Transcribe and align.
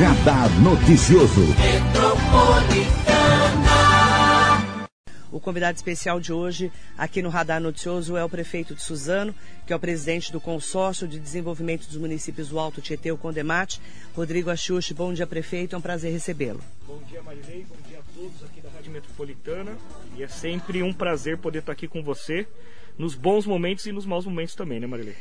Radar 0.00 0.48
Noticioso. 0.62 1.42
O 5.30 5.38
convidado 5.38 5.76
especial 5.76 6.18
de 6.18 6.32
hoje 6.32 6.72
aqui 6.96 7.20
no 7.20 7.28
Radar 7.28 7.60
Noticioso 7.60 8.16
é 8.16 8.24
o 8.24 8.28
prefeito 8.28 8.74
de 8.74 8.80
Suzano, 8.80 9.34
que 9.66 9.74
é 9.74 9.76
o 9.76 9.78
presidente 9.78 10.32
do 10.32 10.40
Consórcio 10.40 11.06
de 11.06 11.20
Desenvolvimento 11.20 11.86
dos 11.86 11.98
Municípios 11.98 12.48
do 12.48 12.58
Alto 12.58 12.80
Tietê, 12.80 13.12
o 13.12 13.18
Condemate, 13.18 13.78
Rodrigo 14.16 14.48
Axuxi. 14.48 14.94
Bom 14.94 15.12
dia, 15.12 15.26
prefeito, 15.26 15.74
é 15.74 15.78
um 15.78 15.82
prazer 15.82 16.10
recebê-lo. 16.10 16.62
Bom 16.86 17.02
dia, 17.06 17.20
Marilei, 17.20 17.66
bom 17.68 17.76
dia 17.86 17.98
a 17.98 18.18
todos 18.18 18.42
aqui 18.42 18.62
da 18.62 18.70
Rádio 18.70 18.92
Metropolitana. 18.92 19.76
E 20.16 20.22
é 20.22 20.28
sempre 20.28 20.82
um 20.82 20.94
prazer 20.94 21.36
poder 21.36 21.58
estar 21.58 21.72
aqui 21.72 21.86
com 21.86 22.02
você, 22.02 22.48
nos 22.96 23.14
bons 23.14 23.44
momentos 23.44 23.84
e 23.84 23.92
nos 23.92 24.06
maus 24.06 24.24
momentos 24.24 24.54
também, 24.54 24.80
né, 24.80 24.86
Marilei? 24.86 25.14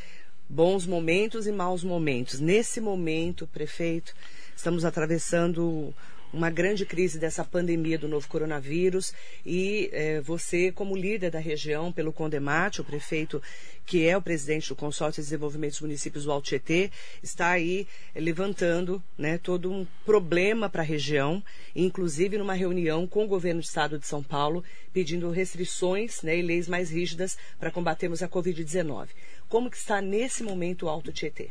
Bons 0.48 0.86
momentos 0.86 1.48
e 1.48 1.52
maus 1.52 1.84
momentos. 1.84 2.40
Nesse 2.40 2.80
momento, 2.80 3.46
prefeito, 3.46 4.16
estamos 4.60 4.84
atravessando 4.84 5.94
uma 6.34 6.50
grande 6.50 6.86
crise 6.86 7.18
dessa 7.18 7.46
pandemia 7.46 7.98
do 7.98 8.10
novo 8.10 8.28
coronavírus 8.28 9.14
e 9.46 9.90
eh, 9.94 10.20
você, 10.20 10.70
como 10.70 10.98
líder 10.98 11.32
da 11.32 11.40
região, 11.40 11.94
pelo 11.94 12.12
Condemate, 12.12 12.82
o 12.82 12.84
prefeito 12.84 13.42
que 13.86 14.06
é 14.06 14.18
o 14.18 14.22
presidente 14.22 14.68
do 14.68 14.76
Consórcio 14.76 15.24
de 15.24 15.28
Desenvolvimento 15.28 15.72
dos 15.72 15.82
Municípios 15.82 16.26
do 16.26 16.32
Alto 16.34 16.50
Tietê, 16.50 16.92
está 17.24 17.52
aí 17.52 17.88
eh, 18.14 18.20
levantando 18.20 19.02
né, 19.18 19.38
todo 19.38 19.72
um 19.72 19.88
problema 20.06 20.70
para 20.70 20.82
a 20.82 20.86
região, 20.86 21.42
inclusive 21.74 22.38
numa 22.38 22.54
reunião 22.54 23.08
com 23.08 23.24
o 23.24 23.30
governo 23.30 23.62
do 23.62 23.66
estado 23.66 23.98
de 23.98 24.06
São 24.06 24.22
Paulo, 24.22 24.62
pedindo 24.92 25.32
restrições 25.32 26.22
né, 26.22 26.38
e 26.38 26.42
leis 26.42 26.68
mais 26.68 26.92
rígidas 26.92 27.38
para 27.58 27.72
combatermos 27.72 28.22
a 28.22 28.28
Covid-19. 28.28 29.08
Como 29.48 29.72
que 29.72 29.78
está 29.78 30.02
nesse 30.02 30.44
momento 30.44 30.86
o 30.86 30.90
Alto 30.90 31.14
Tietê? 31.14 31.50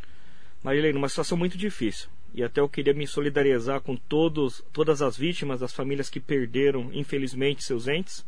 Marilene, 0.63 0.93
numa 0.93 1.09
situação 1.09 1.39
muito 1.39 1.57
difícil 1.57 2.11
e 2.35 2.43
até 2.43 2.61
eu 2.61 2.69
queria 2.69 2.95
me 2.95 3.07
solidarizar 3.07 3.81
com 3.81 3.97
todos, 3.97 4.63
todas 4.73 5.03
as 5.03 5.17
vítimas, 5.17 5.63
as 5.63 5.73
famílias 5.73 6.11
que 6.11 6.21
perderam, 6.21 6.91
infelizmente, 6.93 7.65
seus 7.65 7.89
entes, 7.89 8.25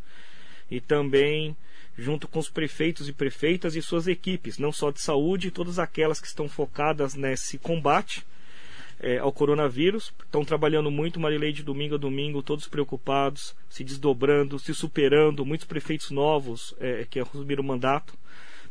e 0.70 0.80
também 0.80 1.56
junto 1.96 2.26
com 2.26 2.38
os 2.38 2.48
prefeitos 2.48 3.08
e 3.08 3.12
prefeitas 3.12 3.76
e 3.76 3.82
suas 3.82 4.06
equipes, 4.06 4.58
não 4.58 4.72
só 4.72 4.90
de 4.90 5.00
saúde, 5.00 5.50
todas 5.50 5.78
aquelas 5.78 6.20
que 6.20 6.26
estão 6.26 6.48
focadas 6.48 7.14
nesse 7.14 7.58
combate 7.58 8.24
é, 8.98 9.18
ao 9.18 9.32
coronavírus, 9.32 10.12
estão 10.24 10.44
trabalhando 10.44 10.90
muito, 10.90 11.20
Marilei, 11.20 11.52
de 11.52 11.62
domingo 11.62 11.94
a 11.94 11.98
domingo, 11.98 12.42
todos 12.42 12.68
preocupados, 12.68 13.54
se 13.68 13.82
desdobrando, 13.84 14.58
se 14.58 14.74
superando, 14.74 15.44
muitos 15.44 15.66
prefeitos 15.66 16.10
novos 16.10 16.74
é, 16.78 17.06
que 17.08 17.18
assumiram 17.18 17.62
o 17.62 17.66
mandato, 17.66 18.14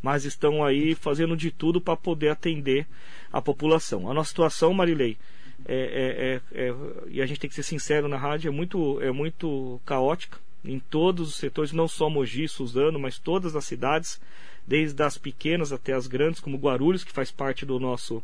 mas 0.02 0.26
estão 0.26 0.64
aí 0.64 0.96
fazendo 0.96 1.36
de 1.36 1.52
tudo 1.52 1.82
para 1.82 1.96
poder 1.96 2.30
atender 2.30 2.88
a 3.32 3.42
população. 3.42 4.10
A 4.10 4.14
nossa 4.14 4.30
situação, 4.30 4.74
Marilei, 4.74 5.18
é, 5.66 6.42
é, 6.54 6.62
é, 6.62 6.70
é, 6.70 6.76
e 7.10 7.22
a 7.22 7.26
gente 7.26 7.40
tem 7.40 7.50
que 7.50 7.56
ser 7.56 7.64
sincero 7.64 8.08
na 8.08 8.18
rádio, 8.18 8.48
é 8.48 8.52
muito, 8.52 9.02
é 9.02 9.12
muito 9.12 9.80
caótica 9.86 10.38
em 10.64 10.80
todos 10.80 11.30
os 11.30 11.36
setores, 11.36 11.72
não 11.72 11.88
só 11.88 12.10
Mogi, 12.10 12.48
Suzano, 12.48 13.00
mas 13.00 13.18
todas 13.18 13.56
as 13.56 13.66
cidades, 13.66 14.20
desde 14.68 15.02
as 15.04 15.18
pequenas 15.18 15.72
até 15.72 15.94
as 15.94 16.08
grandes, 16.08 16.40
como 16.40 16.58
Guarulhos, 16.58 17.04
que 17.04 17.12
faz 17.12 17.32
parte 17.32 17.66
do 17.66 17.80
nosso 17.80 18.24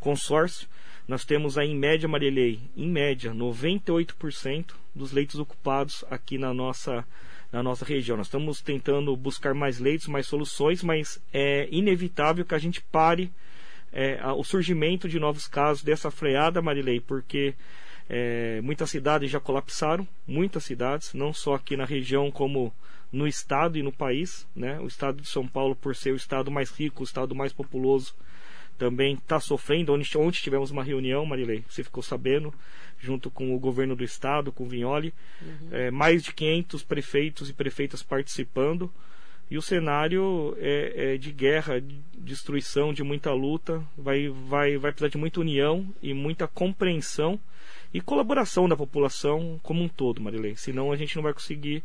consórcio. 0.00 0.68
Nós 1.06 1.24
temos 1.24 1.56
aí 1.56 1.70
em 1.70 1.76
média, 1.76 2.08
Marilei, 2.08 2.60
em 2.76 2.88
média, 2.88 3.32
98% 3.32 4.72
dos 4.94 5.12
leitos 5.12 5.38
ocupados 5.38 6.04
aqui 6.10 6.38
na 6.38 6.52
nossa 6.52 7.06
na 7.52 7.62
nossa 7.62 7.84
região. 7.84 8.16
Nós 8.16 8.26
estamos 8.26 8.60
tentando 8.60 9.16
buscar 9.16 9.54
mais 9.54 9.78
leitos, 9.78 10.08
mais 10.08 10.26
soluções, 10.26 10.82
mas 10.82 11.20
é 11.32 11.68
inevitável 11.70 12.44
que 12.44 12.54
a 12.54 12.58
gente 12.58 12.80
pare 12.80 13.32
é, 13.92 14.20
o 14.26 14.44
surgimento 14.44 15.08
de 15.08 15.18
novos 15.18 15.46
casos 15.46 15.82
dessa 15.82 16.10
freada, 16.10 16.60
Marilei, 16.60 17.00
porque 17.00 17.54
é, 18.08 18.60
muitas 18.62 18.90
cidades 18.90 19.30
já 19.30 19.40
colapsaram, 19.40 20.06
muitas 20.26 20.64
cidades, 20.64 21.14
não 21.14 21.32
só 21.32 21.54
aqui 21.54 21.76
na 21.76 21.84
região 21.84 22.30
como 22.30 22.72
no 23.12 23.26
estado 23.26 23.78
e 23.78 23.82
no 23.82 23.92
país. 23.92 24.46
Né? 24.54 24.78
O 24.80 24.86
estado 24.86 25.22
de 25.22 25.28
São 25.28 25.46
Paulo, 25.46 25.74
por 25.74 25.94
ser 25.94 26.12
o 26.12 26.16
estado 26.16 26.50
mais 26.50 26.70
rico, 26.70 27.02
o 27.02 27.04
estado 27.04 27.34
mais 27.34 27.52
populoso, 27.52 28.14
também 28.78 29.14
está 29.14 29.40
sofrendo. 29.40 29.92
Onde, 29.92 30.18
onde 30.18 30.42
tivemos 30.42 30.70
uma 30.70 30.84
reunião, 30.84 31.24
Marilei, 31.24 31.64
você 31.68 31.82
ficou 31.82 32.02
sabendo, 32.02 32.52
junto 32.98 33.30
com 33.30 33.54
o 33.54 33.58
governo 33.58 33.94
do 33.94 34.04
estado, 34.04 34.52
com 34.52 34.64
o 34.64 34.68
Vinholi, 34.68 35.12
uhum. 35.40 35.68
é, 35.70 35.90
mais 35.90 36.22
de 36.22 36.32
500 36.32 36.82
prefeitos 36.82 37.50
e 37.50 37.52
prefeitas 37.52 38.02
participando. 38.02 38.90
E 39.48 39.56
o 39.56 39.62
cenário 39.62 40.56
é, 40.58 41.14
é, 41.14 41.16
de 41.16 41.30
guerra, 41.30 41.80
de 41.80 42.00
destruição, 42.18 42.92
de 42.92 43.04
muita 43.04 43.32
luta. 43.32 43.82
Vai, 43.96 44.28
vai, 44.28 44.76
vai 44.76 44.90
precisar 44.90 45.08
de 45.08 45.18
muita 45.18 45.40
união 45.40 45.86
e 46.02 46.12
muita 46.12 46.48
compreensão 46.48 47.38
e 47.94 48.00
colaboração 48.00 48.68
da 48.68 48.76
população 48.76 49.60
como 49.62 49.82
um 49.82 49.88
todo, 49.88 50.20
Marilei. 50.20 50.56
Senão 50.56 50.90
a 50.90 50.96
gente 50.96 51.14
não 51.14 51.22
vai 51.22 51.32
conseguir. 51.32 51.82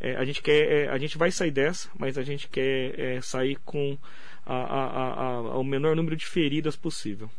É, 0.00 0.16
a 0.16 0.24
gente 0.24 0.42
quer, 0.42 0.72
é, 0.72 0.88
a 0.88 0.96
gente 0.96 1.18
vai 1.18 1.30
sair 1.30 1.50
dessa, 1.50 1.88
mas 1.98 2.16
a 2.16 2.22
gente 2.22 2.48
quer 2.48 2.98
é, 2.98 3.20
sair 3.20 3.56
com 3.64 3.96
a, 4.44 4.54
a, 4.54 5.24
a, 5.26 5.58
o 5.58 5.64
menor 5.64 5.94
número 5.94 6.16
de 6.16 6.26
feridas 6.26 6.74
possível. 6.74 7.30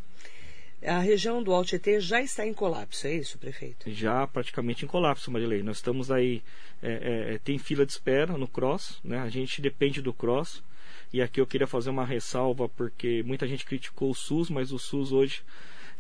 A 0.88 1.00
região 1.00 1.42
do 1.42 1.52
Alto 1.52 1.70
Tietê 1.70 2.00
já 2.00 2.22
está 2.22 2.46
em 2.46 2.54
colapso, 2.54 3.08
é 3.08 3.14
isso, 3.14 3.40
prefeito? 3.40 3.92
Já 3.92 4.28
praticamente 4.28 4.86
em 4.86 4.88
colapso, 4.88 5.32
Marilei. 5.32 5.64
Nós 5.64 5.78
estamos 5.78 6.12
aí, 6.12 6.44
é, 6.82 6.92
é, 6.92 7.34
é, 7.34 7.38
tem 7.40 7.58
fila 7.58 7.86
de 7.86 7.92
espera 7.92 8.38
no 8.38 8.48
CROSS, 8.48 9.00
né? 9.04 9.20
a 9.20 9.30
gente 9.30 9.62
depende 9.62 10.02
do 10.02 10.14
CROSS. 10.14 10.64
E 11.12 11.22
aqui 11.22 11.42
eu 11.42 11.48
queria 11.48 11.66
fazer 11.66 11.90
uma 11.90 12.06
ressalva, 12.06 12.70
porque 12.70 13.24
muita 13.24 13.48
gente 13.48 13.66
criticou 13.66 14.12
o 14.12 14.16
SUS, 14.16 14.50
mas 14.50 14.72
o 14.72 14.78
SUS 14.78 15.12
hoje 15.12 15.44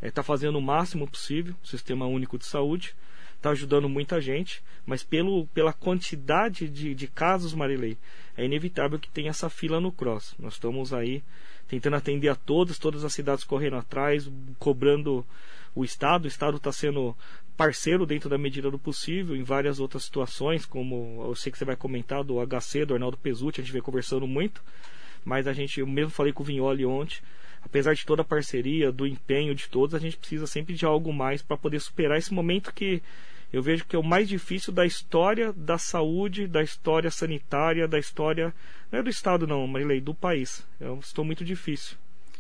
está 0.01 0.22
é, 0.22 0.23
fazendo 0.23 0.57
o 0.57 0.62
máximo 0.62 1.07
possível, 1.07 1.56
o 1.63 1.67
Sistema 1.67 2.06
Único 2.06 2.38
de 2.38 2.46
Saúde, 2.46 2.96
está 3.35 3.50
ajudando 3.52 3.88
muita 3.88 4.19
gente, 4.19 4.63
mas 4.85 5.03
pelo, 5.03 5.47
pela 5.47 5.73
quantidade 5.73 6.67
de, 6.67 6.94
de 6.94 7.07
casos, 7.07 7.53
Marilei, 7.53 7.97
é 8.38 8.46
inevitável 8.46 9.00
que 9.00 9.09
tenha 9.09 9.29
essa 9.29 9.50
fila 9.50 9.79
no 9.79 9.91
CROSS. 9.91 10.35
Nós 10.38 10.53
estamos 10.53 10.94
aí 10.94 11.23
tentando 11.68 11.96
atender 11.96 12.30
a 12.30 12.36
todos, 12.36 12.78
todas 12.78 13.03
as 13.03 13.14
cidades 13.14 13.44
correndo 13.44 13.78
atrás, 13.78 14.30
cobrando 14.59 15.26
o 15.74 15.84
Estado. 15.84 16.26
O 16.26 16.28
Estado 16.28 16.58
está 16.58 16.72
sendo 16.72 17.16
parceiro 17.58 18.06
dentro 18.06 18.30
da 18.30 18.38
medida 18.38 18.70
do 18.70 18.78
possível 18.78 19.36
em 19.36 19.44
várias 19.44 19.80
outras 19.80 20.03
situações, 20.03 20.66
como 20.66 21.24
eu 21.26 21.36
sei 21.36 21.52
que 21.52 21.58
você 21.58 21.66
vai 21.66 21.76
comentar 21.76 22.24
do 22.24 22.36
HC, 22.46 22.86
do 22.86 22.94
Arnaldo 22.94 23.18
Pesucci, 23.18 23.62
a 23.62 23.64
gente 23.64 23.74
vem 23.74 23.81
conversando 23.81 24.28
muito, 24.28 24.62
mas 25.24 25.48
a 25.48 25.53
gente, 25.53 25.80
eu 25.80 25.88
mesmo 25.88 26.12
falei 26.12 26.34
com 26.34 26.44
o 26.44 26.46
Vignoli 26.46 26.86
ontem, 26.86 27.18
apesar 27.64 27.94
de 27.94 28.06
toda 28.06 28.22
a 28.22 28.26
parceria, 28.26 28.92
do 28.92 29.08
empenho 29.08 29.56
de 29.56 29.70
todos, 29.70 29.96
a 29.96 30.00
gente 30.00 30.18
precisa 30.18 30.46
sempre 30.46 30.76
de 30.76 30.86
algo 30.86 31.14
mais 31.14 31.42
para 31.42 31.58
poder 31.58 31.80
superar 31.80 32.18
esse 32.18 32.34
momento 32.34 32.74
que 32.74 33.02
eu 33.56 33.64
vejo 33.64 33.86
que 33.86 33.96
é 33.96 34.00
o 34.00 34.04
mais 34.04 34.28
difícil 34.28 34.74
da 34.74 34.86
história 34.86 35.54
da 35.54 35.78
saúde, 35.78 36.46
da 36.46 36.62
história 36.62 37.10
sanitária, 37.10 37.88
da 37.88 37.98
história. 37.98 38.54
Não 38.92 39.00
é 39.00 39.02
do 39.02 39.10
Estado, 39.10 39.48
não, 39.48 39.66
Marilei, 39.66 40.02
do 40.02 40.14
país. 40.14 40.62
É 40.78 40.92
estou 41.00 41.24
muito 41.24 41.46
difícil. 41.46 41.96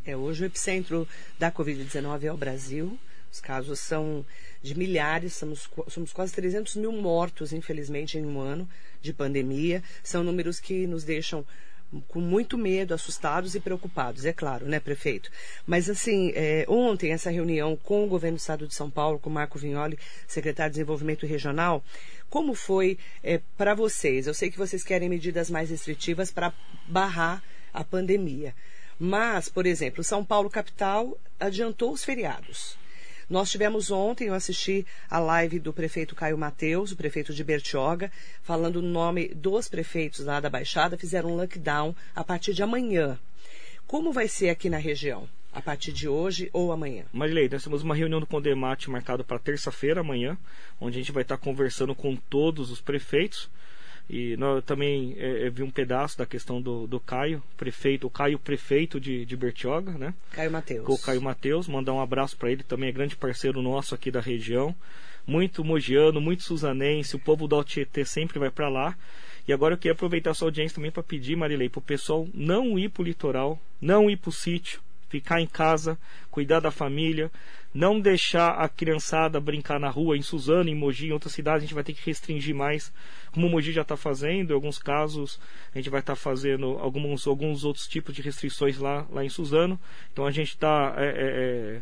É, 0.05 0.17
hoje 0.17 0.43
o 0.43 0.45
epicentro 0.45 1.07
da 1.39 1.49
Covid-19 1.49 2.23
é 2.23 2.33
o 2.33 2.35
Brasil. 2.35 2.99
Os 3.31 3.39
casos 3.39 3.79
são 3.79 4.25
de 4.61 4.77
milhares, 4.77 5.35
somos, 5.35 5.69
somos 5.87 6.11
quase 6.11 6.33
300 6.33 6.75
mil 6.75 6.91
mortos, 6.91 7.53
infelizmente, 7.53 8.17
em 8.17 8.25
um 8.25 8.37
ano 8.41 8.67
de 9.01 9.13
pandemia. 9.13 9.81
São 10.03 10.21
números 10.21 10.59
que 10.59 10.85
nos 10.85 11.05
deixam 11.05 11.45
com 12.07 12.19
muito 12.19 12.57
medo, 12.57 12.93
assustados 12.93 13.55
e 13.55 13.59
preocupados, 13.59 14.25
é 14.25 14.33
claro, 14.33 14.65
né, 14.65 14.79
prefeito? 14.79 15.29
Mas, 15.65 15.89
assim, 15.89 16.31
é, 16.35 16.65
ontem, 16.67 17.11
essa 17.11 17.29
reunião 17.29 17.75
com 17.75 18.03
o 18.03 18.07
governo 18.07 18.37
do 18.37 18.41
estado 18.41 18.67
de 18.67 18.73
São 18.73 18.89
Paulo, 18.89 19.19
com 19.19 19.29
Marco 19.29 19.59
Vignoli, 19.59 19.97
secretário 20.27 20.71
de 20.71 20.75
Desenvolvimento 20.75 21.25
Regional, 21.25 21.83
como 22.29 22.53
foi 22.53 22.97
é, 23.23 23.39
para 23.57 23.73
vocês? 23.73 24.27
Eu 24.27 24.33
sei 24.33 24.49
que 24.49 24.57
vocês 24.57 24.83
querem 24.83 25.09
medidas 25.09 25.49
mais 25.49 25.69
restritivas 25.69 26.31
para 26.31 26.53
barrar 26.87 27.43
a 27.73 27.83
pandemia. 27.83 28.53
Mas, 28.99 29.49
por 29.49 29.65
exemplo, 29.65 30.03
São 30.03 30.23
Paulo 30.23 30.49
capital 30.49 31.17
adiantou 31.39 31.91
os 31.91 32.03
feriados. 32.03 32.77
Nós 33.29 33.49
tivemos 33.49 33.89
ontem, 33.89 34.27
eu 34.27 34.33
assisti 34.33 34.85
a 35.09 35.19
live 35.19 35.59
do 35.59 35.73
prefeito 35.73 36.15
Caio 36.15 36.37
Mateus, 36.37 36.91
o 36.91 36.95
prefeito 36.95 37.33
de 37.33 37.43
Bertioga, 37.43 38.11
falando 38.43 38.77
o 38.77 38.81
nome 38.81 39.29
dos 39.29 39.67
prefeitos 39.67 40.19
lá 40.25 40.39
da 40.39 40.49
Baixada, 40.49 40.97
fizeram 40.97 41.31
um 41.31 41.35
lockdown 41.35 41.95
a 42.15 42.23
partir 42.23 42.53
de 42.53 42.61
amanhã. 42.61 43.17
Como 43.87 44.11
vai 44.11 44.27
ser 44.27 44.49
aqui 44.49 44.69
na 44.69 44.77
região? 44.77 45.27
A 45.51 45.61
partir 45.61 45.91
de 45.91 46.07
hoje 46.07 46.49
ou 46.51 46.71
amanhã? 46.71 47.05
Marilei, 47.13 47.47
nós 47.47 47.63
temos 47.63 47.81
uma 47.81 47.95
reunião 47.95 48.19
do 48.19 48.27
Condemate 48.27 48.89
marcada 48.89 49.23
para 49.23 49.39
terça-feira, 49.39 50.01
amanhã, 50.01 50.37
onde 50.81 50.97
a 50.97 51.01
gente 51.01 51.13
vai 51.13 51.23
estar 51.23 51.37
conversando 51.37 51.95
com 51.95 52.15
todos 52.15 52.69
os 52.69 52.81
prefeitos 52.81 53.49
e 54.09 54.37
nós 54.37 54.63
também 54.63 55.15
é, 55.17 55.47
é, 55.47 55.49
vi 55.49 55.63
um 55.63 55.71
pedaço 55.71 56.17
da 56.17 56.25
questão 56.25 56.61
do, 56.61 56.85
do 56.85 56.99
Caio, 56.99 57.41
prefeito, 57.57 58.05
o 58.05 58.09
Caio 58.09 58.37
prefeito 58.37 58.99
de, 58.99 59.25
de 59.25 59.35
Bertioga, 59.35 59.91
né? 59.93 60.13
Caio 60.31 60.51
Mateus. 60.51 60.87
O 60.87 60.97
Caio 60.97 61.21
Mateus, 61.21 61.67
mandar 61.67 61.93
um 61.93 62.01
abraço 62.01 62.37
para 62.37 62.51
ele, 62.51 62.63
também 62.63 62.89
é 62.89 62.91
grande 62.91 63.15
parceiro 63.15 63.61
nosso 63.61 63.95
aqui 63.95 64.11
da 64.11 64.21
região. 64.21 64.75
Muito 65.25 65.63
mogiano, 65.63 66.21
muito 66.21 66.43
suzanense, 66.43 67.15
o 67.15 67.19
povo 67.19 67.47
do 67.47 67.55
Altietê 67.55 68.05
sempre 68.05 68.37
vai 68.37 68.51
para 68.51 68.69
lá. 68.69 68.95
E 69.47 69.53
agora 69.53 69.73
eu 69.73 69.77
queria 69.77 69.93
aproveitar 69.93 70.31
a 70.31 70.33
sua 70.35 70.47
audiência 70.47 70.75
também 70.75 70.91
para 70.91 71.01
pedir, 71.01 71.35
Marilei, 71.35 71.69
para 71.69 71.79
o 71.79 71.81
pessoal 71.81 72.27
não 72.33 72.77
ir 72.77 72.89
para 72.89 73.01
o 73.01 73.05
litoral, 73.05 73.59
não 73.81 74.09
ir 74.09 74.17
para 74.17 74.29
o 74.29 74.33
sítio, 74.33 74.81
ficar 75.15 75.39
em 75.39 75.47
casa, 75.47 75.97
cuidar 76.29 76.59
da 76.59 76.71
família, 76.71 77.31
não 77.73 77.99
deixar 77.99 78.51
a 78.51 78.67
criançada 78.67 79.39
brincar 79.39 79.79
na 79.79 79.89
rua, 79.89 80.17
em 80.17 80.21
Suzano, 80.21 80.69
em 80.69 80.75
Mogi, 80.75 81.07
em 81.07 81.11
outras 81.11 81.33
cidades, 81.33 81.59
a 81.59 81.65
gente 81.65 81.73
vai 81.73 81.83
ter 81.83 81.93
que 81.93 82.05
restringir 82.05 82.53
mais, 82.53 82.91
como 83.31 83.47
o 83.47 83.49
Mogi 83.49 83.71
já 83.71 83.81
está 83.81 83.95
fazendo, 83.95 84.51
em 84.51 84.53
alguns 84.53 84.77
casos 84.77 85.39
a 85.73 85.77
gente 85.77 85.89
vai 85.89 86.01
estar 86.01 86.15
tá 86.15 86.21
fazendo 86.21 86.77
alguns, 86.79 87.25
alguns 87.27 87.63
outros 87.63 87.87
tipos 87.87 88.13
de 88.13 88.21
restrições 88.21 88.77
lá, 88.77 89.05
lá 89.09 89.23
em 89.23 89.29
Suzano. 89.29 89.79
Então 90.11 90.25
a 90.25 90.31
gente 90.31 90.49
está 90.49 90.93
é, 90.97 91.07
é, 91.07 91.81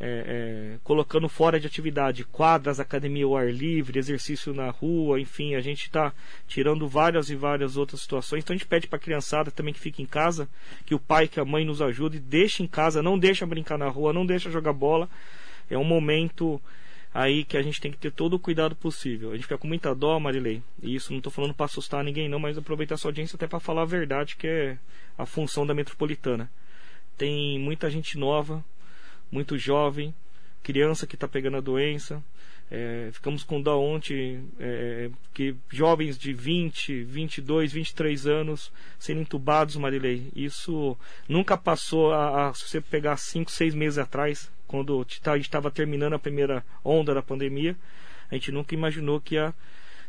é, 0.00 0.74
é, 0.74 0.78
colocando 0.82 1.28
fora 1.28 1.60
de 1.60 1.66
atividade 1.66 2.24
quadras, 2.24 2.80
academia 2.80 3.24
ao 3.24 3.36
ar 3.36 3.52
livre, 3.52 3.98
exercício 3.98 4.52
na 4.52 4.70
rua, 4.70 5.20
enfim, 5.20 5.54
a 5.54 5.60
gente 5.60 5.84
está 5.84 6.12
tirando 6.48 6.88
várias 6.88 7.30
e 7.30 7.36
várias 7.36 7.76
outras 7.76 8.00
situações. 8.00 8.42
Então 8.42 8.54
a 8.54 8.56
gente 8.56 8.66
pede 8.66 8.86
para 8.86 8.96
a 8.96 9.00
criançada 9.00 9.50
também 9.50 9.72
que 9.72 9.80
fique 9.80 10.02
em 10.02 10.06
casa, 10.06 10.48
que 10.84 10.94
o 10.94 10.98
pai, 10.98 11.28
que 11.28 11.38
a 11.38 11.44
mãe 11.44 11.64
nos 11.64 11.80
ajude, 11.80 12.18
deixe 12.18 12.62
em 12.62 12.66
casa, 12.66 13.02
não 13.02 13.18
deixa 13.18 13.46
brincar 13.46 13.78
na 13.78 13.88
rua, 13.88 14.12
não 14.12 14.26
deixa 14.26 14.50
jogar 14.50 14.72
bola. 14.72 15.08
É 15.70 15.78
um 15.78 15.84
momento 15.84 16.60
aí 17.14 17.44
que 17.44 17.56
a 17.56 17.62
gente 17.62 17.80
tem 17.80 17.92
que 17.92 17.98
ter 17.98 18.10
todo 18.10 18.34
o 18.34 18.38
cuidado 18.38 18.74
possível. 18.74 19.30
A 19.30 19.34
gente 19.34 19.42
fica 19.42 19.58
com 19.58 19.68
muita 19.68 19.94
dó, 19.94 20.18
Marilei, 20.18 20.62
e 20.82 20.94
isso 20.94 21.12
não 21.12 21.18
estou 21.18 21.32
falando 21.32 21.54
para 21.54 21.66
assustar 21.66 22.02
ninguém 22.02 22.28
não, 22.28 22.38
mas 22.38 22.56
aproveitar 22.56 22.96
sua 22.96 23.10
audiência 23.10 23.36
até 23.36 23.46
para 23.46 23.60
falar 23.60 23.82
a 23.82 23.86
verdade, 23.86 24.36
que 24.36 24.46
é 24.46 24.78
a 25.16 25.26
função 25.26 25.66
da 25.66 25.74
metropolitana. 25.74 26.50
Tem 27.16 27.58
muita 27.58 27.90
gente 27.90 28.18
nova, 28.18 28.64
muito 29.32 29.56
jovem, 29.56 30.14
criança 30.62 31.06
que 31.06 31.16
está 31.16 31.26
pegando 31.26 31.56
a 31.56 31.60
doença. 31.60 32.22
É, 32.70 33.10
ficamos 33.12 33.44
com 33.44 33.60
dó 33.60 33.78
ontem 33.78 34.48
é, 34.58 35.10
que 35.34 35.54
jovens 35.70 36.16
de 36.18 36.32
20, 36.32 37.02
22, 37.04 37.70
23 37.72 38.26
anos 38.26 38.72
sendo 38.98 39.20
entubados, 39.20 39.76
Marilei. 39.76 40.30
Isso 40.34 40.96
nunca 41.28 41.56
passou 41.56 42.12
a, 42.12 42.48
a 42.48 42.54
se 42.54 42.66
você 42.66 42.80
pegar 42.80 43.16
5, 43.16 43.50
6 43.50 43.74
meses 43.74 43.98
atrás, 43.98 44.50
quando 44.66 45.04
a 45.26 45.36
gente 45.36 45.42
estava 45.42 45.70
terminando 45.70 46.14
a 46.14 46.18
primeira 46.18 46.64
onda 46.82 47.12
da 47.12 47.22
pandemia, 47.22 47.76
a 48.30 48.34
gente 48.34 48.50
nunca 48.50 48.74
imaginou 48.74 49.20
que 49.20 49.34
ia, 49.34 49.52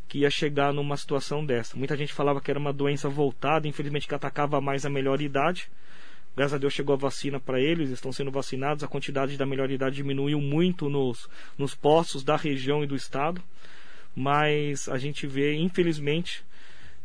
que 0.07 0.19
ia 0.19 0.29
chegar 0.29 0.71
numa 0.71 0.95
situação 0.95 1.45
dessa. 1.45 1.75
Muita 1.75 1.97
gente 1.97 2.13
falava 2.13 2.39
que 2.39 2.49
era 2.49 2.59
uma 2.59 2.71
doença 2.71 3.09
voltada, 3.09 3.67
infelizmente 3.67 4.07
que 4.07 4.15
atacava 4.15 4.61
mais 4.61 4.85
a 4.85 4.89
melhor 4.89 5.21
idade. 5.21 5.69
Graças 6.35 6.55
a 6.55 6.57
Deus 6.57 6.73
chegou 6.73 6.93
a 6.93 6.97
vacina 6.97 7.39
para 7.39 7.59
eles, 7.59 7.89
estão 7.89 8.11
sendo 8.11 8.31
vacinados. 8.31 8.83
A 8.83 8.87
quantidade 8.87 9.37
da 9.37 9.45
melhor 9.45 9.69
idade 9.69 9.95
diminuiu 9.95 10.41
muito 10.41 10.89
nos, 10.89 11.29
nos 11.57 11.75
postos 11.75 12.23
da 12.23 12.35
região 12.35 12.83
e 12.83 12.87
do 12.87 12.95
estado. 12.95 13.41
Mas 14.15 14.89
a 14.89 14.97
gente 14.97 15.27
vê, 15.27 15.55
infelizmente, 15.55 16.43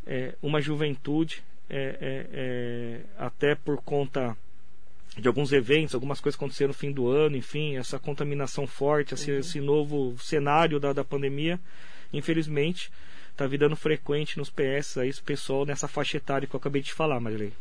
é, 0.07 0.35
uma 0.43 0.61
juventude, 0.61 1.43
é, 1.69 1.99
é, 2.01 2.27
é 2.33 3.01
até 3.19 3.55
por 3.55 3.83
conta 3.83 4.37
de 5.17 5.27
alguns 5.27 5.53
eventos, 5.53 5.95
algumas 5.95 6.21
coisas 6.21 6.39
aconteceram 6.39 6.69
no 6.69 6.75
fim 6.75 6.93
do 6.93 7.09
ano, 7.09 7.37
enfim, 7.37 7.77
essa 7.77 7.99
contaminação 7.99 8.67
forte, 8.67 9.15
esse, 9.15 9.31
uhum. 9.31 9.39
esse 9.39 9.61
novo 9.61 10.17
cenário 10.19 10.79
da, 10.79 10.93
da 10.93 11.05
pandemia, 11.05 11.59
infelizmente, 12.13 12.91
está 13.31 13.47
virando 13.47 13.77
frequente 13.77 14.39
nos 14.39 14.51
PS 14.51 14.99
aí, 14.99 15.09
esse 15.09 15.23
pessoal 15.23 15.67
nessa 15.67 15.89
faixa 15.89 16.17
etária 16.17 16.47
que 16.47 16.55
eu 16.55 16.59
acabei 16.59 16.83
de 16.83 16.93
falar, 16.93 17.21
Marilei. 17.21 17.53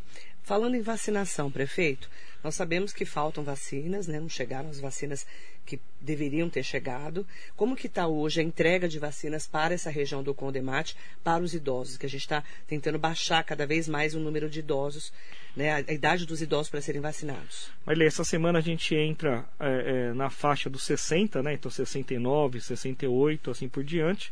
Falando 0.47 0.75
em 0.75 0.81
vacinação, 0.81 1.51
prefeito, 1.51 2.09
nós 2.41 2.55
sabemos 2.55 2.93
que 2.93 3.03
faltam 3.03 3.43
vacinas, 3.43 4.07
né? 4.07 4.17
não 4.17 4.29
chegaram 4.29 4.69
as 4.69 4.79
vacinas 4.79 5.27
que 5.65 5.77
deveriam 5.99 6.49
ter 6.49 6.63
chegado. 6.63 7.27
Como 7.53 7.75
que 7.75 7.87
está 7.87 8.07
hoje 8.07 8.39
a 8.39 8.43
entrega 8.43 8.87
de 8.87 8.97
vacinas 8.97 9.45
para 9.45 9.73
essa 9.73 9.89
região 9.89 10.23
do 10.23 10.33
Condemate, 10.33 10.95
para 11.21 11.43
os 11.43 11.53
idosos, 11.53 11.97
que 11.97 12.05
a 12.05 12.09
gente 12.09 12.21
está 12.21 12.45
tentando 12.65 12.97
baixar 12.97 13.43
cada 13.43 13.67
vez 13.67 13.89
mais 13.89 14.15
o 14.15 14.21
número 14.21 14.49
de 14.49 14.59
idosos, 14.59 15.11
né? 15.53 15.73
a, 15.85 15.91
idade 15.91 16.25
dos 16.25 16.41
idosos 16.41 16.69
para 16.69 16.79
serem 16.79 17.01
vacinados? 17.01 17.69
Mas 17.85 17.99
essa 17.99 18.23
semana 18.23 18.59
a 18.59 18.61
gente 18.61 18.95
entra 18.95 19.43
é, 19.59 20.11
é, 20.11 20.13
na 20.13 20.29
faixa 20.29 20.69
dos 20.69 20.83
60, 20.83 21.43
né? 21.43 21.55
então 21.55 21.69
69, 21.69 22.61
68, 22.61 23.51
assim 23.51 23.67
por 23.67 23.83
diante. 23.83 24.31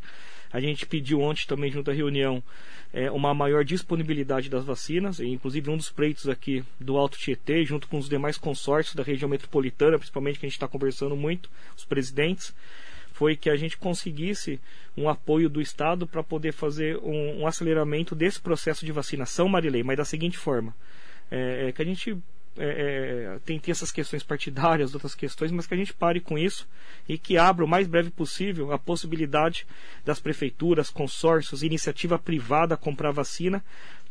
A 0.51 0.59
gente 0.59 0.85
pediu 0.85 1.21
ontem 1.21 1.45
também, 1.47 1.71
junto 1.71 1.91
à 1.91 1.93
reunião, 1.93 2.43
é, 2.93 3.11
uma 3.11 3.33
maior 3.33 3.63
disponibilidade 3.63 4.49
das 4.49 4.63
vacinas, 4.63 5.19
e 5.19 5.27
inclusive 5.27 5.69
um 5.69 5.77
dos 5.77 5.91
pleitos 5.91 6.29
aqui 6.29 6.63
do 6.79 6.97
Alto 6.97 7.17
Tietê, 7.17 7.65
junto 7.65 7.87
com 7.87 7.97
os 7.97 8.07
demais 8.07 8.37
consórcios 8.37 8.95
da 8.95 9.03
região 9.03 9.29
metropolitana, 9.29 9.97
principalmente 9.97 10.39
que 10.39 10.45
a 10.45 10.49
gente 10.49 10.55
está 10.55 10.67
conversando 10.67 11.15
muito, 11.15 11.49
os 11.75 11.83
presidentes, 11.83 12.55
foi 13.11 13.35
que 13.35 13.49
a 13.49 13.55
gente 13.55 13.77
conseguisse 13.77 14.59
um 14.97 15.07
apoio 15.07 15.49
do 15.49 15.61
Estado 15.61 16.05
para 16.05 16.21
poder 16.21 16.51
fazer 16.51 16.97
um, 16.97 17.41
um, 17.41 17.47
aceleramento 17.47 18.13
desse 18.13 18.41
processo 18.41 18.85
de 18.85 18.91
vacinação, 18.91 19.47
Marilei, 19.47 19.83
mas 19.83 19.97
da 19.97 20.05
seguinte 20.05 20.37
forma. 20.37 20.75
É, 21.31 21.69
é 21.69 21.71
que 21.71 21.81
a 21.81 21.85
gente 21.85 22.17
é, 22.57 23.35
é, 23.35 23.39
tem, 23.45 23.59
tem 23.59 23.71
essas 23.71 23.91
questões 23.91 24.23
partidárias, 24.23 24.93
outras 24.93 25.13
questões, 25.13 25.51
mas 25.51 25.67
que 25.67 25.73
a 25.73 25.77
gente 25.77 25.93
pare 25.93 26.19
com 26.19 26.37
isso 26.37 26.67
e 27.07 27.17
que 27.17 27.37
abra 27.37 27.65
o 27.65 27.67
mais 27.67 27.87
breve 27.87 28.09
possível 28.09 28.71
a 28.71 28.79
possibilidade 28.79 29.67
das 30.05 30.19
prefeituras, 30.19 30.89
consórcios, 30.89 31.63
iniciativa 31.63 32.17
privada 32.17 32.77
comprar 32.77 33.11
vacina, 33.11 33.63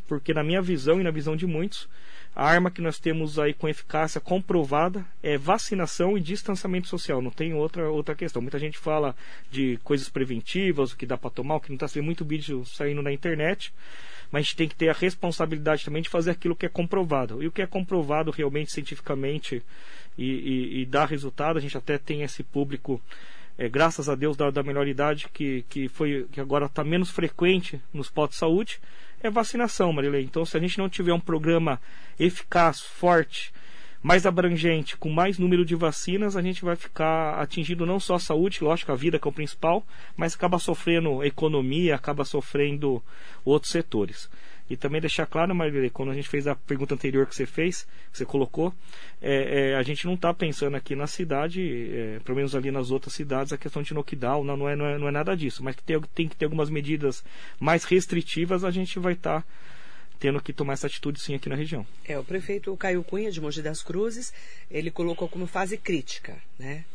porque 0.07 0.35
na 0.35 0.45
minha 0.45 0.61
visão 0.61 1.01
e 1.01 1.05
na 1.05 1.11
visão 1.11 1.35
de 1.35 1.47
muitos, 1.47 1.89
a 2.35 2.45
arma 2.45 2.71
que 2.71 2.81
nós 2.81 2.99
temos 2.99 3.39
aí 3.39 3.55
com 3.55 3.69
eficácia 3.69 4.21
comprovada 4.21 5.05
é 5.23 5.39
vacinação 5.39 6.19
e 6.19 6.21
distanciamento 6.21 6.89
social. 6.89 7.23
Não 7.23 7.31
tem 7.31 7.55
outra, 7.55 7.89
outra 7.89 8.15
questão. 8.15 8.43
Muita 8.43 8.59
gente 8.59 8.77
fala 8.77 9.15
de 9.51 9.79
coisas 9.85 10.09
preventivas, 10.09 10.93
o 10.93 10.97
que 10.97 11.07
dá 11.07 11.17
para 11.17 11.31
tomar, 11.31 11.57
o 11.57 11.61
que 11.61 11.69
não 11.69 11.77
está 11.77 11.87
sendo 11.87 12.05
muito 12.05 12.25
vídeo 12.25 12.65
saindo 12.67 13.03
na 13.03 13.13
internet 13.13 13.73
mas 14.35 14.41
a 14.41 14.43
gente 14.43 14.57
tem 14.57 14.69
que 14.69 14.75
ter 14.75 14.89
a 14.89 14.93
responsabilidade 14.93 15.85
também 15.85 16.03
de 16.03 16.09
fazer 16.09 16.33
aquilo 16.33 16.57
que 16.57 16.67
é 16.67 16.69
comprovado. 16.69 17.41
E 17.41 17.47
o 17.47 17.53
que 17.53 17.63
é 17.63 17.67
comprovado 17.69 18.33
realmente 18.33 18.73
cientificamente 18.73 19.63
e, 20.19 20.25
e, 20.25 20.81
e 20.81 20.87
dá 20.87 21.05
resultado, 21.05 21.57
a 21.57 21.61
gente 21.61 21.79
até 21.79 21.99
tem 21.99 22.23
esse 22.23 22.43
público, 22.43 23.01
é, 23.57 23.69
graças 23.69 24.09
a 24.09 24.17
Deus, 24.17 24.37
da, 24.37 24.51
da 24.51 24.63
melhor 24.65 24.89
idade, 24.89 25.29
que, 25.33 25.65
que, 25.69 25.89
foi, 25.89 26.27
que 26.33 26.41
agora 26.41 26.67
está 26.67 26.83
menos 26.83 27.11
frequente 27.11 27.81
nos 27.93 28.11
postos 28.11 28.35
de 28.37 28.41
saúde, 28.41 28.81
é 29.27 29.31
vacinação, 29.31 29.93
Marilei. 29.93 30.23
Então, 30.23 30.45
se 30.45 30.57
a 30.57 30.61
gente 30.61 30.79
não 30.79 30.89
tiver 30.89 31.13
um 31.13 31.21
programa 31.21 31.81
eficaz, 32.19 32.81
forte, 32.81 33.53
mais 34.03 34.27
abrangente, 34.27 34.99
com 34.99 35.09
mais 35.09 35.39
número 35.39 35.65
de 35.65 35.75
vacinas, 35.75 36.37
a 36.37 36.43
gente 36.43 36.63
vai 36.63 36.77
ficar 36.77 37.41
atingindo 37.41 37.87
não 37.87 37.99
só 37.99 38.17
a 38.17 38.19
saúde, 38.19 38.63
lógico, 38.63 38.93
a 38.93 38.95
vida 38.95 39.19
que 39.19 39.27
é 39.27 39.31
o 39.31 39.33
principal, 39.33 39.83
mas 40.15 40.35
acaba 40.35 40.59
sofrendo 40.59 41.25
economia, 41.25 41.95
acaba 41.95 42.23
sofrendo 42.23 43.03
outros 43.47 43.73
setores. 43.73 44.29
E 44.69 44.77
também 44.77 45.01
deixar 45.01 45.27
claro, 45.27 45.55
Maria, 45.55 45.91
quando 45.91 46.11
a 46.11 46.15
gente 46.15 46.29
fez 46.29 46.47
a 46.47 46.55
pergunta 46.55 46.95
anterior 46.95 47.27
que 47.27 47.35
você 47.35 47.45
fez, 47.45 47.87
que 48.11 48.19
você 48.19 48.25
colocou, 48.25 48.73
é, 49.21 49.73
é, 49.73 49.77
a 49.77 49.83
gente 49.83 50.07
não 50.07 50.15
está 50.15 50.33
pensando 50.33 50.75
aqui 50.75 50.97
na 50.97 51.07
cidade, 51.07 51.61
é, 51.93 52.21
pelo 52.25 52.37
menos 52.37 52.55
ali 52.55 52.71
nas 52.71 52.91
outras 52.91 53.13
cidades, 53.13 53.53
a 53.53 53.59
questão 53.59 53.83
de 53.83 53.93
knockdown, 53.93 54.43
não, 54.43 54.57
não, 54.57 54.69
é, 54.69 54.75
não, 54.75 54.87
é, 54.87 54.99
não 54.99 55.09
é 55.09 55.11
nada 55.11 55.37
disso, 55.37 55.63
mas 55.63 55.77
que 55.77 55.83
tem, 55.83 56.01
tem 56.15 56.29
que 56.29 56.37
ter 56.37 56.47
algumas 56.47 56.71
medidas 56.71 57.23
mais 57.61 57.85
restritivas, 57.85 58.65
a 58.65 58.71
gente 58.71 58.99
vai 58.99 59.13
estar. 59.13 59.43
Tá 59.43 59.47
tendo 60.19 60.41
que 60.41 60.55
tomar 60.55 60.73
essa 60.73 60.87
atitude 60.87 61.21
sim 61.21 61.35
aqui 61.35 61.51
na 61.51 61.55
região. 61.55 61.87
É, 62.03 62.19
o 62.19 62.25
prefeito 62.25 62.75
Caio 62.79 63.05
Cunha, 63.05 63.31
de 63.31 63.43
Mogi 63.43 63.61
das 63.61 63.83
Cruzes, 63.83 64.33
ele 64.71 64.91
colocou 64.91 65.29
como 65.29 65.47
fase 65.47 65.77
crítica, 65.77 66.39
né? 66.59 66.87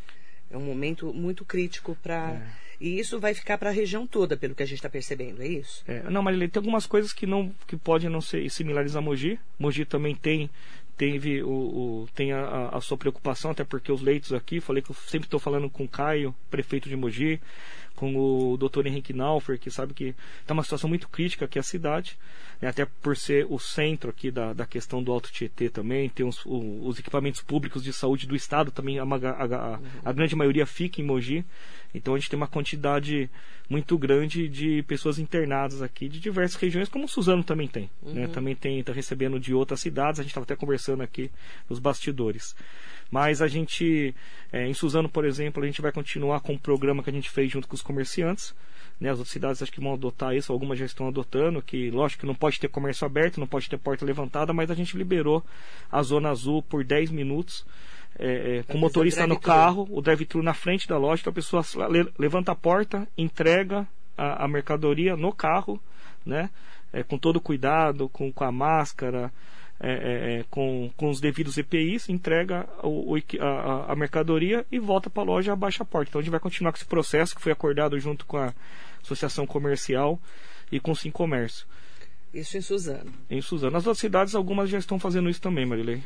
É 0.50 0.58
um 0.58 0.62
momento 0.62 1.14
muito 1.14 1.46
crítico 1.46 1.98
para... 2.02 2.32
É. 2.32 2.70
E 2.80 2.98
isso 2.98 3.20
vai 3.20 3.34
ficar 3.34 3.58
para 3.58 3.70
a 3.70 3.74
região 3.74 4.08
toda, 4.08 4.38
pelo 4.38 4.56
que 4.56 4.64
a 4.64 4.66
gente 4.66 4.78
está 4.78 4.90
percebendo, 4.90 5.42
é 5.42 5.48
isso? 5.48 5.84
É, 5.86 6.10
não, 6.10 6.24
Marilene, 6.24 6.50
tem 6.50 6.62
algumas 6.62 6.86
coisas 6.86 7.12
que 7.12 7.28
não 7.28 7.54
que 7.68 7.76
podem 7.76 8.10
não 8.10 8.22
ser 8.22 8.50
similares 8.50 8.96
a 8.96 9.02
Mogi. 9.02 9.38
Mogi 9.60 9.84
também 9.84 10.16
tem 10.16 10.50
teve 11.00 11.42
o, 11.42 11.50
o 11.50 12.10
tem 12.14 12.34
a, 12.34 12.70
a, 12.74 12.82
sua 12.82 12.98
preocupação, 12.98 13.52
até 13.52 13.64
porque 13.64 13.90
os 13.90 14.02
leitos 14.02 14.34
aqui, 14.34 14.60
falei 14.60 14.84
que 14.84 14.92
eu 14.92 14.96
sempre 15.08 15.28
estou 15.28 15.40
falando 15.40 15.70
com 15.70 15.86
o 15.86 15.88
Caio, 15.88 16.36
prefeito 16.52 16.90
de 16.90 16.96
Mogi, 16.98 17.40
com 18.00 18.16
o 18.16 18.56
doutor 18.56 18.88
Henrique 18.88 19.12
Naufer, 19.12 19.60
que 19.60 19.70
sabe 19.70 19.94
que 19.94 20.16
está 20.40 20.54
uma 20.54 20.64
situação 20.64 20.88
muito 20.88 21.10
crítica 21.10 21.44
aqui 21.44 21.60
a 21.60 21.64
cidade, 21.64 22.18
né, 22.62 22.70
até 22.70 22.86
por 22.86 23.18
ser 23.18 23.46
o 23.50 23.60
centro 23.60 24.10
aqui 24.10 24.32
da, 24.32 24.54
da 24.54 24.66
questão 24.66 25.04
do 25.04 25.12
Alto 25.12 25.30
Tietê 25.30 25.70
também, 25.70 26.08
tem 26.08 26.26
os, 26.26 26.46
o, 26.46 26.80
os 26.88 26.98
equipamentos 26.98 27.42
públicos 27.42 27.84
de 27.84 27.92
saúde 27.92 28.26
do 28.26 28.38
estado 28.38 28.72
também, 28.72 29.00
a, 29.00 29.04
a, 29.04 29.80
a, 30.06 30.14
grande 30.14 30.34
maioria 30.34 30.66
fica 30.66 31.02
em 31.02 31.04
Mogi, 31.04 31.44
então 31.94 32.16
a 32.16 32.18
gente 32.18 32.30
tem 32.30 32.38
uma 32.38 32.48
quantidade 32.48 33.30
muito 33.70 33.98
grande 33.98 34.48
de 34.48 34.82
pessoas 34.84 35.20
internadas 35.20 35.82
aqui 35.82 36.08
de 36.08 36.22
diversas 36.22 36.56
regiões, 36.56 36.88
como 36.88 37.04
o 37.04 37.10
Suzano 37.10 37.44
também 37.44 37.68
tem, 37.68 37.84
né, 37.84 37.90
uhum. 38.02 38.14
né, 38.14 38.28
também 38.28 38.56
tem, 38.56 38.80
está 38.80 38.94
recebendo 38.94 39.38
de 39.42 39.54
outras 39.54 39.82
cidades, 39.82 40.22
a 40.22 40.24
gente 40.24 40.32
estava 40.32 40.46
até 40.46 40.56
conversando 40.56 41.04
aqui 41.04 41.30
nos 41.70 41.80
bastidores. 41.80 42.56
Mas 43.12 43.42
a 43.42 43.48
gente, 43.48 44.14
é, 44.52 44.68
em 44.68 44.74
Suzano, 44.74 45.10
por 45.10 45.26
exemplo, 45.26 45.64
a 45.64 45.66
gente 45.66 45.82
vai 45.82 45.92
continuar 45.92 46.42
com 46.42 46.54
o 46.54 46.60
programa 46.60 47.02
que 47.02 47.10
a 47.10 47.14
gente 47.14 47.30
fez 47.30 47.52
junto 47.52 47.68
com 47.68 47.76
os 47.76 47.82
comerciantes. 47.82 48.54
Né, 49.00 49.10
as 49.10 49.18
outras 49.18 49.32
cidades 49.32 49.62
acho 49.62 49.72
que 49.72 49.80
vão 49.80 49.94
adotar 49.94 50.36
isso, 50.36 50.52
algumas 50.52 50.78
já 50.78 50.86
estão 50.86 51.08
adotando, 51.08 51.62
que 51.62 51.90
lógico 51.90 52.22
que 52.22 52.28
não 52.28 52.36
pode 52.36 52.60
ter 52.60 52.68
comércio 52.68 53.06
aberto, 53.06 53.40
não 53.40 53.48
pode 53.48 53.70
ter 53.70 53.78
porta 53.78 54.04
levantada, 54.04 54.52
mas 54.52 54.70
a 54.70 54.74
gente 54.76 54.98
liberou 54.98 55.42
a 55.90 56.04
zona 56.04 56.30
azul 56.30 56.62
por 56.62 56.84
10 56.84 57.10
minutos. 57.12 57.66
É, 58.18 58.58
é, 58.58 58.64
com 58.64 58.78
o 58.78 58.82
motorista 58.82 59.26
no 59.26 59.40
carro, 59.40 59.88
o 59.90 60.02
drive-thru 60.02 60.44
na 60.44 60.54
frente 60.54 60.88
da 60.88 60.98
loja, 60.98 61.22
então 61.22 61.32
a 61.32 61.34
pessoa 61.34 61.64
levanta 62.18 62.52
a 62.52 62.56
porta, 62.56 63.08
entrega 63.18 63.88
a, 64.18 64.44
a 64.44 64.48
mercadoria 64.48 65.16
no 65.16 65.32
carro, 65.32 65.82
né? 66.26 66.50
É, 66.92 67.04
com 67.04 67.18
todo 67.18 67.40
cuidado, 67.40 68.10
com, 68.10 68.34
com 68.34 68.44
a 68.44 68.52
máscara, 68.52 69.32
é, 69.80 69.92
é, 69.92 70.40
é 70.40 70.46
com, 70.50 70.92
com 70.98 71.10
os 71.10 71.22
devidos 71.22 71.58
EPIs, 71.58 72.10
entrega 72.10 72.68
o, 72.84 73.16
o, 73.16 73.18
a, 73.40 73.92
a, 73.92 73.96
mercadoria 73.96 74.66
e 74.72 74.80
volta 74.80 75.10
para 75.10 75.24
a 75.24 75.26
loja 75.26 75.54
abaixa 75.54 75.84
a 75.84 75.86
porta. 75.86 76.10
Então 76.10 76.20
a 76.20 76.22
gente 76.22 76.32
vai 76.32 76.40
continuar 76.40 76.72
com 76.72 76.78
esse 76.78 76.86
processo 76.86 77.36
que 77.36 77.42
foi 77.42 77.52
acordado 77.52 78.00
junto 78.00 78.26
com 78.26 78.38
a 78.38 78.54
Associação 79.02 79.48
Comercial 79.48 80.20
e 80.72 80.80
com 80.80 80.92
o 80.92 80.96
Sim 80.96 81.12
Comércio. 81.12 81.66
Isso 82.34 82.58
em 82.58 82.62
Suzano. 82.62 83.12
Em 83.30 83.42
Suzano. 83.42 83.72
Nas 83.72 83.88
outras 83.88 84.00
cidades, 84.00 84.36
algumas 84.36 84.70
já 84.70 84.78
estão 84.78 85.00
fazendo 85.00 85.30
isso 85.30 85.42
também, 85.42 85.66
Marilei. 85.66 86.04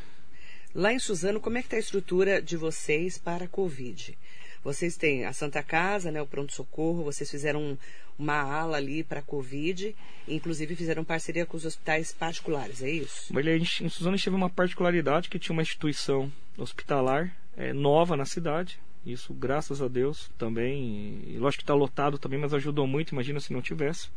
Lá 0.73 0.93
em 0.93 0.99
Suzano, 0.99 1.39
como 1.39 1.57
é 1.57 1.61
que 1.61 1.67
está 1.67 1.77
a 1.77 1.79
estrutura 1.79 2.41
de 2.41 2.57
vocês 2.57 3.17
para 3.17 3.45
a 3.45 3.47
Covid? 3.47 4.17
Vocês 4.63 4.95
têm 4.95 5.25
a 5.25 5.33
Santa 5.33 5.61
Casa, 5.61 6.11
né, 6.11 6.21
o 6.21 6.27
pronto-socorro, 6.27 7.03
vocês 7.03 7.29
fizeram 7.29 7.77
uma 8.17 8.39
ala 8.39 8.77
ali 8.77 9.03
para 9.03 9.19
a 9.19 9.23
Covid, 9.23 9.95
inclusive 10.27 10.75
fizeram 10.75 11.03
parceria 11.03 11.45
com 11.45 11.57
os 11.57 11.65
hospitais 11.65 12.13
particulares, 12.13 12.81
é 12.81 12.89
isso? 12.89 13.33
Marilei, 13.33 13.57
em 13.57 13.89
Suzano 13.89 14.17
teve 14.17 14.35
uma 14.35 14.49
particularidade 14.49 15.29
que 15.29 15.39
tinha 15.39 15.53
uma 15.53 15.61
instituição 15.61 16.31
hospitalar 16.57 17.35
é, 17.57 17.73
nova 17.73 18.15
na 18.15 18.25
cidade, 18.25 18.79
isso, 19.05 19.33
graças 19.33 19.81
a 19.81 19.87
Deus, 19.87 20.31
também. 20.37 21.21
E 21.27 21.37
lógico 21.37 21.59
que 21.59 21.63
está 21.63 21.73
lotado 21.73 22.17
também, 22.17 22.39
mas 22.39 22.53
ajudou 22.53 22.87
muito. 22.87 23.11
Imagina 23.11 23.39
se 23.39 23.51
não 23.51 23.61
tivesse. 23.61 24.09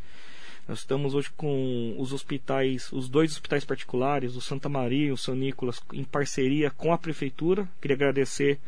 Nós 0.69 0.79
estamos 0.81 1.15
hoje 1.15 1.31
com 1.37 1.95
os 1.99 2.13
hospitais, 2.13 2.91
os 2.93 3.09
dois 3.09 3.33
hospitais 3.33 3.65
particulares, 3.65 4.37
o 4.37 4.41
Santa 4.41 4.69
Maria 4.69 5.09
e 5.09 5.13
o 5.13 5.17
São 5.17 5.35
Nicolas, 5.35 5.81
em 5.93 6.05
parceria 6.05 6.71
com 6.71 6.93
a 6.93 6.99
prefeitura. 6.99 7.69
Queria 7.81 7.97
agradecer 7.97 8.61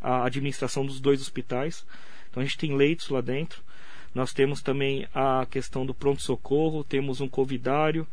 a 0.00 0.24
administração 0.24 0.84
dos 0.84 1.00
dois 1.00 1.20
hospitais. 1.20 1.84
Então 2.30 2.42
a 2.42 2.46
gente 2.46 2.58
tem 2.58 2.76
leitos 2.76 3.08
lá 3.08 3.20
dentro. 3.20 3.62
Nós 4.14 4.32
temos 4.32 4.62
também 4.62 5.06
a 5.14 5.46
questão 5.50 5.84
do 5.84 5.92
pronto-socorro, 5.92 6.82
temos 6.82 7.20
um 7.20 7.28
covidário, 7.28 8.06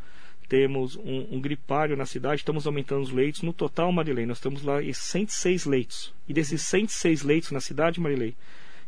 temos 0.49 0.97
um, 0.97 1.27
um, 1.31 1.39
gripário 1.39 1.95
na 1.95 2.05
cidade, 2.05 2.41
estamos 2.41 2.67
aumentando 2.67 3.03
os 3.03 3.11
leitos. 3.11 3.41
No 3.41 3.53
total, 3.53 3.91
Marilei, 3.91 4.25
nós 4.25 4.37
estamos 4.37 4.63
lá 4.63 4.83
em 4.83 4.91
106 4.91 5.65
leitos. 5.65 6.13
E 6.27 6.33
desses 6.33 6.61
106 6.61 7.23
leitos 7.23 7.51
na 7.51 7.61
cidade, 7.61 8.01
Marilei, 8.01 8.35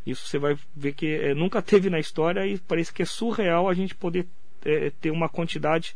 isso 0.06 0.28
você 0.28 0.38
vai 0.38 0.58
ver 0.76 0.94
que 0.94 1.08
é, 1.08 1.34
nunca 1.34 1.62
teve 1.64 1.90
na 1.90 2.00
história 2.00 2.46
e 2.46 2.60
parece 2.60 2.94
que 2.94 3.02
é 3.02 3.06
surreal 3.06 3.70
a 3.70 3.74
gente 3.74 3.96
poder 3.96 4.28
é, 4.64 4.92
ter 5.02 5.12
uma 5.12 5.30
quantidade 5.30 5.96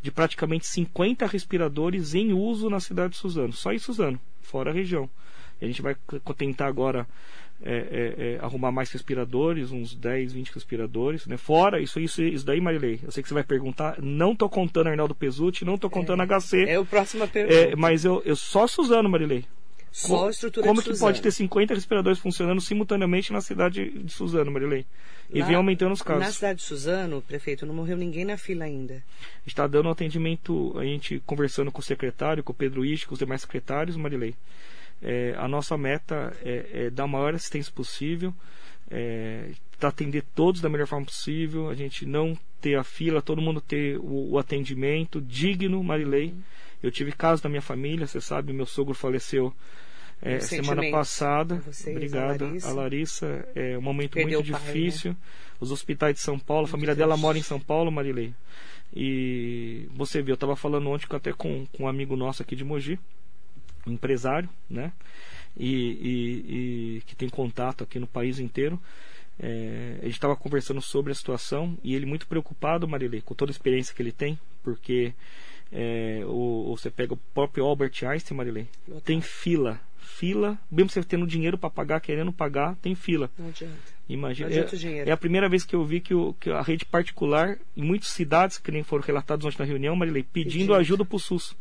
de 0.00 0.10
praticamente 0.10 0.66
50 0.66 1.26
respiradores 1.26 2.14
em 2.14 2.32
uso 2.32 2.68
na 2.68 2.78
cidade 2.78 3.14
de 3.14 3.18
Suzano, 3.18 3.52
só 3.52 3.72
em 3.72 3.78
Suzano, 3.78 4.20
fora 4.42 4.70
a 4.70 4.74
região. 4.74 5.08
A 5.64 5.66
gente 5.66 5.82
vai 5.82 5.96
tentar 6.36 6.66
agora 6.66 7.06
é, 7.62 7.74
é, 7.74 8.24
é, 8.34 8.38
arrumar 8.40 8.70
mais 8.70 8.90
respiradores, 8.90 9.70
uns 9.70 9.94
10, 9.94 10.32
20 10.32 10.52
respiradores, 10.52 11.26
né? 11.26 11.36
Fora 11.36 11.80
isso, 11.80 11.98
isso, 11.98 12.22
isso 12.22 12.44
daí, 12.44 12.60
Marilei. 12.60 13.00
Eu 13.02 13.10
sei 13.10 13.22
que 13.22 13.28
você 13.28 13.34
vai 13.34 13.44
perguntar. 13.44 13.96
Não 14.00 14.32
estou 14.32 14.48
contando 14.48 14.88
Arnaldo 14.88 15.14
Pesucci, 15.14 15.64
não 15.64 15.76
estou 15.76 15.90
contando 15.90 16.22
é, 16.22 16.26
HC. 16.26 16.64
É 16.68 16.78
o 16.78 16.84
próximo 16.84 17.26
pergunta. 17.26 17.76
mas 17.76 18.04
eu, 18.04 18.22
eu 18.24 18.36
só 18.36 18.66
Suzano, 18.66 19.08
Marilei. 19.08 19.44
Só 19.94 20.26
a 20.26 20.30
estrutura 20.30 20.66
Como 20.66 20.80
de 20.80 20.88
que 20.88 20.94
Suzano. 20.94 21.12
pode 21.12 21.22
ter 21.22 21.30
50 21.30 21.72
respiradores 21.72 22.18
funcionando 22.18 22.60
simultaneamente 22.60 23.32
na 23.32 23.40
cidade 23.40 23.90
de 23.90 24.12
Suzano, 24.12 24.50
Marilei? 24.50 24.84
E 25.32 25.38
Lá, 25.38 25.46
vem 25.46 25.54
aumentando 25.54 25.92
os 25.92 26.02
casos. 26.02 26.20
Na 26.20 26.32
cidade 26.32 26.58
de 26.58 26.64
Suzano, 26.64 27.22
prefeito, 27.22 27.64
não 27.64 27.72
morreu 27.72 27.96
ninguém 27.96 28.24
na 28.24 28.36
fila 28.36 28.64
ainda. 28.64 29.02
Está 29.46 29.68
dando 29.68 29.88
atendimento, 29.88 30.76
a 30.76 30.84
gente 30.84 31.22
conversando 31.24 31.70
com 31.70 31.78
o 31.78 31.82
secretário, 31.82 32.42
com 32.42 32.50
o 32.50 32.54
Pedro 32.54 32.84
Isch, 32.84 33.04
com 33.04 33.14
os 33.14 33.20
demais 33.20 33.42
secretários, 33.42 33.96
Marilei. 33.96 34.34
É, 35.04 35.34
a 35.36 35.46
nossa 35.46 35.76
meta 35.76 36.34
é, 36.42 36.86
é, 36.86 36.90
dar 36.90 37.04
a 37.04 37.08
maior 37.08 37.34
assistência 37.34 37.70
possível, 37.70 38.32
é, 38.90 39.50
atender 39.82 40.24
todos 40.34 40.62
da 40.62 40.68
melhor 40.70 40.86
forma 40.86 41.04
possível, 41.04 41.68
a 41.68 41.74
gente 41.74 42.06
não 42.06 42.34
ter 42.58 42.76
a 42.76 42.82
fila, 42.82 43.20
todo 43.20 43.42
mundo 43.42 43.60
ter 43.60 43.98
o, 43.98 44.30
o 44.30 44.38
atendimento 44.38 45.20
digno, 45.20 45.84
Marilei. 45.84 46.32
Eu 46.82 46.90
tive 46.90 47.12
casos 47.12 47.42
da 47.42 47.50
minha 47.50 47.60
família, 47.60 48.06
você 48.06 48.20
sabe, 48.20 48.52
meu 48.54 48.64
sogro 48.64 48.94
faleceu 48.94 49.52
é, 50.22 50.40
semana 50.40 50.90
passada. 50.90 51.56
Vocês, 51.56 51.94
Obrigado. 51.94 52.44
A 52.44 52.46
Larissa, 52.46 52.68
a 52.68 52.72
Larissa 52.72 53.48
é 53.54 53.76
um 53.76 53.82
momento 53.82 54.12
Perdeu 54.12 54.40
muito 54.40 54.52
pai, 54.52 54.60
difícil. 54.62 55.10
né? 55.10 55.16
Os 55.60 55.70
hospitais 55.70 56.14
de 56.14 56.20
São 56.20 56.38
Paulo, 56.38 56.64
a 56.64 56.68
família 56.68 56.94
triste. 56.94 57.06
dela 57.06 57.16
mora 57.16 57.36
em 57.36 57.42
São 57.42 57.60
Paulo, 57.60 57.92
Marilei. 57.92 58.34
E 58.94 59.86
você 59.94 60.22
viu, 60.22 60.32
eu 60.32 60.34
estava 60.34 60.56
falando 60.56 60.88
ontem 60.88 61.06
até 61.10 61.32
com, 61.32 61.66
com 61.72 61.84
um 61.84 61.88
amigo 61.88 62.16
nosso 62.16 62.42
aqui 62.42 62.56
de 62.56 62.64
Mogi, 62.64 62.98
empresário, 63.86 64.48
né? 64.68 64.92
E, 65.56 65.68
e, 65.70 66.96
e 66.96 67.00
que 67.06 67.14
tem 67.14 67.28
contato 67.28 67.84
aqui 67.84 67.98
no 67.98 68.06
país 68.06 68.38
inteiro. 68.38 68.80
É, 69.38 69.96
a 70.00 70.04
gente 70.04 70.14
estava 70.14 70.36
conversando 70.36 70.80
sobre 70.80 71.10
a 71.10 71.14
situação 71.14 71.76
e 71.82 71.94
ele 71.94 72.06
muito 72.06 72.26
preocupado, 72.26 72.86
Marilei, 72.86 73.20
com 73.20 73.34
toda 73.34 73.50
a 73.50 73.54
experiência 73.54 73.94
que 73.94 74.00
ele 74.00 74.12
tem, 74.12 74.38
porque 74.62 75.12
é, 75.72 76.22
o, 76.26 76.74
você 76.76 76.88
pega 76.90 77.14
o 77.14 77.16
próprio 77.16 77.64
Albert 77.64 77.92
Einstein, 78.04 78.36
Marilei, 78.36 78.68
tem 79.04 79.20
fila, 79.20 79.80
fila, 79.98 80.56
mesmo 80.70 80.90
você 80.90 81.02
tendo 81.02 81.26
dinheiro 81.26 81.58
para 81.58 81.68
pagar, 81.68 82.00
querendo 82.00 82.32
pagar, 82.32 82.76
tem 82.76 82.94
fila. 82.94 83.28
Não 83.36 83.48
adianta. 83.48 83.74
Imagina, 84.08 84.48
Não 84.48 84.56
adianta 84.56 84.76
é, 84.86 85.08
é 85.08 85.12
a 85.12 85.16
primeira 85.16 85.48
vez 85.48 85.64
que 85.64 85.74
eu 85.74 85.84
vi 85.84 85.98
que, 86.00 86.14
o, 86.14 86.34
que 86.34 86.50
a 86.50 86.62
rede 86.62 86.84
particular, 86.84 87.58
em 87.76 87.82
muitas 87.82 88.10
cidades, 88.10 88.58
que 88.58 88.70
nem 88.70 88.84
foram 88.84 89.02
relatados 89.02 89.44
ontem 89.46 89.58
na 89.58 89.64
reunião, 89.64 89.96
Marilei, 89.96 90.22
pedindo, 90.22 90.52
Pedindo. 90.52 90.74
ajuda 90.74 91.04
para 91.04 91.16
o 91.16 91.18
SUS. 91.20 91.56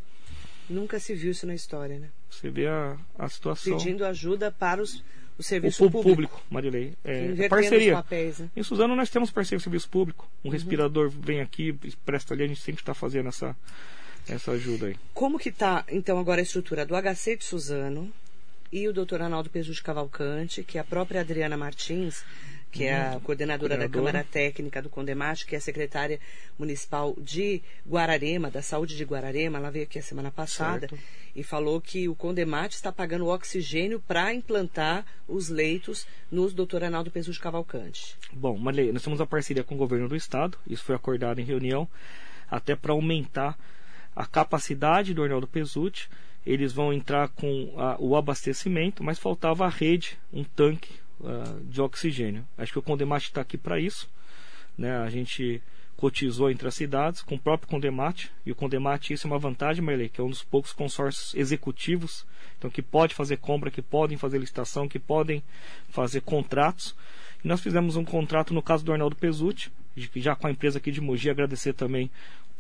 Nunca 0.70 1.00
se 1.00 1.14
viu 1.14 1.32
isso 1.32 1.46
na 1.46 1.54
história, 1.56 2.00
né? 2.00 2.10
Você 2.30 2.50
vê 2.50 2.68
a, 2.68 2.98
a 3.18 3.30
situação. 3.30 3.78
Pedindo 3.78 4.06
ajuda 4.06 4.52
para 4.52 4.82
os, 4.82 4.96
o 4.96 5.04
o 5.40 5.44
serviço 5.44 5.78
público, 5.90 6.04
público. 6.10 6.42
Marilei. 6.50 6.94
É, 7.04 7.26
Invertendo 7.26 7.50
parceria. 7.50 7.94
papéis, 7.94 8.40
né? 8.40 8.50
Em 8.56 8.64
Suzano 8.64 8.96
nós 8.96 9.10
temos 9.10 9.30
parceiro 9.32 9.60
de 9.60 9.64
serviço 9.64 9.90
público. 9.90 10.28
Um 10.44 10.48
Uhum. 10.48 10.54
respirador 10.54 11.10
vem 11.10 11.42
aqui, 11.42 11.74
presta 12.06 12.34
ali, 12.34 12.44
a 12.44 12.48
gente 12.48 12.62
sempre 12.62 12.82
está 12.82 12.94
fazendo 12.94 13.30
essa, 13.30 13.56
essa 14.28 14.52
ajuda 14.52 14.88
aí. 14.88 14.96
Como 15.14 15.38
que 15.40 15.50
está, 15.50 15.84
então, 15.90 16.18
agora 16.20 16.40
a 16.42 16.44
estrutura 16.44 16.86
do 16.86 16.96
HC 16.96 17.38
de 17.38 17.44
Suzano 17.46 18.12
e 18.72 18.88
o 18.88 18.94
doutor 18.94 19.22
Arnaldo 19.22 19.50
Pesu 19.50 19.72
de 19.74 19.82
Cavalcante, 19.84 20.64
que 20.64 20.78
é 20.78 20.82
a 20.82 20.84
própria 20.84 21.22
Adriana 21.22 21.58
Martins, 21.58 22.24
que 22.74 22.86
é 22.86 22.96
a 22.96 23.20
coordenadora, 23.24 23.78
da. 23.78 23.88
Câmara 23.88 24.24
Técnica 24.24 24.82
do 24.82 24.90
Condemate, 24.90 25.46
que 25.46 25.54
é 25.54 25.60
a 25.60 25.62
secretária 25.62 26.20
municipal 26.58 27.16
de 27.20 27.62
Guararema, 27.88 28.50
da 28.50 28.62
Saúde 28.64 28.98
de 28.98 29.04
Guararema, 29.06 29.60
ela 29.60 29.70
veio 29.70 29.84
aqui 29.86 30.00
a 30.00 30.02
semana 30.04 30.32
passada 30.32 30.88
Certo. 30.88 30.98
e 31.36 31.44
falou 31.44 31.80
que 31.80 32.10
o 32.10 32.16
Condemate 32.16 32.76
está 32.76 32.92
pagando 32.92 33.28
oxigênio 33.28 34.00
para 34.00 34.34
implantar 34.34 35.06
os 35.28 35.50
leitos 35.50 36.08
nos 36.32 36.52
doutor 36.52 36.84
Arnaldo 36.84 37.12
Pesu 37.12 37.32
de 37.32 37.40
Cavalcante. 37.40 38.16
Bom, 38.34 38.58
Marilei, 38.58 38.92
nós 38.92 39.04
temos 39.04 39.20
uma 39.20 39.28
parceria 39.28 39.64
com 39.64 39.76
o 39.76 39.78
governo 39.78 40.10
do 40.10 40.16
estado, 40.16 40.58
isso 40.68 40.84
foi 40.84 40.96
acordado 40.96 41.40
em 41.40 41.44
reunião, 41.46 41.88
até 42.50 42.76
para 42.76 42.92
aumentar 42.92 43.56
a 44.16 44.26
capacidade 44.26 45.14
do 45.14 45.22
Arnaldo 45.24 45.48
Pesutti. 45.48 46.10
Eles 46.46 46.74
vão 46.74 46.92
entrar 46.92 47.30
com 47.30 47.74
a- 47.78 47.96
o 48.00 48.16
abastecimento, 48.18 49.04
mas 49.04 49.18
faltava 49.20 49.66
a 49.66 49.70
rede, 49.70 50.18
um 50.34 50.44
tanque 50.44 51.03
ah, 51.24 51.60
de 51.64 51.82
oxigênio. 51.82 52.46
Acho 52.58 52.72
que 52.72 52.80
o 52.80 52.84
Condemate 52.84 53.28
está 53.28 53.42
aqui 53.42 53.58
para 53.58 53.80
isso. 53.80 54.10
Né? 54.78 54.96
A 54.98 55.10
gente 55.10 55.62
cotizou 55.96 56.52
entre 56.52 56.68
as 56.68 56.76
cidades 56.76 57.22
com 57.22 57.36
o 57.36 57.40
próprio 57.40 57.70
Condemate, 57.70 58.32
e 58.46 58.52
o 58.52 58.56
Condemate, 58.56 59.14
isso 59.14 59.26
é 59.26 59.30
uma 59.30 59.40
vantagem, 59.40 59.84
Marilei, 59.84 60.10
que 60.10 60.20
é 60.20 60.24
um 60.24 60.30
dos 60.30 60.44
poucos 60.44 60.74
consórcios 60.74 61.34
executivos, 61.34 62.26
então 62.58 62.70
que 62.70 62.82
pode 62.82 63.16
fazer 63.16 63.38
compra, 63.38 63.72
que 63.72 63.82
podem 63.82 64.18
fazer 64.18 64.38
licitação, 64.38 64.88
que 64.88 65.00
podem 65.00 65.42
fazer 65.90 66.22
contratos. 66.22 66.96
E 67.44 67.48
nós 67.48 67.62
fizemos 67.62 67.96
um 67.96 68.04
contrato 68.04 68.54
no 68.54 68.62
caso 68.62 68.84
do 68.84 68.92
Arnaldo 68.92 69.16
Pesutti, 69.16 69.72
já 70.16 70.36
com 70.36 70.48
a 70.48 70.52
empresa 70.52 70.78
aqui 70.78 70.92
de 70.92 71.00
Mogi, 71.00 71.30
agradecer 71.30 71.74
também 71.74 72.10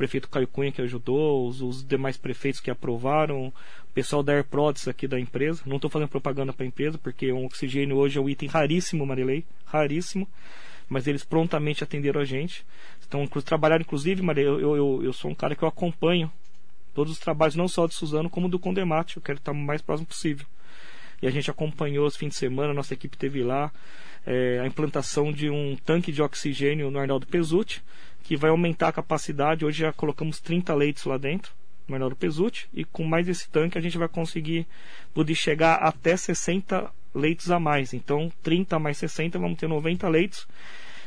prefeito 0.03 0.27
Caio 0.27 0.48
Cunha 0.48 0.72
que 0.72 0.81
ajudou, 0.81 1.48
os, 1.48 1.62
os 1.62 1.86
demais 1.86 2.17
prefeitos 2.17 2.60
que 2.60 2.69
aprovaram, 2.69 3.48
o 3.48 3.93
pessoal 3.93 4.22
da 4.22 4.33
AirProds 4.33 4.89
aqui 4.89 5.07
da 5.07 5.17
empresa. 5.17 5.63
Não 5.65 5.77
estou 5.77 5.89
fazendo 5.89 6.10
propaganda 6.10 6.51
para 6.51 6.65
a 6.65 6.67
empresa, 6.67 6.98
porque 6.98 7.31
o 7.31 7.45
oxigênio 7.45 7.95
hoje 7.95 8.17
é 8.17 8.22
um 8.22 8.27
item 8.27 8.50
raríssimo, 8.50 9.05
Marilei, 9.05 9.45
raríssimo. 9.65 10.27
Mas 10.89 11.07
eles 11.07 11.24
prontamente 11.24 11.86
atenderam 11.86 12.19
a 12.19 12.25
gente. 12.25 12.65
Estão 13.00 13.25
trabalharam, 13.27 13.81
inclusive, 13.81 14.22
Maria, 14.22 14.43
eu, 14.43 14.75
eu, 14.75 15.01
eu, 15.03 15.13
sou 15.13 15.31
um 15.31 15.36
cara 15.36 15.55
que 15.55 15.63
eu 15.63 15.69
acompanho 15.69 16.29
todos 16.93 17.13
os 17.13 17.19
trabalhos, 17.19 17.55
não 17.55 17.69
só 17.69 17.88
de 17.88 17.93
Suzano, 17.93 18.29
como 18.29 18.50
do 18.50 18.60
Condemate. 18.60 19.15
Eu 19.15 19.24
quero 19.24 19.38
estar 19.38 19.53
o 19.53 19.55
mais 19.55 19.81
próximo 19.81 20.07
possível. 20.07 20.45
E 21.22 21.27
a 21.27 21.31
gente 21.31 21.50
acompanhou 21.50 22.05
os 22.05 22.17
fins 22.17 22.29
de 22.29 22.36
semana, 22.36 22.74
nossa 22.74 22.93
equipe 22.93 23.17
teve 23.17 23.41
lá 23.41 23.72
é, 24.25 24.60
a 24.60 24.68
implantação 24.68 25.32
de 25.32 25.50
um 25.50 25.75
tanque 25.75 26.12
de 26.12 26.22
oxigênio 26.22 26.89
no 26.89 27.00
Arnaldo 27.00 27.27
Pesutti, 27.27 27.84
que 28.24 28.38
vai 28.38 28.50
aumentar 28.50 28.89
a 28.89 28.94
capacidade. 28.94 29.65
Hoje 29.65 29.80
já 29.80 29.94
colocamos 29.94 30.39
30 30.39 30.74
leitos 30.74 31.06
lá 31.06 31.18
dentro, 31.18 31.51
no 31.88 31.96
Arnaldo 31.96 32.15
Pesutti, 32.15 32.70
e 32.74 32.86
com 32.86 33.03
mais 33.03 33.27
esse 33.27 33.50
tanque 33.50 33.77
a 33.77 33.82
gente 33.82 33.98
vai 33.98 34.08
conseguir 34.08 34.65
poder 35.13 35.36
chegar 35.36 35.75
até 35.75 36.15
60 36.15 36.89
leitos 37.13 37.51
a 37.51 37.60
mais. 37.60 37.94
Então, 37.94 38.32
30 38.42 38.80
mais 38.80 38.98
60, 38.98 39.38
vamos 39.38 39.60
ter 39.60 39.68
90 39.68 40.08
leitos, 40.08 40.48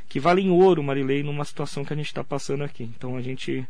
que 0.09 0.21
valem 0.21 0.51
ouro, 0.51 0.83
Marilei, 0.83 1.23
numa 1.23 1.45
situação 1.45 1.85
que 1.85 1.93
a 1.93 1.97
gente 1.97 2.07
está 2.07 2.23
passando 2.23 2.63
aqui. 2.63 2.85
Então, 2.85 3.17
a 3.17 3.23
gente 3.23 3.67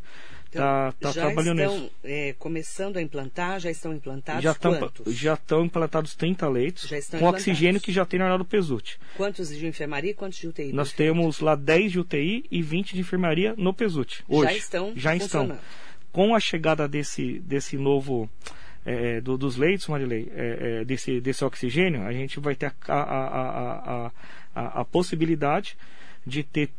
está 0.58 0.94
Então, 0.98 1.12
já 1.12 1.20
trabalhando 1.22 1.60
estão 1.60 1.78
nisso. 1.78 1.92
é, 2.04 2.34
começando 2.38 2.96
a 2.96 3.02
implantar, 3.02 3.60
já 3.60 3.70
estão 3.70 3.92
implantados 3.94 4.42
Já 4.42 4.52
estão, 4.52 4.76
quantos? 4.78 5.14
já 5.14 5.34
estão 5.34 5.64
implantados 5.64 6.14
30 6.14 6.48
leitos, 6.48 6.88
com 6.88 6.96
implantados. 6.96 7.28
oxigênio 7.34 7.80
que 7.80 7.92
já 7.92 8.04
tem 8.04 8.18
no 8.18 8.24
Arnaldo 8.24 8.44
Pesutti. 8.44 8.98
Quantos 9.16 9.48
de 9.48 9.66
enfermaria 9.66 10.10
e 10.10 10.14
quantos 10.14 10.38
de 10.38 10.48
UTI? 10.48 10.72
Nós 10.72 10.92
temos 10.92 11.40
lá 11.40 11.54
10 11.54 11.92
de 11.92 12.00
UTI 12.00 12.44
e 12.50 12.62
20 12.62 12.94
de 12.94 13.00
enfermaria 13.00 13.54
no 13.56 13.72
Pesutti. 13.72 14.24
Hoje. 14.28 14.50
Já 14.52 14.56
estão 14.58 14.92
Já 14.96 15.16
estão. 15.16 15.58
com 16.12 16.34
a 16.34 16.40
chegada 16.40 16.88
desse, 16.88 17.38
desse 17.40 17.76
novo 17.76 18.28
é, 18.84 19.20
do, 19.20 19.36
dos 19.36 19.56
leitos, 19.56 19.86
Marilei, 19.88 20.30
é, 20.34 20.80
é, 20.80 20.84
desse, 20.84 21.20
desse 21.20 21.44
oxigênio, 21.44 22.02
a 22.02 22.12
gente 22.12 22.38
vai 22.40 22.54
ter 22.54 22.72
a, 22.88 22.94
a, 22.94 24.12
a, 24.54 24.80
a 24.80 24.84
possibilidade 24.84 25.76
de 26.26 26.42
ter 26.42 26.70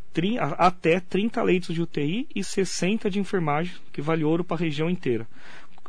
até 0.58 1.00
30 1.00 1.42
leitos 1.44 1.76
de 1.76 1.82
UTI 1.82 2.28
e 2.36 2.44
60 2.44 3.10
de 3.10 3.20
enfermagem, 3.20 3.76
que 3.92 4.02
vale 4.02 4.24
ouro 4.24 4.44
para 4.44 4.58
a 4.58 4.60
região 4.60 4.90
inteira. 4.90 5.28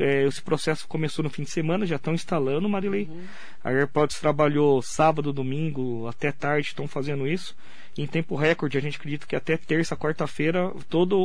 É, 0.00 0.24
esse 0.24 0.40
processo 0.40 0.86
começou 0.86 1.24
no 1.24 1.30
fim 1.30 1.42
de 1.42 1.50
semana, 1.50 1.84
já 1.84 1.96
estão 1.96 2.14
instalando, 2.14 2.68
Marilei. 2.68 3.08
Uhum. 3.10 3.24
A 3.64 3.72
AirPods 3.72 4.20
trabalhou 4.20 4.80
sábado, 4.80 5.32
domingo, 5.32 6.06
até 6.06 6.30
tarde, 6.30 6.68
estão 6.68 6.86
fazendo 6.86 7.26
isso 7.26 7.56
em 7.98 8.06
tempo 8.06 8.36
recorde. 8.36 8.78
A 8.78 8.80
gente 8.80 8.96
acredita 8.96 9.26
que 9.26 9.34
até 9.34 9.56
terça, 9.56 9.96
quarta-feira, 9.96 10.72
toda 10.88 11.16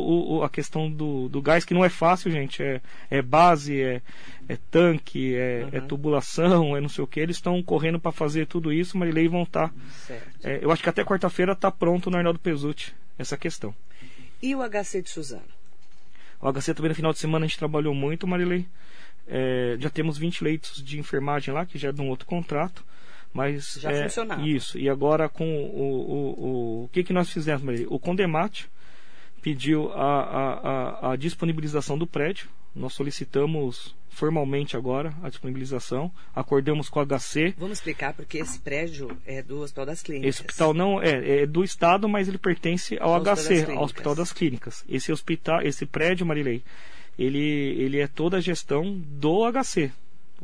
a 0.44 0.48
questão 0.48 0.90
do, 0.90 1.28
do 1.28 1.40
gás, 1.40 1.64
que 1.64 1.72
não 1.72 1.84
é 1.84 1.88
fácil, 1.88 2.32
gente. 2.32 2.60
É, 2.60 2.80
é 3.08 3.22
base, 3.22 3.80
é, 3.80 4.02
é 4.48 4.58
tanque, 4.72 5.36
é, 5.36 5.62
uhum. 5.62 5.78
é, 5.78 5.80
tubulação, 5.80 6.76
é 6.76 6.80
não 6.80 6.88
sei 6.88 7.04
o 7.04 7.06
que. 7.06 7.20
Eles 7.20 7.36
estão 7.36 7.62
correndo 7.62 8.00
para 8.00 8.10
fazer 8.10 8.46
tudo 8.46 8.72
isso, 8.72 8.98
mas 8.98 9.08
eles 9.08 9.30
vão 9.30 9.44
estar. 9.44 9.68
Tá, 9.68 9.74
é, 10.42 10.58
eu 10.60 10.72
acho 10.72 10.82
que 10.82 10.88
até 10.88 11.04
quarta-feira 11.04 11.52
está 11.52 11.70
pronto 11.70 12.10
no 12.10 12.16
Arnaldo 12.16 12.40
Pesutti 12.40 12.92
essa 13.16 13.36
questão. 13.36 13.72
E 14.42 14.54
o 14.56 14.68
HC 14.68 15.00
de 15.00 15.10
Suzano? 15.10 15.54
O 16.40 16.52
HC 16.52 16.74
também 16.74 16.88
no 16.88 16.94
final 16.96 17.12
de 17.12 17.20
semana 17.20 17.44
a 17.44 17.48
gente 17.48 17.58
trabalhou 17.58 17.94
muito, 17.94 18.26
Marilei. 18.26 18.66
É, 19.28 19.76
já 19.78 19.88
temos 19.88 20.18
20 20.18 20.42
leitos 20.42 20.82
de 20.82 20.98
enfermagem 20.98 21.54
lá, 21.54 21.64
que 21.64 21.78
já 21.78 21.90
é 21.90 21.92
de 21.92 22.02
um 22.02 22.08
outro 22.08 22.26
contrato. 22.26 22.84
Mas 23.34 23.78
já 23.80 23.90
é, 23.90 24.04
funcionava. 24.04 24.46
Isso. 24.46 24.78
E 24.78 24.88
agora 24.88 25.28
com 25.28 25.44
o, 25.44 25.82
o, 25.82 26.44
o, 26.46 26.84
o 26.84 26.88
que, 26.92 27.02
que 27.02 27.12
nós 27.12 27.28
fizemos, 27.28 27.62
Maria? 27.62 27.86
O 27.90 27.98
Condemate 27.98 28.70
pediu 29.42 29.92
a, 29.92 30.20
a, 30.20 31.08
a, 31.08 31.12
a 31.12 31.16
disponibilização 31.16 31.98
do 31.98 32.06
prédio. 32.06 32.48
Nós 32.74 32.94
solicitamos 32.94 33.94
formalmente 34.08 34.76
agora 34.76 35.12
a 35.22 35.28
disponibilização. 35.28 36.10
Acordamos 36.34 36.88
com 36.88 37.00
o 37.00 37.06
HC. 37.06 37.54
Vamos 37.58 37.78
explicar 37.78 38.14
porque 38.14 38.38
esse 38.38 38.58
prédio 38.60 39.16
é 39.26 39.42
do 39.42 39.60
Hospital 39.60 39.86
das 39.86 40.02
Clínicas. 40.02 40.28
Esse 40.28 40.42
hospital 40.42 40.72
não 40.72 41.02
é, 41.02 41.42
é 41.42 41.46
do 41.46 41.64
Estado, 41.64 42.08
mas 42.08 42.28
ele 42.28 42.38
pertence 42.38 42.96
ao, 42.98 43.14
ao 43.14 43.20
HC, 43.20 43.66
ao 43.72 43.82
Hospital 43.82 44.14
das 44.14 44.32
Clínicas. 44.32 44.84
Esse 44.88 45.12
hospital, 45.12 45.60
esse 45.62 45.84
prédio, 45.84 46.24
Marilei, 46.24 46.62
ele, 47.18 47.38
ele 47.38 48.00
é 48.00 48.06
toda 48.06 48.38
a 48.38 48.40
gestão 48.40 48.96
do 48.96 49.50
HC, 49.50 49.92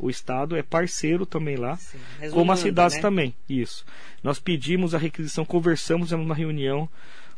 o 0.01 0.09
Estado 0.09 0.57
é 0.57 0.63
parceiro 0.63 1.25
também 1.25 1.55
lá, 1.55 1.77
Sim, 1.77 1.99
como 2.31 2.51
as 2.51 2.59
cidades 2.59 2.95
né? 2.95 3.01
também. 3.01 3.35
Isso. 3.47 3.85
Nós 4.23 4.39
pedimos 4.39 4.95
a 4.95 4.97
requisição, 4.97 5.45
conversamos 5.45 6.11
uma 6.11 6.33
reunião 6.33 6.89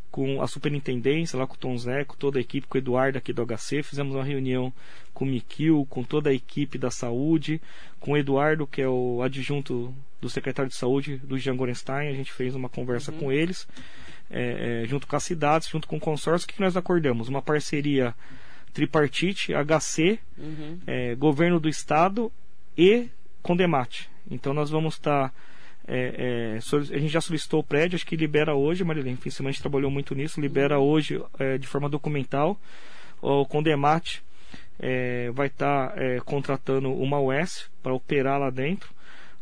com 0.10 0.42
a 0.42 0.48
superintendência, 0.48 1.38
lá 1.38 1.46
com 1.46 1.56
o 1.56 1.58
Tom 1.58 1.78
Zé, 1.78 2.06
com 2.06 2.16
toda 2.16 2.38
a 2.38 2.42
equipe, 2.42 2.68
com 2.68 2.78
o 2.78 2.80
Eduardo 2.80 3.18
aqui 3.18 3.34
do 3.34 3.46
HC, 3.46 3.84
fizemos 3.84 4.16
uma 4.16 4.24
reunião 4.24 4.72
com 5.14 5.26
o 5.26 5.28
Miquil, 5.28 5.86
com 5.90 6.04
toda 6.04 6.30
a 6.30 6.34
equipe 6.34 6.78
da 6.78 6.90
saúde, 6.90 7.60
com 8.00 8.12
o 8.12 8.18
Eduardo, 8.18 8.66
que 8.66 8.82
é 8.82 8.88
o 8.88 9.22
adjunto 9.22 9.94
do 10.22 10.30
secretário 10.30 10.70
de 10.70 10.78
saúde 10.78 11.18
do 11.18 11.38
Jean 11.38 11.56
Gorenstein, 11.56 12.08
a 12.08 12.14
gente 12.14 12.32
fez 12.32 12.56
uma 12.56 12.70
conversa 12.70 13.12
uhum. 13.12 13.20
com 13.20 13.32
eles, 13.32 13.68
é, 14.30 14.84
é, 14.84 14.88
junto 14.88 15.06
com 15.06 15.16
as 15.16 15.24
cidades, 15.24 15.68
junto 15.68 15.88
com 15.88 15.98
o 15.98 16.00
consórcio, 16.00 16.46
o 16.46 16.54
que 16.54 16.62
nós 16.62 16.78
acordamos? 16.78 17.28
Uma 17.28 17.42
parceria 17.42 18.16
tripartite, 18.72 19.52
HC, 19.52 20.20
uhum. 20.38 20.80
é, 20.88 21.16
governo 21.16 21.60
do 21.60 21.68
estado 21.68 22.32
e 22.78 23.10
com 23.42 23.56
demate. 23.56 24.10
Então 24.30 24.54
nós 24.54 24.70
vamos 24.70 24.96
estar. 24.96 25.30
Tá, 25.30 25.36
é, 25.86 26.58
é, 26.58 26.58
a 26.58 27.00
gente 27.00 27.10
já 27.10 27.20
solicitou 27.20 27.60
o 27.60 27.64
prédio, 27.64 27.96
acho 27.96 28.06
que 28.06 28.16
libera 28.16 28.56
hoje, 28.56 28.84
Marilene. 28.84 29.14
Enfim, 29.14 29.30
a 29.30 29.52
gente 29.52 29.62
trabalhou 29.62 29.92
muito 29.92 30.16
nisso, 30.16 30.40
libera 30.40 30.80
hoje 30.80 31.22
é, 31.38 31.58
de 31.58 31.68
forma 31.68 31.90
documental. 31.90 32.58
O 33.22 33.46
Condemate 33.46 34.24
é, 34.80 35.30
vai 35.32 35.48
estar 35.48 35.90
tá, 35.90 36.02
é, 36.02 36.20
contratando 36.22 36.92
uma 36.92 37.20
US 37.20 37.70
para 37.82 37.94
operar 37.94 38.40
lá 38.40 38.50
dentro. 38.50 38.94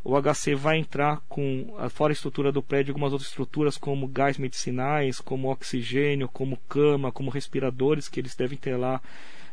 O 0.04 0.20
HC 0.20 0.56
vai 0.56 0.80
entrar 0.80 1.22
com, 1.30 1.76
fora 1.91 2.12
a 2.12 2.15
estrutura 2.15 2.52
do 2.52 2.63
prédio, 2.63 2.91
algumas 2.91 3.13
outras 3.13 3.30
estruturas 3.30 3.78
como 3.78 4.08
gás 4.08 4.36
medicinais, 4.39 5.20
como 5.20 5.52
oxigênio, 5.52 6.28
como 6.28 6.58
cama, 6.67 7.12
como 7.12 7.30
respiradores 7.30 8.10
que 8.10 8.20
eles 8.20 8.36
devem 8.36 8.58
ter 8.58 8.76
lá 8.78 9.00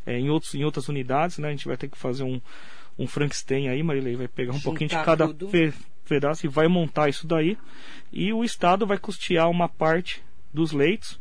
é, 0.07 0.19
em, 0.19 0.31
outros, 0.31 0.55
em 0.55 0.65
outras 0.65 0.89
unidades. 0.89 1.37
Né? 1.37 1.49
A 1.49 1.51
gente 1.51 1.69
vai 1.69 1.77
ter 1.77 1.89
que 1.89 1.99
fazer 1.99 2.23
um, 2.23 2.41
um 2.99 3.07
Frankenstein 3.07 3.69
aí, 3.69 3.83
Marilei, 3.83 4.17
vai 4.17 4.29
pegar 4.29 4.51
um 4.51 4.55
Juntar 4.55 4.65
pouquinho 4.65 4.91
de 4.91 4.97
cada 4.97 5.29
pe 5.29 5.73
pedaço 6.09 6.47
e 6.47 6.49
vai 6.49 6.67
montar 6.69 7.09
isso 7.09 7.27
daí. 7.27 7.57
E 8.11 8.33
o 8.33 8.43
Estado 8.43 8.87
vai 8.87 8.97
custear 8.97 9.51
uma 9.51 9.69
parte 9.69 10.23
dos 10.53 10.73
leitos. 10.73 11.21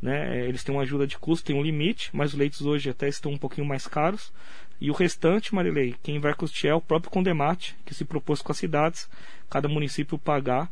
Né? 0.00 0.46
Eles 0.46 0.62
têm 0.62 0.72
uma 0.72 0.82
ajuda 0.82 1.08
de 1.08 1.18
custo, 1.18 1.44
tem 1.44 1.56
um 1.56 1.62
limite, 1.62 2.08
mas 2.12 2.32
os 2.32 2.38
leitos 2.38 2.62
hoje 2.62 2.88
até 2.88 3.08
estão 3.08 3.32
um 3.32 3.38
pouquinho 3.38 3.66
mais 3.66 3.86
caros. 3.86 4.32
E 4.80 4.90
o 4.90 4.94
restante, 4.94 5.52
Marilei, 5.52 5.96
quem 6.04 6.20
vai 6.20 6.32
custear 6.34 6.72
é 6.72 6.76
o 6.76 6.80
próprio 6.80 7.10
Condemate, 7.10 7.76
que 7.84 7.92
se 7.92 8.04
propôs 8.04 8.40
com 8.40 8.52
as 8.52 8.58
cidades, 8.58 9.10
cada 9.50 9.68
município 9.68 10.16
pagar 10.16 10.70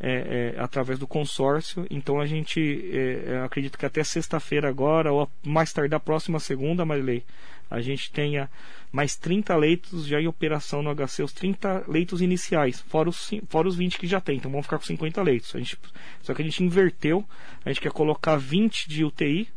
é, 0.00 0.54
é, 0.56 0.60
através 0.60 0.98
do 0.98 1.06
consórcio. 1.06 1.86
Então 1.88 2.20
a 2.20 2.26
gente 2.26 2.60
é, 2.92 3.34
é 3.34 3.40
acredita 3.44 3.78
que 3.78 3.86
até 3.86 4.02
sexta-feira 4.02 4.68
agora, 4.68 5.12
ou 5.12 5.30
mais 5.44 5.72
tarde 5.72 5.90
da 5.90 6.00
próxima 6.00 6.40
segunda, 6.40 6.84
Marilei, 6.84 7.22
a 7.70 7.80
gente 7.80 8.10
tenha 8.10 8.50
mais 8.94 9.16
30 9.16 9.56
leitos 9.56 10.06
já 10.06 10.20
em 10.20 10.28
operação 10.28 10.80
no 10.80 10.94
HC, 10.94 11.24
os 11.24 11.32
30 11.32 11.84
leitos 11.88 12.22
iniciais, 12.22 12.80
fora 12.80 13.08
os, 13.08 13.28
fora 13.48 13.66
os 13.66 13.74
20 13.74 13.98
que 13.98 14.06
já 14.06 14.20
tem, 14.20 14.36
então 14.36 14.48
vamos 14.48 14.66
ficar 14.66 14.78
com 14.78 14.84
50 14.84 15.20
leitos. 15.20 15.52
A 15.52 15.58
gente, 15.58 15.76
só 16.22 16.32
que 16.32 16.40
a 16.40 16.44
gente 16.44 16.62
inverteu, 16.62 17.24
a 17.64 17.70
gente 17.70 17.80
quer 17.80 17.90
colocar 17.90 18.36
20 18.36 18.88
de 18.88 19.04
UTI 19.04 19.48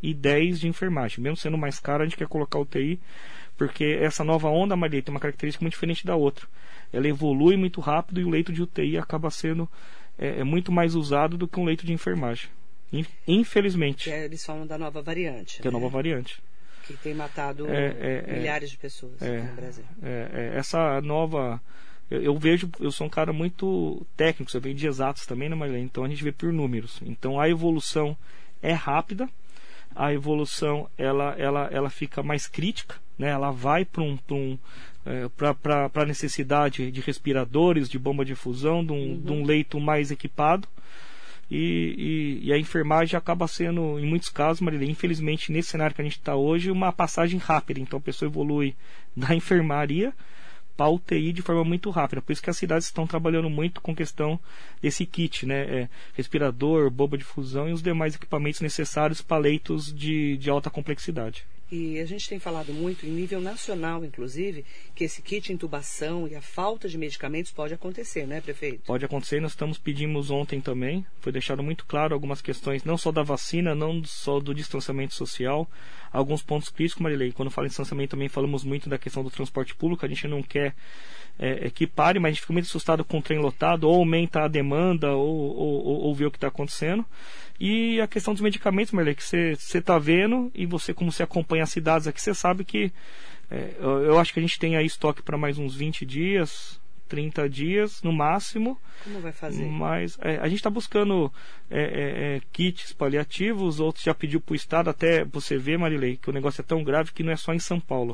e 0.00 0.14
10 0.14 0.60
de 0.60 0.68
enfermagem. 0.68 1.20
Mesmo 1.20 1.36
sendo 1.36 1.58
mais 1.58 1.80
caro, 1.80 2.04
a 2.04 2.06
gente 2.06 2.16
quer 2.16 2.28
colocar 2.28 2.60
UTI, 2.60 3.00
porque 3.58 3.98
essa 4.00 4.22
nova 4.22 4.48
onda, 4.48 4.76
Maria, 4.76 5.02
tem 5.02 5.12
uma 5.12 5.18
característica 5.18 5.64
muito 5.64 5.74
diferente 5.74 6.06
da 6.06 6.14
outra. 6.14 6.46
Ela 6.92 7.08
evolui 7.08 7.56
muito 7.56 7.80
rápido 7.80 8.20
e 8.20 8.24
o 8.24 8.30
leito 8.30 8.52
de 8.52 8.62
UTI 8.62 8.96
acaba 8.96 9.28
sendo 9.28 9.68
é, 10.16 10.38
é 10.38 10.44
muito 10.44 10.70
mais 10.70 10.94
usado 10.94 11.36
do 11.36 11.48
que 11.48 11.58
um 11.58 11.64
leito 11.64 11.84
de 11.84 11.92
enfermagem. 11.92 12.48
Infelizmente. 13.26 14.04
Que 14.04 14.10
é, 14.10 14.24
eles 14.26 14.46
falam 14.46 14.64
da 14.68 14.78
nova 14.78 15.02
variante. 15.02 15.56
Que 15.56 15.62
né? 15.62 15.74
é 15.74 15.76
a 15.76 15.80
nova 15.80 15.88
variante. 15.88 16.40
Que 16.86 16.94
tem 16.94 17.14
matado 17.14 17.68
é, 17.68 17.86
é, 17.86 18.24
é, 18.26 18.38
milhares 18.38 18.70
de 18.70 18.76
pessoas 18.76 19.20
no 19.20 19.54
Brasil. 19.54 19.84
essa 20.54 21.00
nova. 21.00 21.60
Eu, 22.10 22.36
vejo, 22.38 22.68
eu 22.78 22.92
sou 22.92 23.06
um 23.06 23.10
cara 23.10 23.32
muito 23.32 24.04
técnico, 24.16 24.54
eu 24.54 24.60
venho 24.60 24.74
de 24.74 24.86
exatos 24.86 25.24
também, 25.24 25.48
né, 25.48 25.54
Marlene? 25.54 25.84
Então 25.84 26.04
a 26.04 26.08
gente 26.08 26.22
vê 26.22 26.30
por 26.30 26.52
números. 26.52 27.00
Então 27.06 27.40
a 27.40 27.48
evolução 27.48 28.14
é 28.60 28.72
rápida, 28.72 29.28
a 29.94 30.12
evolução 30.12 30.88
ela, 30.96 31.34
ela, 31.38 31.68
ela 31.72 31.90
fica 31.90 32.22
mais 32.22 32.46
crítica, 32.46 32.96
né? 33.18 33.28
ela 33.28 33.50
vai 33.50 33.84
para 33.84 34.02
um, 34.02 34.18
um, 34.30 34.58
é, 35.04 35.28
para 35.54 35.90
a 35.94 36.06
necessidade 36.06 36.90
de 36.90 37.00
respiradores, 37.00 37.88
de 37.88 37.98
bomba 37.98 38.24
de 38.24 38.34
fusão, 38.34 38.84
de 38.84 38.92
um, 38.92 38.96
uhum. 38.96 39.20
de 39.20 39.32
um 39.32 39.44
leito 39.44 39.80
mais 39.80 40.10
equipado. 40.10 40.68
E, 41.50 42.40
e, 42.42 42.48
e, 42.48 42.52
a 42.52 42.58
enfermagem 42.58 43.16
acaba 43.16 43.46
sendo, 43.46 43.98
em 43.98 44.06
muitos 44.06 44.30
casos, 44.30 44.60
Marília, 44.60 44.90
infelizmente 44.90 45.52
nesse 45.52 45.70
cenário 45.70 45.94
que 45.94 46.00
a 46.00 46.04
gente 46.04 46.18
está 46.18 46.34
hoje, 46.34 46.70
uma 46.70 46.92
passagem 46.92 47.38
rápida. 47.38 47.78
Então 47.78 47.98
a 47.98 48.02
pessoa 48.02 48.28
evolui 48.28 48.74
da 49.14 49.34
enfermaria 49.36 50.14
para 50.76 50.88
UTI 50.88 51.32
de 51.32 51.42
forma 51.42 51.64
muito 51.64 51.90
rápida. 51.90 52.22
Por 52.22 52.32
isso 52.32 52.42
que 52.42 52.50
as 52.50 52.56
cidades 52.56 52.86
estão 52.86 53.06
trabalhando 53.06 53.50
muito 53.50 53.80
com 53.80 53.94
questão 53.94 54.40
desse 54.80 55.04
kit, 55.04 55.44
né? 55.46 55.82
É, 55.82 55.88
respirador, 56.14 56.90
bomba 56.90 57.18
de 57.18 57.24
fusão 57.24 57.68
e 57.68 57.72
os 57.72 57.82
demais 57.82 58.14
equipamentos 58.14 58.60
necessários 58.60 59.20
para 59.20 59.36
leitos 59.36 59.92
de, 59.92 60.36
de 60.38 60.50
alta 60.50 60.70
complexidade. 60.70 61.44
E 61.74 61.98
a 62.00 62.04
gente 62.04 62.28
tem 62.28 62.38
falado 62.38 62.70
muito, 62.70 63.06
em 63.06 63.08
nível 63.08 63.40
nacional, 63.40 64.04
inclusive, 64.04 64.62
que 64.94 65.04
esse 65.04 65.22
kit 65.22 65.50
intubação 65.50 66.28
e 66.28 66.34
a 66.34 66.42
falta 66.42 66.86
de 66.86 66.98
medicamentos 66.98 67.50
pode 67.50 67.72
acontecer, 67.72 68.26
né, 68.26 68.42
prefeito? 68.42 68.82
Pode 68.84 69.06
acontecer, 69.06 69.40
nós 69.40 69.52
estamos 69.52 69.78
pedimos 69.78 70.30
ontem 70.30 70.60
também, 70.60 71.06
foi 71.18 71.32
deixado 71.32 71.62
muito 71.62 71.86
claro 71.86 72.12
algumas 72.12 72.42
questões, 72.42 72.84
não 72.84 72.98
só 72.98 73.10
da 73.10 73.22
vacina, 73.22 73.74
não 73.74 74.04
só 74.04 74.38
do 74.38 74.54
distanciamento 74.54 75.14
social, 75.14 75.66
alguns 76.12 76.42
pontos 76.42 76.68
críticos, 76.68 77.02
Marilei. 77.02 77.32
Quando 77.32 77.50
fala 77.50 77.66
em 77.66 77.70
distanciamento 77.70 78.10
também 78.10 78.28
falamos 78.28 78.64
muito 78.64 78.90
da 78.90 78.98
questão 78.98 79.24
do 79.24 79.30
transporte 79.30 79.74
público, 79.74 80.04
a 80.04 80.08
gente 80.10 80.28
não 80.28 80.42
quer 80.42 80.74
é, 81.38 81.68
é 81.68 81.70
que 81.70 81.86
pare, 81.86 82.18
mas 82.18 82.28
a 82.28 82.32
gente 82.32 82.42
fica 82.42 82.52
muito 82.52 82.66
assustado 82.66 83.02
com 83.02 83.18
o 83.18 83.22
trem 83.22 83.38
lotado, 83.38 83.88
ou 83.88 83.96
aumenta 83.96 84.42
a 84.42 84.48
demanda, 84.48 85.12
ou, 85.12 85.56
ou, 85.56 85.84
ou, 85.86 86.00
ou 86.02 86.14
vê 86.14 86.26
o 86.26 86.30
que 86.30 86.36
está 86.36 86.48
acontecendo. 86.48 87.02
E 87.64 88.00
a 88.00 88.08
questão 88.08 88.34
dos 88.34 88.42
medicamentos, 88.42 88.92
Marley, 88.92 89.14
que 89.14 89.22
você 89.22 89.56
está 89.78 89.96
vendo 89.96 90.50
e 90.52 90.66
você, 90.66 90.92
como 90.92 91.12
você 91.12 91.22
acompanha 91.22 91.62
as 91.62 91.70
cidades 91.70 92.08
aqui, 92.08 92.20
você 92.20 92.34
sabe 92.34 92.64
que 92.64 92.92
é, 93.48 93.76
eu, 93.78 94.02
eu, 94.02 94.18
acho 94.18 94.32
que 94.32 94.40
a 94.40 94.42
gente 94.42 94.58
tem 94.58 94.74
aí 94.74 94.84
estoque 94.84 95.22
para 95.22 95.38
mais 95.38 95.58
uns 95.58 95.72
20 95.76 96.04
dias, 96.04 96.80
30 97.06 97.48
dias 97.48 98.02
no 98.02 98.12
máximo. 98.12 98.76
Como 99.04 99.20
vai 99.20 99.30
fazer? 99.30 99.64
Mas 99.64 100.18
é, 100.22 100.38
a 100.38 100.48
gente 100.48 100.56
está 100.56 100.70
buscando 100.70 101.32
é, 101.70 101.82
é, 101.82 102.36
é, 102.36 102.40
kits 102.52 102.92
paliativos, 102.92 103.78
outros 103.78 104.04
já 104.04 104.12
pediu 104.12 104.40
para 104.40 104.54
o 104.54 104.56
Estado, 104.56 104.90
até 104.90 105.24
você 105.24 105.56
ver, 105.56 105.78
Marilei, 105.78 106.16
que 106.16 106.30
o 106.30 106.32
negócio 106.32 106.62
é 106.62 106.64
tão 106.64 106.82
grave 106.82 107.12
que 107.12 107.22
não 107.22 107.30
é 107.30 107.36
só 107.36 107.54
em 107.54 107.60
São 107.60 107.78
Paulo. 107.78 108.12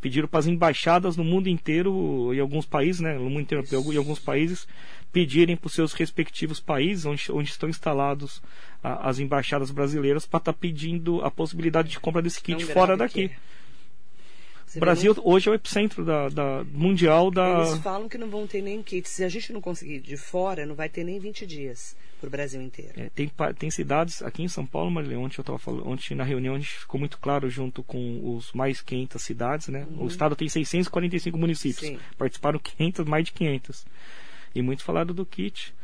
Pediram 0.00 0.26
para 0.26 0.40
as 0.40 0.48
embaixadas 0.48 1.16
no 1.16 1.22
mundo 1.22 1.48
inteiro, 1.48 2.34
em 2.34 2.40
alguns 2.40 2.66
países, 2.66 3.00
né, 3.00 3.14
no 3.14 3.30
mundo 3.30 3.42
inteiro, 3.42 3.64
em 3.70 3.96
alguns 3.96 4.18
países, 4.18 4.66
pedirem 5.12 5.56
para 5.56 5.66
os 5.66 5.72
seus 5.72 5.92
respectivos 5.92 6.60
países 6.60 7.06
onde, 7.06 7.30
onde 7.32 7.50
estão 7.50 7.68
instalados 7.68 8.42
a, 8.82 9.08
as 9.08 9.18
embaixadas 9.18 9.70
brasileiras 9.70 10.26
para 10.26 10.38
estar 10.38 10.52
tá 10.52 10.58
pedindo 10.58 11.22
a 11.24 11.30
possibilidade 11.30 11.88
de 11.88 12.00
compra 12.00 12.22
desse 12.22 12.40
kit 12.40 12.64
fora 12.66 12.96
daqui. 12.96 13.30
O 14.76 14.80
Brasil 14.80 15.14
não... 15.14 15.26
hoje 15.26 15.48
é 15.48 15.52
o 15.52 15.54
epicentro 15.54 16.04
da, 16.04 16.28
da, 16.28 16.64
mundial 16.72 17.30
da. 17.30 17.66
Eles 17.66 17.78
falam 17.78 18.08
que 18.08 18.18
não 18.18 18.28
vão 18.28 18.46
ter 18.46 18.60
nem 18.60 18.82
kit. 18.82 19.08
Se 19.08 19.24
a 19.24 19.28
gente 19.28 19.52
não 19.52 19.60
conseguir 19.60 20.00
de 20.00 20.16
fora, 20.16 20.66
não 20.66 20.74
vai 20.74 20.88
ter 20.88 21.04
nem 21.04 21.18
20 21.18 21.46
dias 21.46 21.96
para 22.20 22.26
o 22.26 22.30
Brasil 22.30 22.60
inteiro. 22.60 22.92
É, 22.96 23.08
tem, 23.14 23.30
tem 23.58 23.70
cidades 23.70 24.22
aqui 24.22 24.42
em 24.42 24.48
São 24.48 24.66
Paulo, 24.66 24.90
Marilene, 24.90 25.22
ontem 25.22 25.38
eu 25.38 25.42
estava 25.42 25.58
falando, 25.58 25.88
ontem 25.88 26.14
na 26.14 26.24
reunião 26.24 26.54
a 26.54 26.58
gente 26.58 26.80
ficou 26.80 26.98
muito 26.98 27.18
claro 27.18 27.48
junto 27.48 27.82
com 27.82 28.36
os 28.36 28.52
mais 28.52 28.82
500 28.82 29.22
cidades, 29.22 29.68
né? 29.68 29.86
Uhum. 29.90 30.04
O 30.04 30.08
estado 30.08 30.36
tem 30.36 30.48
645 30.48 31.38
municípios. 31.38 31.88
Sim. 31.88 31.98
Participaram 32.18 32.58
500, 32.58 33.06
mais 33.06 33.24
de 33.24 33.32
500. 33.32 33.86
E 34.54 34.62
muitos 34.62 34.84
falaram 34.84 35.14
do 35.14 35.26
kit. 35.26 35.74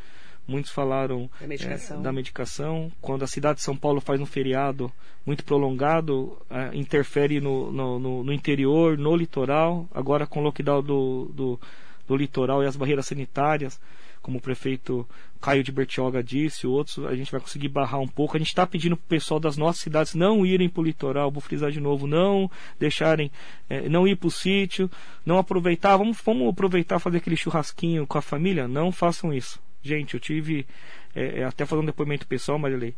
Muitos 0.46 0.70
falaram 0.70 1.30
da 1.40 1.46
medicação. 1.46 1.98
É, 1.98 2.02
da 2.02 2.12
medicação. 2.12 2.92
Quando 3.00 3.22
a 3.22 3.26
cidade 3.26 3.56
de 3.56 3.64
São 3.64 3.76
Paulo 3.76 4.00
faz 4.00 4.20
um 4.20 4.26
feriado 4.26 4.92
muito 5.24 5.42
prolongado, 5.42 6.36
é, 6.50 6.76
interfere 6.76 7.40
no, 7.40 7.72
no, 7.72 7.98
no, 7.98 8.24
no, 8.24 8.32
interior, 8.32 8.98
no 8.98 9.16
litoral. 9.16 9.88
Agora 9.92 10.26
com 10.26 10.40
o 10.40 10.42
lockdown 10.42 10.82
do, 10.82 11.30
do, 11.32 11.60
do 12.06 12.16
litoral 12.16 12.62
e 12.62 12.66
as 12.66 12.76
barreiras 12.76 13.06
sanitárias, 13.06 13.80
como 14.24 14.38
o 14.38 14.40
prefeito 14.40 15.06
Caio 15.38 15.62
de 15.62 15.70
Bertioga 15.70 16.24
disse, 16.24 16.66
outros, 16.66 17.04
a 17.04 17.14
gente 17.14 17.30
vai 17.30 17.38
conseguir 17.38 17.68
barrar 17.68 18.00
um 18.00 18.08
pouco. 18.08 18.34
A 18.34 18.38
gente 18.38 18.48
está 18.48 18.66
pedindo 18.66 18.96
para 18.96 19.04
o 19.04 19.08
pessoal 19.08 19.38
das 19.38 19.58
nossas 19.58 19.82
cidades 19.82 20.14
não 20.14 20.46
irem 20.46 20.66
para 20.66 20.80
o 20.80 20.84
litoral, 20.84 21.30
vou 21.30 21.42
frisar 21.42 21.70
de 21.70 21.78
novo, 21.78 22.06
não 22.06 22.50
deixarem, 22.80 23.30
é, 23.68 23.86
não 23.86 24.08
ir 24.08 24.16
para 24.16 24.28
o 24.28 24.30
sítio, 24.30 24.90
não 25.26 25.36
aproveitar, 25.36 25.98
vamos, 25.98 26.16
vamos 26.24 26.48
aproveitar 26.48 26.98
fazer 26.98 27.18
aquele 27.18 27.36
churrasquinho 27.36 28.06
com 28.06 28.16
a 28.16 28.22
família, 28.22 28.66
não 28.66 28.90
façam 28.90 29.30
isso. 29.30 29.60
Gente, 29.82 30.14
eu 30.14 30.20
tive, 30.20 30.66
é, 31.14 31.44
até 31.44 31.66
fazendo 31.66 31.82
um 31.82 31.86
depoimento 31.86 32.26
pessoal, 32.26 32.58
Marilei, 32.58 32.94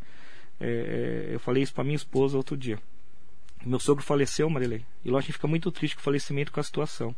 é, 0.60 1.30
eu 1.32 1.40
falei 1.40 1.64
isso 1.64 1.74
para 1.74 1.82
minha 1.82 1.96
esposa 1.96 2.36
outro 2.36 2.56
dia. 2.56 2.78
Meu 3.64 3.80
sogro 3.80 4.04
faleceu, 4.04 4.48
Marilei, 4.48 4.84
e 5.04 5.10
lá 5.10 5.18
a 5.18 5.20
gente 5.20 5.32
fica 5.32 5.48
muito 5.48 5.72
triste 5.72 5.96
com 5.96 6.00
o 6.00 6.04
falecimento 6.04 6.52
com 6.52 6.60
a 6.60 6.62
situação. 6.62 7.12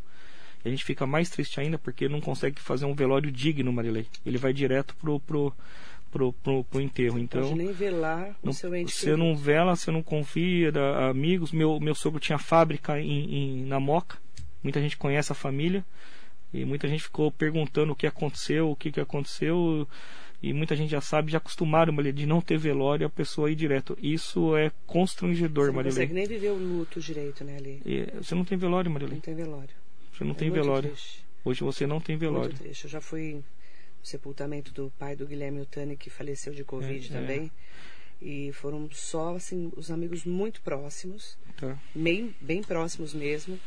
E 0.69 0.71
a 0.71 0.71
gente 0.71 0.85
fica 0.85 1.07
mais 1.07 1.31
triste 1.31 1.59
ainda 1.59 1.79
porque 1.79 2.09
não 2.09 2.21
consegue 2.21 2.61
fazer 2.61 2.85
um 2.85 2.95
velório 2.95 3.33
digno, 3.33 3.73
Marilei. 3.73 4.07
Ele 4.25 4.37
vai 4.37 4.53
direto 4.53 4.95
pro, 4.97 5.19
pro, 5.19 5.53
pro, 6.11 6.33
pro, 6.35 6.65
pro 6.65 6.81
enterro. 6.81 7.19
Então, 7.19 7.41
pode 7.41 7.55
nem 7.55 7.73
velar 7.73 8.37
o 8.43 8.53
seu 8.53 8.75
ente 8.75 8.93
Você 8.93 9.17
não 9.17 9.35
vela, 9.35 9.75
você 9.75 9.91
não 9.91 10.03
confia, 10.03 10.71
da, 10.71 11.09
amigos. 11.09 11.53
Meu, 11.53 11.81
meu 11.81 11.95
sogro 11.95 12.21
tinha 12.21 12.39
fábrica 12.39 13.01
em, 13.01 13.35
em, 13.35 13.65
na 13.65 13.81
Moca. 13.81 14.19
Muita 14.63 14.79
gente 14.79 14.99
conhece 14.99 15.33
a 15.33 15.35
família. 15.35 15.83
E 16.53 16.67
muita 16.67 16.87
gente 16.87 17.05
ficou 17.05 17.31
perguntando 17.33 17.93
o 17.93 17.97
que 17.97 18.07
aconteceu, 18.07 18.71
o 18.71 18.77
que, 18.77 18.93
que 18.93 19.01
aconteceu. 19.01 19.89
E 20.43 20.53
muita 20.53 20.77
gente 20.77 20.91
já 20.91 21.01
sabe, 21.01 21.33
já 21.33 21.39
acostumaram, 21.39 21.95
Maria, 21.95 22.13
de 22.13 22.27
não 22.27 22.43
ter 22.43 22.59
velório 22.59 23.07
a 23.07 23.11
pessoa 23.11 23.51
ir 23.51 23.55
direto. 23.55 23.97
Isso 24.03 24.55
é 24.55 24.71
constrangedor, 24.87 25.73
Maria. 25.73 25.91
Você 25.91 26.01
não 26.01 26.07
consegue 26.07 26.15
nem 26.15 26.27
viver 26.27 26.51
o 26.51 26.57
luto 26.57 27.01
direito, 27.01 27.43
né, 27.43 27.57
ali? 27.57 27.81
E 27.87 28.07
você 28.23 28.35
não 28.35 28.45
tem 28.45 28.59
velório, 28.59 28.91
Maria. 28.91 29.09
Não 29.09 29.21
tem 29.21 29.35
velório. 29.35 29.88
Você 30.19 30.25
não 30.25 30.33
é 30.33 30.35
tem 30.35 30.51
velório. 30.51 30.91
Triste. 30.91 31.25
Hoje 31.45 31.61
você 31.63 31.87
não 31.87 32.01
tem 32.01 32.17
velório. 32.17 32.51
Muito 32.51 32.59
triste. 32.59 32.85
Eu 32.85 32.91
já 32.91 33.01
fui 33.01 33.35
no 33.35 33.45
sepultamento 34.03 34.73
do 34.73 34.93
pai 34.99 35.15
do 35.15 35.27
Guilherme 35.27 35.61
Otani, 35.61 35.97
que 35.97 36.11
faleceu 36.11 36.53
de 36.53 36.65
Covid 36.65 37.09
é, 37.09 37.21
também. 37.21 37.53
É. 38.21 38.25
E 38.25 38.53
foram 38.53 38.89
só, 38.93 39.37
assim, 39.37 39.71
os 39.77 39.91
amigos 39.91 40.25
muito 40.25 40.61
próximos. 40.61 41.39
Tá. 41.57 41.79
Bem, 41.95 42.35
bem 42.41 42.63
próximos 42.63 43.15
mesmo 43.15 43.59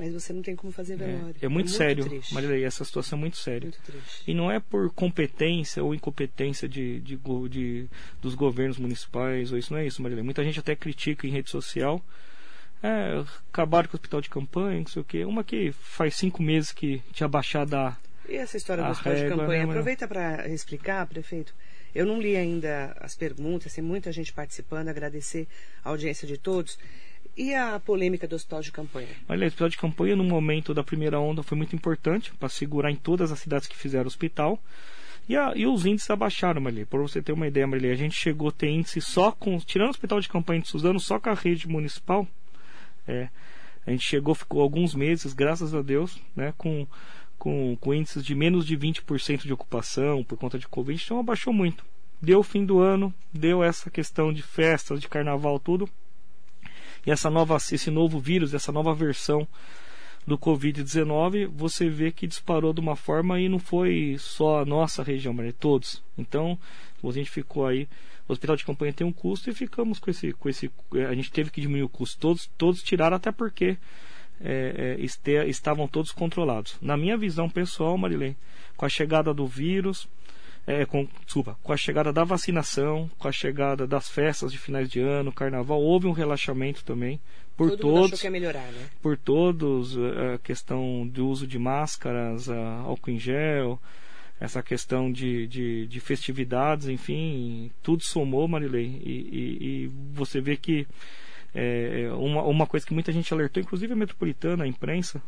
mas 0.00 0.14
você 0.14 0.32
não 0.32 0.40
tem 0.40 0.56
como 0.56 0.72
fazer 0.72 0.96
velório. 0.96 1.18
É, 1.18 1.20
é, 1.20 1.24
muito, 1.24 1.44
é 1.44 1.48
muito 1.48 1.70
sério, 1.70 2.04
triste. 2.06 2.32
Maria, 2.32 2.66
essa 2.66 2.82
situação 2.84 3.18
é 3.18 3.20
muito 3.20 3.36
séria. 3.36 3.68
Muito 3.68 3.82
triste. 3.82 4.22
E 4.26 4.32
não 4.32 4.50
é 4.50 4.58
por 4.58 4.90
competência 4.94 5.84
ou 5.84 5.94
incompetência 5.94 6.66
de, 6.66 7.00
de, 7.00 7.20
de, 7.50 7.86
dos 8.22 8.34
governos 8.34 8.78
municipais, 8.78 9.52
ou 9.52 9.58
isso 9.58 9.72
não 9.72 9.78
é 9.78 9.86
isso, 9.86 10.02
Maria. 10.02 10.24
Muita 10.24 10.42
gente 10.42 10.58
até 10.58 10.74
critica 10.74 11.26
em 11.26 11.30
rede 11.30 11.50
social. 11.50 12.02
É, 12.82 13.22
acabaram 13.52 13.88
com 13.88 13.96
o 13.96 13.98
hospital 13.98 14.20
de 14.20 14.30
campanha, 14.30 14.78
não 14.78 14.86
sei 14.86 15.02
o 15.02 15.04
quê. 15.04 15.24
Uma 15.24 15.44
que 15.44 15.72
faz 15.72 16.16
cinco 16.16 16.42
meses 16.42 16.72
que 16.72 17.02
tinha 17.12 17.28
baixado 17.28 17.74
a. 17.74 17.96
E 18.28 18.36
essa 18.36 18.56
história 18.56 18.82
do 18.84 18.90
hospital 18.90 19.12
régua, 19.12 19.30
de 19.30 19.36
campanha? 19.36 19.64
Né, 19.64 19.70
Aproveita 19.70 20.08
para 20.08 20.48
explicar, 20.48 21.06
prefeito. 21.06 21.54
Eu 21.94 22.06
não 22.06 22.20
li 22.20 22.36
ainda 22.36 22.96
as 23.00 23.16
perguntas, 23.16 23.74
tem 23.74 23.82
muita 23.82 24.12
gente 24.12 24.32
participando, 24.32 24.88
agradecer 24.88 25.48
a 25.84 25.90
audiência 25.90 26.26
de 26.26 26.38
todos. 26.38 26.78
E 27.36 27.54
a 27.54 27.78
polêmica 27.80 28.26
do 28.26 28.36
hospital 28.36 28.60
de 28.60 28.72
campanha? 28.72 29.08
Olha, 29.28 29.44
o 29.44 29.46
hospital 29.46 29.68
de 29.68 29.78
campanha, 29.78 30.16
no 30.16 30.24
momento 30.24 30.74
da 30.74 30.84
primeira 30.84 31.18
onda, 31.18 31.42
foi 31.42 31.56
muito 31.56 31.74
importante 31.74 32.32
para 32.34 32.48
segurar 32.48 32.90
em 32.90 32.96
todas 32.96 33.32
as 33.32 33.38
cidades 33.38 33.66
que 33.68 33.76
fizeram 33.76 34.06
hospital. 34.06 34.58
E, 35.28 35.36
a, 35.36 35.52
e 35.54 35.66
os 35.66 35.86
índices 35.86 36.10
abaixaram, 36.10 36.60
Marli. 36.60 36.84
Para 36.84 37.00
você 37.00 37.22
ter 37.22 37.32
uma 37.32 37.46
ideia, 37.46 37.66
Marli, 37.66 37.90
a 37.90 37.94
gente 37.94 38.14
chegou 38.14 38.48
a 38.48 38.52
ter 38.52 38.68
índice 38.68 39.00
só 39.00 39.30
com. 39.30 39.58
Tirando 39.58 39.88
o 39.88 39.90
hospital 39.90 40.20
de 40.20 40.28
campanha 40.28 40.60
de 40.60 40.68
Suzano, 40.68 40.98
só 40.98 41.18
com 41.18 41.30
a 41.30 41.34
rede 41.34 41.68
municipal. 41.68 42.26
É, 43.10 43.28
a 43.86 43.90
gente 43.90 44.04
chegou, 44.04 44.34
ficou 44.34 44.62
alguns 44.62 44.94
meses, 44.94 45.32
graças 45.32 45.74
a 45.74 45.82
Deus, 45.82 46.20
né, 46.36 46.52
com, 46.56 46.86
com, 47.38 47.76
com 47.80 47.94
índices 47.94 48.24
de 48.24 48.34
menos 48.34 48.66
de 48.66 48.76
20% 48.76 49.42
de 49.42 49.52
ocupação 49.52 50.22
por 50.22 50.38
conta 50.38 50.58
de 50.58 50.68
Covid. 50.68 51.02
Então 51.02 51.18
abaixou 51.18 51.52
muito. 51.52 51.84
Deu 52.22 52.40
o 52.40 52.44
fim 52.44 52.64
do 52.64 52.78
ano, 52.78 53.12
deu 53.32 53.64
essa 53.64 53.90
questão 53.90 54.32
de 54.32 54.42
festas, 54.42 55.00
de 55.00 55.08
carnaval, 55.08 55.58
tudo 55.58 55.88
e 57.06 57.10
essa 57.10 57.30
nova, 57.30 57.56
esse 57.56 57.90
novo 57.90 58.18
vírus, 58.18 58.54
essa 58.54 58.72
nova 58.72 58.94
versão 58.94 59.46
do 60.26 60.36
Covid-19, 60.36 61.48
você 61.48 61.88
vê 61.88 62.12
que 62.12 62.26
disparou 62.26 62.72
de 62.72 62.80
uma 62.80 62.94
forma 62.94 63.40
e 63.40 63.48
não 63.48 63.58
foi 63.58 64.16
só 64.18 64.60
a 64.60 64.64
nossa 64.64 65.02
região, 65.02 65.32
mas 65.32 65.54
todos. 65.58 66.02
Então, 66.16 66.58
a 67.02 67.10
gente 67.10 67.30
ficou 67.30 67.66
aí. 67.66 67.88
O 68.30 68.32
hospital 68.32 68.54
de 68.54 68.64
campanha 68.64 68.92
tem 68.92 69.04
um 69.04 69.12
custo 69.12 69.50
e 69.50 69.52
ficamos 69.52 69.98
com 69.98 70.08
esse, 70.08 70.32
com 70.34 70.48
esse. 70.48 70.70
A 71.08 71.14
gente 71.16 71.32
teve 71.32 71.50
que 71.50 71.60
diminuir 71.60 71.82
o 71.82 71.88
custo. 71.88 72.16
Todos, 72.16 72.48
todos 72.56 72.80
tiraram, 72.80 73.16
até 73.16 73.32
porque 73.32 73.76
é, 74.40 74.96
é, 75.00 75.04
este, 75.04 75.32
estavam 75.48 75.88
todos 75.88 76.12
controlados. 76.12 76.76
Na 76.80 76.96
minha 76.96 77.16
visão 77.16 77.50
pessoal, 77.50 77.98
Marilene, 77.98 78.36
com 78.76 78.86
a 78.86 78.88
chegada 78.88 79.34
do 79.34 79.48
vírus, 79.48 80.08
é, 80.64 80.86
com, 80.86 81.08
desculpa, 81.24 81.58
com 81.60 81.72
a 81.72 81.76
chegada 81.76 82.12
da 82.12 82.22
vacinação, 82.22 83.10
com 83.18 83.26
a 83.26 83.32
chegada 83.32 83.84
das 83.84 84.08
festas 84.08 84.52
de 84.52 84.58
finais 84.58 84.88
de 84.88 85.00
ano, 85.00 85.32
carnaval, 85.32 85.82
houve 85.82 86.06
um 86.06 86.12
relaxamento 86.12 86.84
também 86.84 87.18
por 87.56 87.70
Todo 87.70 87.80
todos. 87.80 88.22
Melhorar, 88.22 88.70
né? 88.70 88.90
Por 89.02 89.18
todos, 89.18 89.98
a 89.98 90.38
questão 90.38 91.04
do 91.04 91.26
uso 91.26 91.48
de 91.48 91.58
máscaras, 91.58 92.48
álcool 92.48 93.10
em 93.10 93.18
gel, 93.18 93.76
essa 94.40 94.62
questão 94.62 95.12
de, 95.12 95.46
de, 95.46 95.86
de, 95.86 96.00
festividades, 96.00 96.88
enfim, 96.88 97.70
tudo 97.82 98.02
somou, 98.02 98.48
Marilei, 98.48 99.00
e, 99.04 99.10
e, 99.10 99.84
e 99.84 99.86
você 100.14 100.40
vê 100.40 100.56
que 100.56 100.86
é, 101.54 102.08
uma, 102.14 102.42
uma 102.44 102.66
coisa 102.66 102.86
que 102.86 102.94
muita 102.94 103.12
gente 103.12 103.32
alertou, 103.34 103.62
inclusive 103.62 103.92
a 103.92 103.96
metropolitana, 103.96 104.64
a 104.64 104.66
imprensa, 104.66 105.22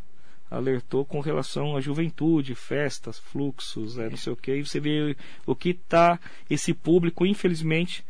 alertou 0.51 1.05
com 1.05 1.21
relação 1.21 1.77
à 1.77 1.81
juventude, 1.81 2.55
festas, 2.55 3.19
fluxos, 3.19 3.99
é, 3.99 4.09
não 4.09 4.17
sei 4.17 4.33
o 4.33 4.37
que. 4.37 4.55
E 4.55 4.65
você 4.65 4.81
vê 4.81 5.17
o 5.47 5.55
que 5.55 5.71
está 5.71 6.19
esse 6.49 6.73
público, 6.73 7.27
infelizmente, 7.27 8.05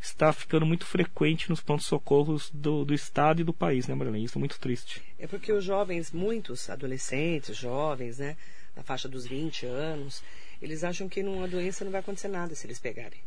está 0.00 0.32
ficando 0.32 0.66
muito 0.66 0.84
frequente 0.84 1.48
nos 1.48 1.60
pontos 1.60 1.86
socorros 1.86 2.50
do, 2.52 2.84
do 2.84 2.92
estado 2.92 3.40
e 3.40 3.44
do 3.44 3.52
país, 3.52 3.86
né, 3.86 3.94
Marilene? 3.94 4.24
Isso 4.24 4.36
é 4.36 4.40
muito 4.40 4.58
triste. 4.58 5.02
É 5.18 5.26
porque 5.26 5.52
os 5.52 5.64
jovens, 5.64 6.10
muitos 6.12 6.68
adolescentes, 6.68 7.56
jovens, 7.56 8.18
né, 8.18 8.36
na 8.76 8.82
faixa 8.82 9.08
dos 9.08 9.26
20 9.26 9.66
anos, 9.66 10.22
eles 10.60 10.84
acham 10.84 11.08
que 11.08 11.22
numa 11.22 11.48
doença 11.48 11.84
não 11.84 11.92
vai 11.92 12.00
acontecer 12.00 12.28
nada 12.28 12.54
se 12.54 12.66
eles 12.66 12.78
pegarem. 12.78 13.20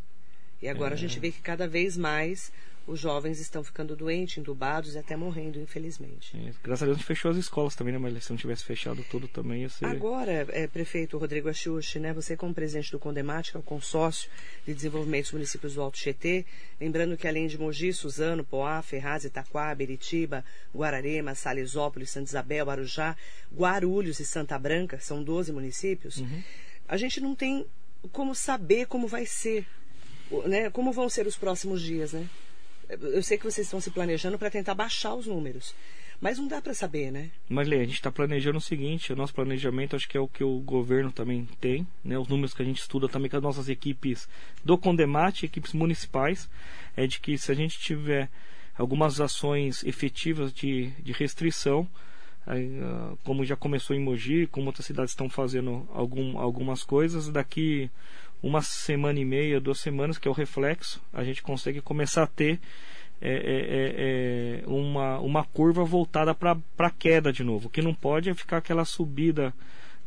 E 0.61 0.67
agora 0.67 0.93
é. 0.93 0.95
a 0.95 0.97
gente 0.97 1.19
vê 1.19 1.31
que 1.31 1.41
cada 1.41 1.67
vez 1.67 1.97
mais 1.97 2.51
os 2.87 2.99
jovens 2.99 3.39
estão 3.39 3.63
ficando 3.63 3.95
doentes, 3.95 4.37
entubados 4.37 4.93
e 4.93 4.97
até 4.97 5.15
morrendo, 5.15 5.59
infelizmente. 5.59 6.37
É, 6.37 6.51
graças 6.63 6.83
a 6.83 6.85
Deus 6.85 6.97
a 6.97 6.99
gente 6.99 7.07
fechou 7.07 7.31
as 7.31 7.37
escolas 7.37 7.75
também, 7.75 7.93
né? 7.93 7.99
Mas 7.99 8.23
se 8.23 8.29
não 8.29 8.37
tivesse 8.37 8.63
fechado 8.63 9.03
tudo 9.09 9.27
também 9.27 9.63
ia 9.63 9.69
ser... 9.69 9.85
Agora, 9.85 10.45
é, 10.49 10.67
prefeito 10.67 11.17
Rodrigo 11.17 11.49
Achuchi, 11.49 11.99
né? 11.99 12.13
Você 12.13 12.37
como 12.37 12.53
presidente 12.53 12.91
do 12.91 12.99
Condemate, 12.99 13.51
que 13.51 13.57
é 13.57 13.59
o 13.59 13.63
consórcio 13.63 14.29
de 14.65 14.73
desenvolvimento 14.73 15.25
dos 15.25 15.33
municípios 15.33 15.73
do 15.73 15.81
Alto 15.81 15.97
Tietê, 15.97 16.45
lembrando 16.79 17.17
que 17.17 17.27
além 17.27 17.47
de 17.47 17.57
Mogi, 17.57 17.91
Suzano, 17.91 18.43
Poá, 18.43 18.81
Ferraz, 18.83 19.25
Itaquá, 19.25 19.73
Beritiba, 19.73 20.45
Guararema, 20.73 21.33
Salesópolis, 21.33 22.11
Santa 22.11 22.29
Isabel, 22.29 22.69
Arujá, 22.69 23.17
Guarulhos 23.53 24.19
e 24.19 24.25
Santa 24.25 24.59
Branca, 24.59 24.99
são 24.99 25.23
12 25.23 25.51
municípios, 25.51 26.17
uhum. 26.17 26.43
a 26.87 26.97
gente 26.97 27.19
não 27.19 27.33
tem 27.33 27.65
como 28.11 28.35
saber 28.35 28.85
como 28.85 29.07
vai 29.07 29.25
ser, 29.25 29.65
né? 30.45 30.69
Como 30.69 30.91
vão 30.91 31.09
ser 31.09 31.25
os 31.25 31.35
próximos 31.35 31.81
dias, 31.81 32.13
né? 32.13 32.29
Eu 32.89 33.23
sei 33.23 33.37
que 33.37 33.43
vocês 33.43 33.67
estão 33.67 33.81
se 33.81 33.91
planejando 33.91 34.37
para 34.37 34.49
tentar 34.49 34.73
baixar 34.73 35.13
os 35.13 35.27
números. 35.27 35.73
Mas 36.21 36.37
não 36.37 36.47
dá 36.47 36.61
para 36.61 36.73
saber, 36.73 37.11
né? 37.11 37.29
Mas 37.49 37.67
a 37.67 37.75
gente 37.75 37.93
está 37.93 38.11
planejando 38.11 38.57
o 38.57 38.61
seguinte, 38.61 39.11
o 39.11 39.15
nosso 39.15 39.33
planejamento 39.33 39.95
acho 39.95 40.07
que 40.07 40.17
é 40.17 40.19
o 40.19 40.27
que 40.27 40.43
o 40.43 40.59
governo 40.59 41.11
também 41.11 41.47
tem, 41.59 41.85
né? 42.03 42.17
Os 42.17 42.27
números 42.27 42.53
que 42.53 42.61
a 42.61 42.65
gente 42.65 42.79
estuda 42.79 43.09
também 43.09 43.29
com 43.29 43.37
as 43.37 43.43
nossas 43.43 43.67
equipes 43.67 44.27
do 44.63 44.77
Condemate, 44.77 45.45
equipes 45.45 45.73
municipais, 45.73 46.49
é 46.95 47.05
de 47.05 47.19
que 47.19 47.37
se 47.37 47.51
a 47.51 47.55
gente 47.55 47.77
tiver 47.79 48.29
algumas 48.77 49.19
ações 49.19 49.83
efetivas 49.83 50.53
de, 50.53 50.87
de 50.99 51.11
restrição, 51.11 51.87
aí, 52.45 52.67
uh, 52.79 53.17
como 53.23 53.43
já 53.43 53.55
começou 53.55 53.95
em 53.95 53.99
Mogi, 53.99 54.47
como 54.47 54.67
outras 54.67 54.85
cidades 54.85 55.11
estão 55.11 55.29
fazendo 55.29 55.87
algum, 55.93 56.37
algumas 56.37 56.83
coisas, 56.83 57.29
daqui 57.29 57.89
uma 58.41 58.61
semana 58.61 59.19
e 59.19 59.25
meia, 59.25 59.59
duas 59.59 59.79
semanas, 59.79 60.17
que 60.17 60.27
é 60.27 60.31
o 60.31 60.33
reflexo, 60.33 61.01
a 61.11 61.23
gente 61.23 61.41
consegue 61.41 61.81
começar 61.81 62.23
a 62.23 62.27
ter 62.27 62.59
é, 63.21 63.31
é, 63.31 64.61
é, 64.61 64.63
é 64.63 64.67
uma, 64.67 65.19
uma 65.19 65.43
curva 65.43 65.83
voltada 65.83 66.35
para 66.35 66.57
a 66.77 66.89
queda 66.89 67.31
de 67.31 67.43
novo. 67.43 67.67
O 67.67 67.69
que 67.69 67.81
não 67.81 67.93
pode 67.93 68.29
é 68.29 68.33
ficar 68.33 68.57
aquela 68.57 68.85
subida 68.85 69.53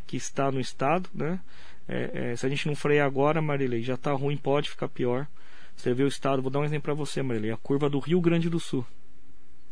que 0.07 0.17
está 0.17 0.51
no 0.51 0.61
estado, 0.61 1.09
né? 1.15 1.41
É, 1.89 2.33
é, 2.33 2.37
se 2.37 2.45
a 2.45 2.49
gente 2.49 2.67
não 2.67 2.77
frear 2.77 3.07
agora, 3.07 3.41
Marilei, 3.41 3.83
já 3.83 3.95
está 3.95 4.13
ruim, 4.13 4.37
pode 4.37 4.69
ficar 4.69 4.89
pior. 4.89 5.27
Você 5.75 5.95
vê 5.95 6.03
o 6.03 6.09
estado, 6.09 6.43
vou 6.43 6.51
dar 6.51 6.61
um 6.61 6.65
exemplo 6.65 6.83
para 6.83 6.95
você, 6.95 7.23
Marilei, 7.23 7.51
a 7.51 7.57
curva 7.57 7.89
do 7.89 7.99
Rio 7.99 8.21
Grande 8.21 8.51
do 8.51 8.61
Sul. 8.61 8.85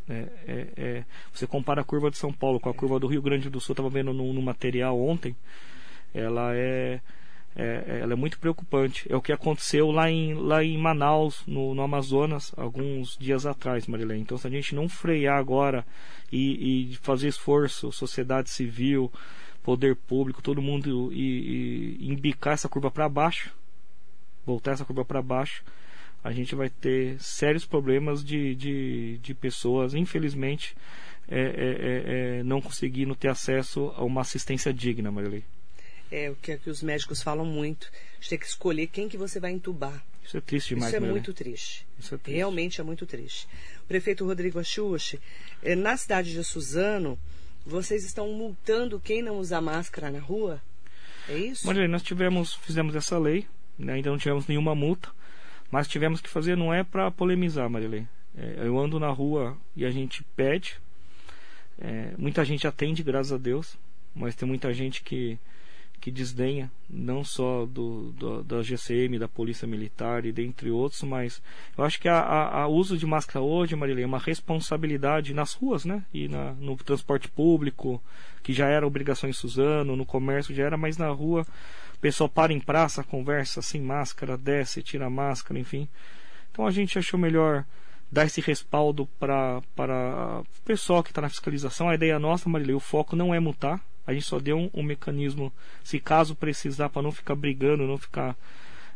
É, 0.08 1.04
você 1.32 1.46
compara 1.46 1.80
a 1.80 1.84
curva 1.84 2.10
de 2.10 2.16
São 2.16 2.32
Paulo 2.32 2.60
com 2.60 2.70
a 2.70 2.74
curva 2.74 2.98
do 2.98 3.08
Rio 3.08 3.20
Grande 3.20 3.50
do 3.50 3.60
Sul, 3.60 3.72
estava 3.72 3.90
vendo 3.90 4.12
no, 4.12 4.32
no 4.32 4.40
material 4.40 4.98
ontem, 5.00 5.34
ela 6.14 6.54
é 6.54 7.00
é, 7.56 7.84
é, 7.86 8.00
ela 8.00 8.12
é 8.12 8.16
muito 8.16 8.38
preocupante. 8.38 9.10
É 9.10 9.16
o 9.16 9.22
que 9.22 9.32
aconteceu 9.32 9.90
lá 9.90 10.10
em, 10.10 10.34
lá 10.34 10.62
em 10.62 10.76
Manaus, 10.76 11.42
no, 11.46 11.74
no 11.74 11.82
Amazonas, 11.82 12.52
alguns 12.56 13.16
dias 13.16 13.46
atrás, 13.46 13.86
Marilene. 13.86 14.20
Então, 14.20 14.36
se 14.36 14.46
a 14.46 14.50
gente 14.50 14.74
não 14.74 14.88
frear 14.88 15.38
agora 15.38 15.84
e, 16.30 16.90
e 16.92 16.96
fazer 16.96 17.28
esforço, 17.28 17.90
sociedade 17.90 18.50
civil, 18.50 19.10
poder 19.62 19.96
público, 19.96 20.42
todo 20.42 20.60
mundo 20.60 21.10
e, 21.12 21.96
e 21.98 22.08
embicar 22.12 22.52
essa 22.52 22.68
curva 22.68 22.90
para 22.90 23.08
baixo, 23.08 23.50
voltar 24.44 24.72
essa 24.72 24.84
curva 24.84 25.04
para 25.04 25.22
baixo, 25.22 25.64
a 26.22 26.32
gente 26.32 26.54
vai 26.54 26.68
ter 26.68 27.18
sérios 27.18 27.64
problemas 27.64 28.22
de, 28.22 28.54
de, 28.54 29.18
de 29.18 29.34
pessoas, 29.34 29.94
infelizmente, 29.94 30.76
é, 31.26 31.40
é, 31.40 31.46
é, 31.46 32.38
é 32.40 32.42
não 32.42 32.60
conseguindo 32.60 33.14
ter 33.14 33.28
acesso 33.28 33.92
a 33.96 34.04
uma 34.04 34.20
assistência 34.20 34.74
digna, 34.74 35.10
Marilene 35.10 35.55
é 36.10 36.30
o 36.30 36.36
que, 36.36 36.52
é 36.52 36.56
que 36.56 36.70
os 36.70 36.82
médicos 36.82 37.22
falam 37.22 37.44
muito. 37.44 37.90
A 38.12 38.16
gente 38.16 38.30
tem 38.30 38.38
que 38.38 38.46
escolher 38.46 38.86
quem 38.86 39.08
que 39.08 39.16
você 39.16 39.40
vai 39.40 39.52
entubar. 39.52 40.04
Isso 40.24 40.36
é 40.36 40.40
triste 40.40 40.74
demais, 40.74 40.92
Isso 40.92 41.04
é 41.04 41.08
muito 41.08 41.32
triste. 41.32 41.86
Isso 41.98 42.14
é 42.14 42.18
triste. 42.18 42.36
Realmente 42.36 42.80
é 42.80 42.84
muito 42.84 43.06
triste. 43.06 43.46
O 43.84 43.86
prefeito 43.86 44.24
Rodrigo 44.24 44.58
Axuxi, 44.58 45.20
eh, 45.62 45.76
na 45.76 45.96
cidade 45.96 46.32
de 46.32 46.42
Suzano, 46.42 47.18
vocês 47.64 48.04
estão 48.04 48.32
multando 48.32 48.98
quem 48.98 49.22
não 49.22 49.38
usa 49.38 49.60
máscara 49.60 50.10
na 50.10 50.18
rua? 50.18 50.60
É 51.28 51.36
isso? 51.36 51.66
Maria, 51.66 51.86
nós 51.88 52.02
tivemos, 52.02 52.54
fizemos 52.54 52.94
essa 52.94 53.18
lei, 53.18 53.46
né, 53.78 53.94
ainda 53.94 54.10
não 54.10 54.18
tivemos 54.18 54.46
nenhuma 54.46 54.74
multa, 54.74 55.10
mas 55.70 55.88
tivemos 55.88 56.20
que 56.20 56.28
fazer, 56.28 56.56
não 56.56 56.72
é 56.72 56.84
para 56.84 57.10
polemizar, 57.10 57.68
Marilei. 57.68 58.06
É, 58.36 58.66
eu 58.66 58.78
ando 58.78 59.00
na 59.00 59.10
rua 59.10 59.56
e 59.74 59.84
a 59.84 59.90
gente 59.90 60.22
pede, 60.36 60.76
é, 61.78 62.12
muita 62.16 62.44
gente 62.44 62.66
atende, 62.66 63.02
graças 63.02 63.32
a 63.32 63.38
Deus, 63.38 63.76
mas 64.14 64.34
tem 64.34 64.46
muita 64.46 64.72
gente 64.72 65.02
que 65.02 65.38
que 66.06 66.10
desdenha 66.12 66.70
não 66.88 67.24
só 67.24 67.66
do, 67.66 68.12
do, 68.12 68.44
da 68.44 68.62
GCM, 68.62 69.18
da 69.18 69.26
Polícia 69.26 69.66
Militar 69.66 70.24
e 70.24 70.30
dentre 70.30 70.70
outros, 70.70 71.02
mas 71.02 71.42
eu 71.76 71.82
acho 71.82 72.00
que 72.00 72.08
a, 72.08 72.64
uso 72.68 72.96
de 72.96 73.04
máscara 73.04 73.44
hoje, 73.44 73.74
Marilene, 73.74 74.04
é 74.04 74.06
uma 74.06 74.20
responsabilidade 74.20 75.34
nas 75.34 75.54
ruas, 75.54 75.84
né? 75.84 76.04
E 76.14 76.28
na, 76.28 76.52
no 76.52 76.76
transporte 76.76 77.28
público, 77.28 78.00
que 78.40 78.52
já 78.52 78.68
era 78.68 78.86
obrigação 78.86 79.28
em 79.28 79.32
Suzano, 79.32 79.96
no 79.96 80.06
comércio 80.06 80.54
já 80.54 80.62
era, 80.66 80.76
mas 80.76 80.96
na 80.96 81.08
rua 81.08 81.44
o 81.92 81.98
pessoal 81.98 82.28
para 82.28 82.52
em 82.52 82.60
praça, 82.60 83.02
conversa 83.02 83.60
sem 83.60 83.80
máscara, 83.80 84.38
desce, 84.38 84.84
tira 84.84 85.06
a 85.06 85.10
máscara, 85.10 85.58
enfim. 85.58 85.88
Então 86.52 86.68
a 86.68 86.70
gente 86.70 86.96
achou 86.96 87.18
melhor 87.18 87.64
dar 88.12 88.26
esse 88.26 88.40
respaldo 88.40 89.08
para 89.18 89.60
o 89.76 90.62
pessoal 90.64 91.02
que 91.02 91.10
está 91.10 91.20
na 91.20 91.28
fiscalização. 91.28 91.88
A 91.88 91.96
ideia 91.96 92.16
nossa, 92.16 92.48
Marilene, 92.48 92.76
o 92.76 92.80
foco 92.80 93.16
não 93.16 93.34
é 93.34 93.40
multar, 93.40 93.80
a 94.06 94.12
gente 94.12 94.26
só 94.26 94.38
deu 94.38 94.56
um, 94.56 94.70
um 94.72 94.82
mecanismo, 94.82 95.52
se 95.82 95.98
caso 95.98 96.34
precisar, 96.34 96.88
para 96.88 97.02
não 97.02 97.10
ficar 97.10 97.34
brigando, 97.34 97.86
não 97.86 97.98
ficar 97.98 98.36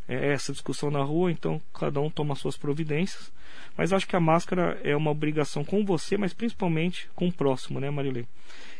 é, 0.08 0.32
essa 0.32 0.52
discussão 0.52 0.90
na 0.90 1.02
rua, 1.02 1.30
então 1.30 1.60
cada 1.72 2.00
um 2.00 2.10
toma 2.10 2.34
suas 2.34 2.56
providências. 2.56 3.32
Mas 3.76 3.92
acho 3.92 4.06
que 4.06 4.16
a 4.16 4.20
máscara 4.20 4.80
é 4.84 4.94
uma 4.94 5.10
obrigação 5.10 5.64
com 5.64 5.84
você, 5.84 6.16
mas 6.16 6.32
principalmente 6.32 7.08
com 7.14 7.28
o 7.28 7.32
próximo, 7.32 7.80
né, 7.80 7.90
Marilei? 7.90 8.26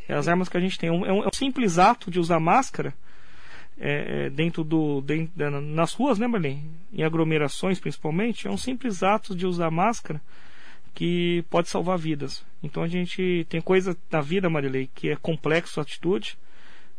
É 0.09 0.15
as 0.15 0.29
armas 0.29 0.49
que 0.49 0.57
a 0.57 0.61
gente 0.61 0.79
tem. 0.79 0.89
É 0.89 0.93
um, 0.93 1.07
é 1.07 1.27
um 1.27 1.33
simples 1.33 1.79
ato 1.79 2.11
de 2.11 2.19
usar 2.19 2.41
máscara 2.41 2.95
é, 3.79 4.27
é, 4.27 4.31
dentro 4.31 4.63
do. 4.63 5.01
Dentro, 5.01 5.61
nas 5.61 5.93
ruas, 5.93 6.19
né, 6.19 6.27
Marilei? 6.27 6.61
Em 6.93 7.03
aglomerações 7.03 7.81
principalmente, 7.81 8.47
é 8.47 8.51
um 8.51 8.57
simples 8.57 9.03
ato 9.03 9.35
de 9.35 9.47
usar 9.47 9.71
máscara 9.71 10.21
que 10.95 11.45
pode 11.51 11.69
salvar 11.69 11.99
vidas. 11.99 12.45
Então 12.63 12.83
a 12.83 12.89
gente 12.89 13.47
tem 13.49 13.61
coisa 13.61 13.97
na 14.11 14.21
vida, 14.21 14.51
Marilei, 14.51 14.89
que 14.95 15.11
é 15.11 15.17
complexo 15.17 15.81
a 15.81 15.83
atitude, 15.83 16.39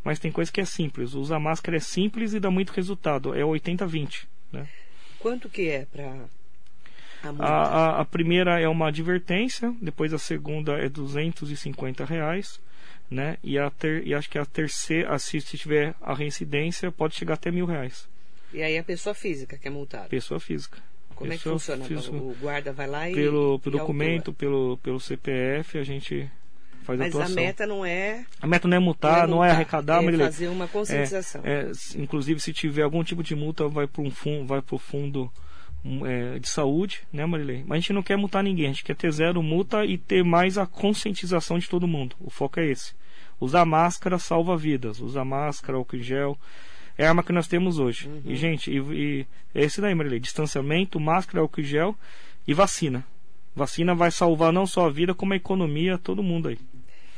mas 0.04 0.20
tem 0.20 0.32
coisa 0.32 0.52
que 0.52 0.62
é 0.62 0.66
simples. 0.66 1.14
Usar 1.14 1.40
máscara 1.40 1.78
é 1.78 1.80
simples 1.80 2.34
e 2.34 2.40
dá 2.40 2.50
muito 2.50 2.72
resultado. 2.72 3.36
É 3.36 3.42
80-20. 3.42 4.26
Né? 4.52 4.68
Quanto 5.20 5.50
que 5.50 5.70
é 5.70 5.86
para 5.86 6.30
a, 7.24 7.46
a, 7.46 8.02
a, 8.02 8.06
primeira 8.06 8.60
é 8.60 8.68
uma 8.68 8.88
advertência, 8.88 9.74
depois 9.80 10.12
a 10.14 10.18
segunda 10.18 10.74
é 10.74 10.90
250 10.90 12.04
reais, 12.04 12.60
né? 13.10 13.38
E, 13.44 13.60
a 13.60 13.70
ter, 13.70 14.08
e 14.08 14.16
acho 14.16 14.30
que 14.30 14.40
a 14.40 14.46
terceira, 14.46 15.18
se, 15.20 15.40
se 15.40 15.58
tiver 15.58 15.94
a 16.02 16.16
reincidência, 16.16 16.92
pode 16.92 17.16
chegar 17.16 17.36
até 17.36 17.52
mil 17.52 17.66
reais. 17.66 18.10
E 18.52 18.64
aí 18.64 18.78
a 18.78 18.84
pessoa 18.84 19.14
física 19.14 19.58
que 19.58 19.68
é 19.68 19.72
multada? 19.72 20.10
Pessoa 20.10 20.40
física. 20.40 20.82
Como 21.22 21.34
é 21.34 21.38
que 21.38 21.44
funciona? 21.44 21.86
O 22.12 22.36
guarda 22.40 22.74
vai 22.74 22.88
lá 22.88 23.10
e. 23.10 23.14
Pelo, 23.14 23.60
pelo 23.60 23.78
documento, 23.78 24.34
pelo, 24.34 24.78
pelo 24.78 25.00
CPF, 25.00 25.78
a 25.78 25.84
gente 25.84 26.30
faz 26.84 27.00
mas 27.00 27.08
a 27.08 27.10
atuação. 27.10 27.36
Mas 27.36 27.44
a 27.44 27.48
meta 27.48 27.68
não 27.68 27.86
é. 27.86 28.26
A 28.42 28.48
meta 28.48 28.68
não 28.68 28.78
é 28.78 28.80
multar, 28.80 29.12
não 29.12 29.20
é, 29.20 29.20
multar, 29.20 29.30
não 29.30 29.44
é 29.46 29.52
arrecadar, 29.52 30.04
é 30.04 30.18
fazer 30.18 30.48
uma 30.48 30.68
conscientização. 30.68 31.42
É, 31.44 31.62
é, 31.62 31.72
inclusive, 31.96 32.40
se 32.40 32.52
tiver 32.52 32.82
algum 32.82 33.04
tipo 33.04 33.22
de 33.22 33.36
multa, 33.36 33.68
vai 33.68 33.88
para 33.88 34.02
um 34.02 34.10
fundo, 34.10 34.48
vai 34.48 34.62
para 34.62 34.76
o 34.76 34.80
fundo 34.80 35.32
é, 36.06 36.40
de 36.40 36.50
saúde, 36.50 37.02
né, 37.14 37.26
Marilei? 37.26 37.64
Mas 37.66 37.78
a 37.78 37.80
gente 37.80 37.94
não 37.94 38.04
quer 38.04 38.18
multar 38.18 38.44
ninguém, 38.44 38.66
a 38.66 38.70
gente 38.70 38.84
quer 38.84 38.96
ter 38.96 39.12
zero 39.12 39.42
multa 39.44 39.86
e 39.86 39.98
ter 39.98 40.24
mais 40.24 40.58
a 40.58 40.66
conscientização 40.66 41.60
de 41.60 41.70
todo 41.70 41.88
mundo. 41.88 42.16
O 42.20 42.30
foco 42.30 42.60
é 42.60 42.66
esse. 42.66 42.94
Usar 43.40 43.66
máscara 43.66 44.20
salva 44.20 44.56
vidas. 44.56 45.00
Usar 45.00 45.26
máscara, 45.26 45.78
álcool 45.78 45.98
em 45.98 46.04
gel 46.04 46.38
é 46.98 47.06
a 47.06 47.10
arma 47.10 47.24
que 47.24 47.32
nós 47.32 47.48
temos 47.48 47.80
hoje. 47.80 48.08
Uhum. 48.08 48.22
E, 48.26 48.36
gente, 48.36 48.72
e, 48.72 48.78
e 48.78 49.28
é 49.54 49.64
esse 49.64 49.82
daí, 49.82 49.94
Marilei. 49.96 50.20
Distanciamento, 50.20 51.00
máscara, 51.00 51.42
álcool 51.42 51.64
gel 51.64 51.96
e 52.48 52.54
vacina. 52.54 53.06
Vacina 53.56 53.94
vai 53.94 54.12
salvar 54.12 54.54
não 54.54 54.66
só 54.66 54.86
a 54.86 54.90
vida, 54.90 55.14
como 55.14 55.34
a 55.34 55.36
economia, 55.36 55.98
todo 55.98 56.24
mundo 56.24 56.48
aí. 56.48 56.58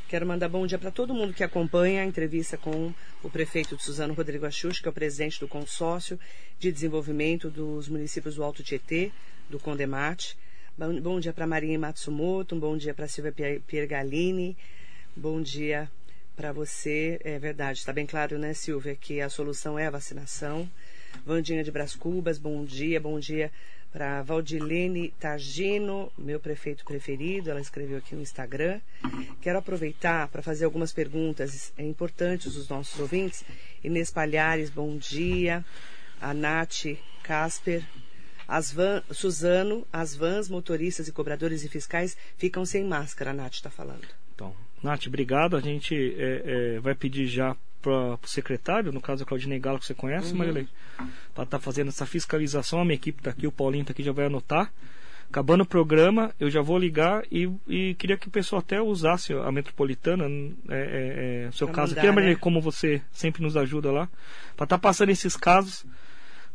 Quero 0.07 0.27
mandar 0.27 0.47
bom 0.47 0.65
dia 0.67 0.77
para 0.77 0.91
todo 0.91 1.13
mundo 1.13 1.33
que 1.33 1.43
acompanha 1.43 2.01
a 2.01 2.05
entrevista 2.05 2.55
com 2.55 2.93
o 3.23 3.29
prefeito 3.29 3.75
de 3.75 3.83
Suzano 3.83 4.13
Rodrigo 4.13 4.45
Axux, 4.45 4.79
que 4.79 4.87
é 4.87 4.91
o 4.91 4.93
presidente 4.93 5.39
do 5.39 5.47
consórcio 5.47 6.19
de 6.59 6.71
desenvolvimento 6.71 7.49
dos 7.49 7.87
municípios 7.87 8.35
do 8.35 8.43
Alto 8.43 8.61
Tietê, 8.63 9.11
do 9.49 9.59
Condemate. 9.59 10.37
Bom, 10.77 10.99
bom 11.01 11.19
dia 11.19 11.33
para 11.33 11.47
Marinha 11.47 11.79
Matsumoto, 11.79 12.55
um 12.55 12.59
bom 12.59 12.77
dia 12.77 12.93
para 12.93 13.07
Silvia 13.07 13.33
Piergalini, 13.65 14.55
bom 15.15 15.41
dia 15.41 15.89
para 16.35 16.51
você. 16.51 17.19
É 17.23 17.37
verdade, 17.39 17.79
está 17.79 17.93
bem 17.93 18.05
claro, 18.05 18.37
né, 18.37 18.53
Silvia, 18.53 18.95
que 18.95 19.21
a 19.21 19.29
solução 19.29 19.77
é 19.77 19.87
a 19.87 19.91
vacinação. 19.91 20.69
Vandinha 21.25 21.63
de 21.63 21.71
Bras 21.71 21.95
Cubas, 21.95 22.37
bom 22.37 22.63
dia, 22.65 22.99
bom 22.99 23.19
dia 23.19 23.51
para 23.93 24.23
Valdilene 24.23 25.13
Tagino, 25.19 26.11
meu 26.17 26.39
prefeito 26.39 26.83
preferido, 26.83 27.51
ela 27.51 27.61
escreveu 27.61 27.99
aqui 27.99 28.15
no 28.15 28.23
Instagram. 28.23 28.81
Quero 29.39 29.59
aproveitar 29.59 30.27
para 30.29 30.41
fazer 30.41 30.65
algumas 30.65 30.91
perguntas 30.91 31.71
é, 31.77 31.85
importantes 31.85 32.55
dos 32.55 32.67
nossos 32.67 32.99
ouvintes. 32.99 33.45
Inês 33.83 34.09
Palhares, 34.09 34.71
bom 34.71 34.97
dia. 34.97 35.63
A 36.19 36.33
Nath 36.33 36.97
Casper. 37.21 37.85
As 38.47 38.73
van, 38.73 39.03
Suzano, 39.11 39.85
as 39.93 40.15
vans, 40.15 40.49
motoristas 40.49 41.07
e 41.07 41.11
cobradores 41.11 41.63
e 41.63 41.69
fiscais 41.69 42.17
ficam 42.35 42.65
sem 42.65 42.83
máscara, 42.83 43.29
a 43.29 43.33
Nath 43.33 43.53
está 43.53 43.69
falando. 43.69 44.07
Então, 44.33 44.55
Nath, 44.83 45.07
obrigado. 45.07 45.55
A 45.55 45.61
gente 45.61 45.95
é, 45.95 46.75
é, 46.75 46.79
vai 46.79 46.93
pedir 46.93 47.25
já 47.27 47.55
para 47.81 47.91
o 47.91 48.19
secretário, 48.25 48.91
no 48.91 49.01
caso 49.01 49.23
a 49.23 49.25
Claudinei 49.25 49.59
Galo, 49.59 49.79
que 49.79 49.85
você 49.85 49.93
conhece, 49.93 50.31
uhum. 50.31 50.39
Marilei, 50.39 50.67
para 51.33 51.43
estar 51.43 51.57
tá 51.57 51.59
fazendo 51.59 51.89
essa 51.89 52.05
fiscalização. 52.05 52.79
A 52.79 52.85
minha 52.85 52.95
equipe 52.95 53.19
está 53.19 53.31
aqui, 53.31 53.47
o 53.47 53.51
Paulinho 53.51 53.81
está 53.81 53.91
aqui, 53.91 54.03
já 54.03 54.11
vai 54.11 54.25
anotar. 54.25 54.71
Acabando 55.29 55.61
o 55.61 55.65
programa, 55.65 56.31
eu 56.39 56.49
já 56.49 56.61
vou 56.61 56.77
ligar 56.77 57.23
e, 57.31 57.49
e 57.67 57.95
queria 57.95 58.15
que 58.15 58.27
o 58.27 58.31
pessoal 58.31 58.59
até 58.59 58.79
usasse 58.79 59.33
a 59.33 59.51
metropolitana, 59.51 60.25
é, 60.69 60.75
é, 60.75 61.47
é 61.47 61.51
seu 61.51 61.67
pra 61.67 61.77
caso 61.77 61.97
aqui, 61.97 62.05
Marilei, 62.05 62.35
né? 62.35 62.39
como 62.39 62.61
você 62.61 63.01
sempre 63.11 63.41
nos 63.41 63.57
ajuda 63.57 63.91
lá, 63.91 64.07
para 64.55 64.65
estar 64.65 64.77
tá 64.77 64.77
passando 64.77 65.09
esses 65.09 65.35
casos, 65.35 65.85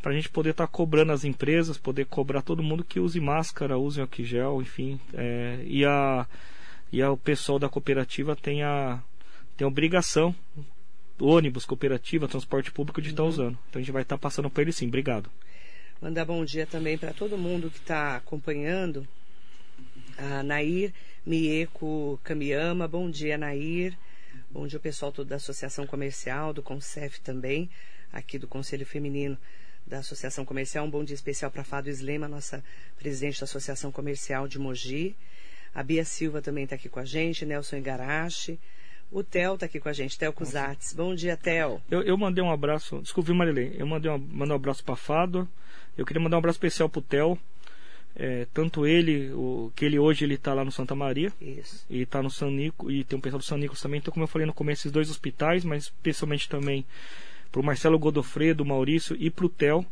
para 0.00 0.12
a 0.12 0.14
gente 0.14 0.28
poder 0.28 0.50
estar 0.50 0.66
tá 0.66 0.72
cobrando 0.72 1.12
as 1.12 1.24
empresas, 1.24 1.76
poder 1.76 2.06
cobrar 2.06 2.40
todo 2.40 2.62
mundo 2.62 2.84
que 2.84 3.00
use 3.00 3.18
máscara, 3.20 3.76
use 3.76 4.00
álcool 4.00 4.22
gel, 4.22 4.62
enfim. 4.62 5.00
É, 5.12 5.60
e 5.64 5.84
a 5.84 6.24
e 6.92 7.02
o 7.02 7.16
pessoal 7.16 7.58
da 7.58 7.68
cooperativa 7.68 8.34
tem 8.34 8.62
a, 8.62 9.02
tem 9.56 9.64
a 9.64 9.68
obrigação, 9.68 10.34
ônibus, 11.20 11.64
cooperativa, 11.64 12.28
transporte 12.28 12.70
público, 12.70 13.02
de 13.02 13.10
estar 13.10 13.22
uhum. 13.22 13.28
usando. 13.28 13.58
Então 13.68 13.80
a 13.80 13.82
gente 13.82 13.92
vai 13.92 14.02
estar 14.02 14.18
passando 14.18 14.48
para 14.48 14.62
ele 14.62 14.72
sim. 14.72 14.86
Obrigado. 14.86 15.30
Mandar 16.00 16.24
bom 16.24 16.44
dia 16.44 16.66
também 16.66 16.96
para 16.96 17.12
todo 17.12 17.36
mundo 17.36 17.70
que 17.70 17.78
está 17.78 18.16
acompanhando. 18.16 19.06
A 20.16 20.42
Nair 20.42 20.92
Mieko 21.26 22.18
Kamiyama, 22.24 22.88
bom 22.88 23.10
dia, 23.10 23.36
Nair. 23.36 23.96
Bom 24.50 24.66
dia, 24.66 24.78
o 24.78 24.82
pessoal 24.82 25.12
todo 25.12 25.28
da 25.28 25.36
Associação 25.36 25.86
Comercial, 25.86 26.52
do 26.52 26.62
CONCEF 26.62 27.20
também, 27.20 27.68
aqui 28.12 28.38
do 28.38 28.48
Conselho 28.48 28.86
Feminino 28.86 29.36
da 29.86 29.98
Associação 29.98 30.44
Comercial. 30.44 30.84
Um 30.84 30.90
bom 30.90 31.04
dia 31.04 31.14
especial 31.14 31.50
para 31.50 31.64
Fado 31.64 31.90
Slema, 31.90 32.28
nossa 32.28 32.62
presidente 32.98 33.40
da 33.40 33.44
Associação 33.44 33.90
Comercial 33.90 34.46
de 34.48 34.58
Mogi. 34.58 35.16
A 35.74 35.82
Bia 35.82 36.04
Silva 36.04 36.42
também 36.42 36.64
está 36.64 36.76
aqui 36.76 36.88
com 36.88 37.00
a 37.00 37.04
gente, 37.04 37.44
Nelson 37.44 37.76
Igarashi. 37.76 38.58
O 39.10 39.22
Theo 39.22 39.54
está 39.54 39.66
aqui 39.66 39.80
com 39.80 39.88
a 39.88 39.92
gente, 39.92 40.18
Theo 40.18 40.32
Cusates. 40.32 40.92
Bom 40.92 41.14
dia, 41.14 41.36
Theo. 41.36 41.80
Eu, 41.90 42.02
eu 42.02 42.16
mandei 42.16 42.44
um 42.44 42.50
abraço, 42.50 43.00
desculpe, 43.00 43.32
Marilene, 43.32 43.74
eu 43.78 43.86
mandei 43.86 44.10
uma, 44.10 44.18
mandei 44.18 44.52
um 44.52 44.56
abraço 44.56 44.84
para 44.84 44.96
Fado. 44.96 45.48
Eu 45.96 46.04
queria 46.04 46.22
mandar 46.22 46.36
um 46.36 46.40
abraço 46.40 46.56
especial 46.56 46.88
para 46.88 46.98
o 46.98 47.02
Theo. 47.02 47.38
É, 48.14 48.46
tanto 48.52 48.86
ele, 48.86 49.30
o, 49.32 49.72
que 49.76 49.84
ele 49.84 49.98
hoje 49.98 50.24
ele 50.24 50.34
está 50.34 50.52
lá 50.52 50.64
no 50.64 50.72
Santa 50.72 50.94
Maria 50.94 51.32
Isso. 51.40 51.86
e 51.88 52.02
está 52.02 52.20
no 52.20 52.30
San 52.30 52.50
Nico 52.50 52.90
e 52.90 53.04
tem 53.04 53.16
um 53.16 53.20
pessoal 53.20 53.38
do 53.38 53.44
San 53.44 53.58
Nicolas 53.58 53.80
também. 53.80 53.98
Então, 53.98 54.12
como 54.12 54.24
eu 54.24 54.28
falei 54.28 54.46
no 54.46 54.52
começo, 54.52 54.82
esses 54.82 54.92
dois 54.92 55.08
hospitais, 55.08 55.64
mas 55.64 55.84
especialmente 55.84 56.48
também 56.48 56.84
para 57.52 57.60
o 57.60 57.64
Marcelo 57.64 57.98
Godofredo, 57.98 58.64
Maurício 58.64 59.16
e 59.18 59.30
para 59.30 59.46
o 59.46 59.48
Theo 59.48 59.86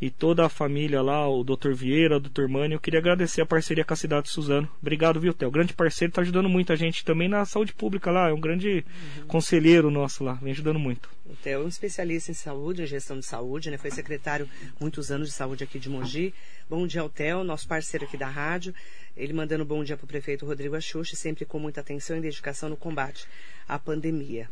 e 0.00 0.10
toda 0.10 0.46
a 0.46 0.48
família 0.48 1.02
lá, 1.02 1.28
o 1.28 1.42
Dr. 1.42 1.72
Vieira, 1.72 2.16
o 2.16 2.20
Dr. 2.20 2.46
Mani, 2.48 2.74
eu 2.74 2.80
queria 2.80 3.00
agradecer 3.00 3.40
a 3.40 3.46
parceria 3.46 3.84
com 3.84 3.92
a 3.92 3.96
cidade 3.96 4.26
de 4.26 4.32
Suzano. 4.32 4.68
Obrigado, 4.80 5.20
viu, 5.20 5.34
Theo? 5.34 5.50
Grande 5.50 5.72
parceiro, 5.72 6.10
está 6.10 6.22
ajudando 6.22 6.48
muito 6.48 6.72
a 6.72 6.76
gente 6.76 7.04
também 7.04 7.28
na 7.28 7.44
saúde 7.44 7.72
pública 7.72 8.10
lá, 8.10 8.28
é 8.28 8.32
um 8.32 8.40
grande 8.40 8.84
uhum. 9.18 9.26
conselheiro 9.26 9.90
nosso 9.90 10.22
lá, 10.22 10.34
vem 10.34 10.52
ajudando 10.52 10.78
muito. 10.78 11.10
O 11.26 11.34
Theo 11.36 11.62
é 11.62 11.64
um 11.64 11.68
especialista 11.68 12.30
em 12.30 12.34
saúde, 12.34 12.82
em 12.82 12.86
gestão 12.86 13.18
de 13.18 13.26
saúde, 13.26 13.70
né? 13.70 13.76
Foi 13.76 13.90
secretário 13.90 14.48
muitos 14.80 15.10
anos 15.10 15.28
de 15.28 15.34
saúde 15.34 15.62
aqui 15.62 15.78
de 15.78 15.88
Mogi. 15.88 16.32
Bom 16.70 16.86
dia 16.86 17.02
ao 17.02 17.10
Theo, 17.10 17.44
nosso 17.44 17.68
parceiro 17.68 18.06
aqui 18.06 18.16
da 18.16 18.28
rádio. 18.28 18.74
Ele 19.16 19.32
mandando 19.32 19.64
bom 19.64 19.84
dia 19.84 19.96
para 19.96 20.04
o 20.04 20.08
prefeito 20.08 20.46
Rodrigo 20.46 20.74
Axuxi, 20.74 21.16
sempre 21.16 21.44
com 21.44 21.58
muita 21.58 21.80
atenção 21.80 22.16
e 22.16 22.20
dedicação 22.20 22.70
no 22.70 22.76
combate 22.76 23.26
à 23.68 23.78
pandemia. 23.78 24.48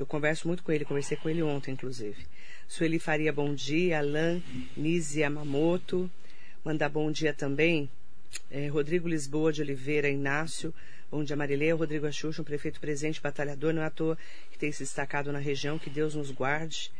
Eu 0.00 0.06
converso 0.06 0.48
muito 0.48 0.62
com 0.62 0.72
ele, 0.72 0.86
conversei 0.86 1.14
com 1.14 1.28
ele 1.28 1.42
ontem, 1.42 1.72
inclusive. 1.72 2.24
Sueli 2.66 2.98
Faria, 2.98 3.30
bom 3.30 3.52
dia. 3.52 3.98
Alain 3.98 4.42
Nise 4.74 5.20
Yamamoto. 5.20 6.10
Mandar 6.64 6.88
bom 6.88 7.12
dia 7.12 7.34
também. 7.34 7.86
É, 8.50 8.66
Rodrigo 8.68 9.06
Lisboa 9.06 9.52
de 9.52 9.60
Oliveira 9.60 10.08
Inácio. 10.08 10.72
Bom 11.10 11.22
dia, 11.22 11.36
Marileia. 11.36 11.74
Rodrigo 11.74 12.06
Axuxa, 12.06 12.40
um 12.40 12.44
prefeito 12.46 12.80
presente, 12.80 13.20
batalhador. 13.20 13.74
Não 13.74 13.82
é 13.82 13.84
à 13.84 13.90
toa 13.90 14.16
que 14.50 14.58
tem 14.58 14.72
se 14.72 14.84
destacado 14.84 15.30
na 15.32 15.38
região. 15.38 15.78
Que 15.78 15.90
Deus 15.90 16.14
nos 16.14 16.30
guarde. 16.30 16.90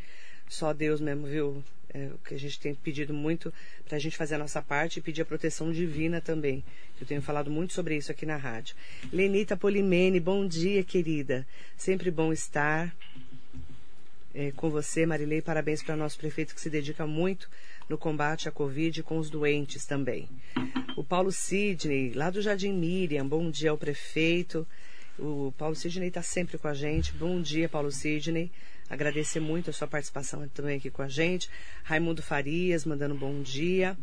Só 0.46 0.74
Deus 0.74 1.00
mesmo, 1.00 1.26
viu? 1.26 1.64
É, 1.92 2.07
o 2.14 2.18
que 2.18 2.35
a 2.35 2.38
gente 2.38 2.61
tem 2.61 2.72
pedido 2.72 3.12
muito 3.12 3.53
para 3.85 3.96
a 3.96 4.00
gente 4.00 4.16
fazer 4.16 4.37
a 4.37 4.38
nossa 4.38 4.62
parte 4.62 4.98
e 4.98 5.03
pedir 5.03 5.22
a 5.22 5.24
proteção 5.24 5.72
divina 5.72 6.20
também. 6.20 6.62
Eu 7.00 7.07
tenho 7.07 7.20
falado 7.20 7.50
muito 7.50 7.72
sobre 7.72 7.96
isso 7.96 8.12
aqui 8.12 8.24
na 8.24 8.37
rádio. 8.37 8.76
Lenita 9.12 9.57
Polimene, 9.57 10.20
bom 10.20 10.46
dia, 10.46 10.85
querida. 10.85 11.44
Sempre 11.76 12.11
bom 12.11 12.33
estar 12.33 12.94
é, 14.33 14.53
com 14.53 14.70
você, 14.70 15.05
Marilei. 15.05 15.42
Parabéns 15.42 15.83
para 15.83 15.96
nosso 15.96 16.16
prefeito 16.16 16.55
que 16.55 16.61
se 16.61 16.70
dedica 16.70 17.07
muito 17.07 17.48
no 17.88 17.98
combate 17.98 18.48
à 18.48 18.53
Covid 18.53 19.00
e 19.00 19.03
com 19.03 19.18
os 19.18 19.29
doentes 19.29 19.85
também. 19.85 20.29
O 20.96 21.03
Paulo 21.03 21.33
Sidney, 21.33 22.12
lá 22.12 22.31
do 22.31 22.40
Jardim 22.40 22.72
Miriam, 22.72 23.26
bom 23.26 23.50
dia 23.50 23.70
ao 23.70 23.79
prefeito. 23.79 24.64
O 25.18 25.53
Paulo 25.59 25.74
Sidney 25.74 26.09
está 26.09 26.22
sempre 26.22 26.57
com 26.57 26.68
a 26.68 26.74
gente. 26.74 27.12
Bom 27.12 27.40
dia, 27.40 27.68
Paulo 27.68 27.90
Sidney. 27.90 28.50
Agradecer 28.90 29.38
muito 29.38 29.70
a 29.70 29.72
sua 29.72 29.87
participação 29.87 30.46
também 30.48 30.79
aqui 30.79 30.90
com 30.90 31.00
a 31.00 31.09
gente. 31.09 31.48
Raimundo 31.85 32.20
Farias, 32.20 32.85
mandando 32.85 33.14
bom 33.14 33.40
dia. 33.40 33.96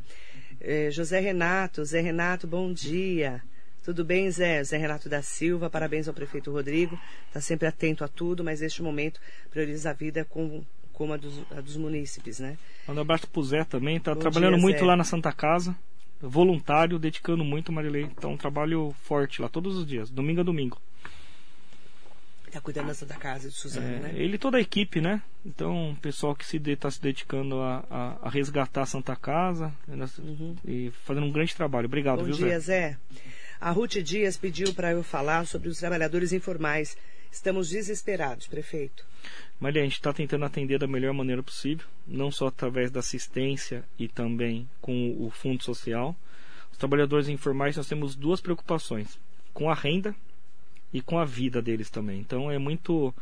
É, 0.61 0.89
José 0.89 1.19
Renato, 1.19 1.83
Zé 1.83 1.99
Renato, 1.99 2.47
bom 2.47 2.71
dia. 2.71 3.43
Tudo 3.83 4.05
bem, 4.05 4.31
Zé? 4.31 4.63
Zé 4.63 4.77
Renato 4.77 5.09
da 5.09 5.21
Silva, 5.21 5.69
parabéns 5.69 6.07
ao 6.07 6.13
prefeito 6.13 6.51
Rodrigo. 6.51 6.97
Está 7.27 7.41
sempre 7.41 7.67
atento 7.67 8.05
a 8.05 8.07
tudo, 8.07 8.45
mas 8.45 8.61
neste 8.61 8.81
momento 8.81 9.19
prioriza 9.51 9.89
a 9.89 9.93
vida 9.93 10.23
com, 10.23 10.63
como 10.93 11.11
a 11.13 11.17
dos, 11.17 11.43
a 11.51 11.59
dos 11.59 11.75
munícipes, 11.75 12.39
né? 12.39 12.57
Manda 12.87 13.01
um 13.01 13.03
abraço 13.03 13.27
pro 13.27 13.43
Zé 13.43 13.65
também, 13.65 13.97
está 13.97 14.15
trabalhando 14.15 14.53
dia, 14.53 14.61
muito 14.61 14.79
Zé. 14.79 14.85
lá 14.85 14.95
na 14.95 15.03
Santa 15.03 15.33
Casa. 15.33 15.75
Voluntário, 16.21 16.97
dedicando 16.97 17.43
muito, 17.43 17.71
Marilei. 17.73 18.03
Então, 18.03 18.33
um 18.33 18.37
trabalho 18.37 18.95
forte 19.03 19.41
lá 19.41 19.49
todos 19.49 19.77
os 19.77 19.85
dias, 19.85 20.09
domingo 20.09 20.41
a 20.41 20.43
domingo. 20.43 20.81
Está 22.47 22.61
cuidando 22.61 23.05
da 23.05 23.15
Casa 23.15 23.49
de 23.49 23.55
Suzano, 23.55 23.85
é, 23.85 23.99
né? 23.99 24.13
Ele 24.15 24.35
e 24.35 24.37
toda 24.37 24.57
a 24.57 24.61
equipe, 24.61 25.01
né? 25.01 25.21
Então, 25.45 25.91
o 25.91 25.95
pessoal 25.97 26.33
que 26.33 26.45
se 26.45 26.57
está 26.57 26.89
se 26.89 27.01
dedicando 27.01 27.59
a, 27.59 27.85
a, 27.89 28.27
a, 28.27 28.29
resgatar 28.29 28.83
a 28.83 28.85
Santa 28.85 29.15
Casa 29.17 29.73
né? 29.85 30.07
uhum. 30.19 30.55
e 30.65 30.89
fazendo 31.03 31.25
um 31.25 31.31
grande 31.31 31.53
trabalho. 31.53 31.87
Obrigado, 31.87 32.19
Bom 32.19 32.23
viu, 32.23 32.35
dia, 32.35 32.59
Zé? 32.59 32.91
Zé. 32.91 32.97
A 33.59 33.71
Ruth 33.71 33.97
Dias 33.97 34.37
pediu 34.37 34.73
para 34.73 34.91
eu 34.91 35.03
falar 35.03 35.45
sobre 35.45 35.67
os 35.67 35.77
trabalhadores 35.77 36.31
informais. 36.31 36.97
Estamos 37.29 37.69
desesperados, 37.69 38.47
prefeito. 38.47 39.05
Maria, 39.59 39.81
a 39.81 39.85
gente 39.85 39.95
está 39.95 40.13
tentando 40.13 40.45
atender 40.45 40.79
da 40.79 40.87
melhor 40.87 41.13
maneira 41.13 41.43
possível, 41.43 41.85
não 42.07 42.31
só 42.31 42.47
através 42.47 42.89
da 42.89 43.01
assistência 43.01 43.83
e 43.99 44.07
também 44.07 44.69
com 44.79 45.17
o 45.19 45.29
fundo 45.29 45.63
social. 45.63 46.15
Os 46.71 46.77
trabalhadores 46.77 47.27
informais 47.27 47.75
nós 47.75 47.87
temos 47.87 48.15
duas 48.15 48.39
preocupações: 48.39 49.19
com 49.53 49.69
a 49.69 49.73
renda 49.73 50.15
e 50.97 51.01
com 51.01 51.19
a 51.19 51.25
vida 51.25 51.61
deles 51.61 51.91
também. 51.91 52.19
Então 52.19 52.49
é 52.49 52.57
muito. 52.57 53.13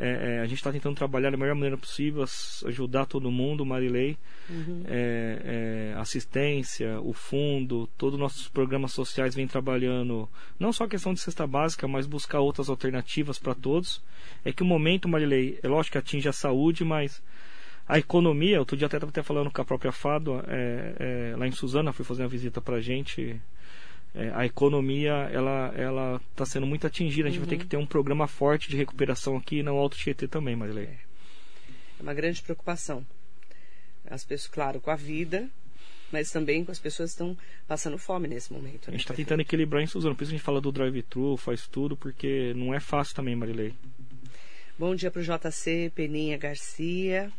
É, 0.00 0.36
é, 0.36 0.40
a 0.40 0.44
gente 0.46 0.58
está 0.58 0.70
tentando 0.70 0.94
trabalhar 0.94 1.30
da 1.30 1.36
melhor 1.36 1.56
maneira 1.56 1.76
possível, 1.76 2.22
ajudar 2.66 3.04
todo 3.04 3.32
mundo, 3.32 3.66
Marilei, 3.66 4.16
uhum. 4.48 4.84
é, 4.86 5.92
é, 5.96 5.98
assistência, 5.98 7.00
o 7.00 7.12
fundo, 7.12 7.88
todos 7.98 8.14
os 8.14 8.20
nossos 8.20 8.46
programas 8.46 8.92
sociais 8.92 9.34
vêm 9.34 9.48
trabalhando, 9.48 10.28
não 10.56 10.72
só 10.72 10.84
a 10.84 10.88
questão 10.88 11.12
de 11.12 11.18
cesta 11.18 11.48
básica, 11.48 11.88
mas 11.88 12.06
buscar 12.06 12.38
outras 12.38 12.68
alternativas 12.68 13.40
para 13.40 13.56
todos. 13.56 14.00
É 14.44 14.52
que 14.52 14.62
o 14.62 14.66
momento, 14.66 15.08
Marilei, 15.08 15.58
é 15.60 15.66
lógico 15.66 15.94
que 15.94 15.98
atinge 15.98 16.28
a 16.28 16.32
saúde, 16.32 16.84
mas 16.84 17.20
a 17.88 17.98
economia, 17.98 18.60
outro 18.60 18.76
dia 18.76 18.86
até 18.86 18.98
estava 18.98 19.10
até 19.10 19.24
falando 19.24 19.50
com 19.50 19.60
a 19.60 19.64
própria 19.64 19.90
Fado, 19.90 20.40
é, 20.46 20.94
é, 21.32 21.36
lá 21.36 21.44
em 21.44 21.50
Suzana, 21.50 21.92
fui 21.92 22.04
fazer 22.04 22.22
uma 22.22 22.28
visita 22.28 22.60
para 22.60 22.76
a 22.76 22.80
gente 22.80 23.40
é, 24.14 24.30
a 24.34 24.46
economia 24.46 25.12
ela 25.32 25.72
ela 25.76 26.20
está 26.30 26.44
sendo 26.44 26.66
muito 26.66 26.86
atingida. 26.86 27.28
A 27.28 27.30
gente 27.30 27.40
uhum. 27.40 27.46
vai 27.46 27.50
ter 27.50 27.56
uhum. 27.56 27.60
que 27.60 27.68
ter 27.68 27.76
um 27.76 27.86
programa 27.86 28.26
forte 28.26 28.68
de 28.68 28.76
recuperação 28.76 29.36
aqui 29.36 29.62
no 29.62 29.76
Alto 29.76 29.96
Tietê 29.96 30.26
também, 30.26 30.56
Marilei. 30.56 30.84
É. 30.84 30.98
é 31.98 32.02
uma 32.02 32.14
grande 32.14 32.42
preocupação. 32.42 33.06
As 34.10 34.24
pessoas, 34.24 34.50
claro, 34.50 34.80
com 34.80 34.90
a 34.90 34.96
vida, 34.96 35.48
mas 36.10 36.30
também 36.30 36.64
com 36.64 36.72
as 36.72 36.78
pessoas 36.78 37.10
que 37.10 37.22
estão 37.22 37.36
passando 37.66 37.98
fome 37.98 38.26
nesse 38.26 38.52
momento. 38.52 38.88
Né? 38.88 38.88
A 38.88 38.90
gente 38.92 39.00
está 39.00 39.14
tentando 39.14 39.40
equilibrar 39.40 39.82
em 39.82 39.86
Suzano. 39.86 40.14
Por 40.14 40.22
isso 40.22 40.32
a 40.32 40.36
gente 40.36 40.44
fala 40.44 40.60
do 40.60 40.72
drive-thru, 40.72 41.36
faz 41.36 41.66
tudo, 41.68 41.96
porque 41.96 42.54
não 42.54 42.72
é 42.72 42.80
fácil 42.80 43.14
também, 43.14 43.36
Marilei. 43.36 43.74
Bom 44.78 44.94
dia 44.94 45.10
para 45.10 45.20
o 45.20 45.24
JC 45.24 45.92
Peninha 45.94 46.38
Garcia. 46.38 47.30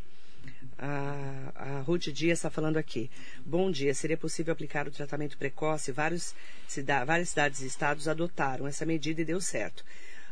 A, 0.81 1.51
a 1.55 1.79
Ruth 1.81 2.07
Dias 2.07 2.39
está 2.39 2.49
falando 2.49 2.77
aqui. 2.77 3.11
Bom 3.45 3.69
dia. 3.69 3.93
Seria 3.93 4.15
possível 4.15 4.53
aplicar 4.53 4.87
o 4.87 4.91
tratamento 4.91 5.37
precoce? 5.37 5.91
Vários, 5.91 6.33
cida, 6.67 7.03
várias 7.03 7.29
cidades 7.29 7.61
e 7.61 7.67
estados 7.67 8.07
adotaram 8.07 8.65
essa 8.65 8.85
medida 8.85 9.21
e 9.21 9.25
deu 9.25 9.41
certo. 9.41 9.83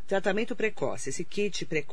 Tratamento 0.08 0.56
precoce, 0.56 1.10
esse 1.10 1.26
kit 1.26 1.66
pre, 1.66 1.86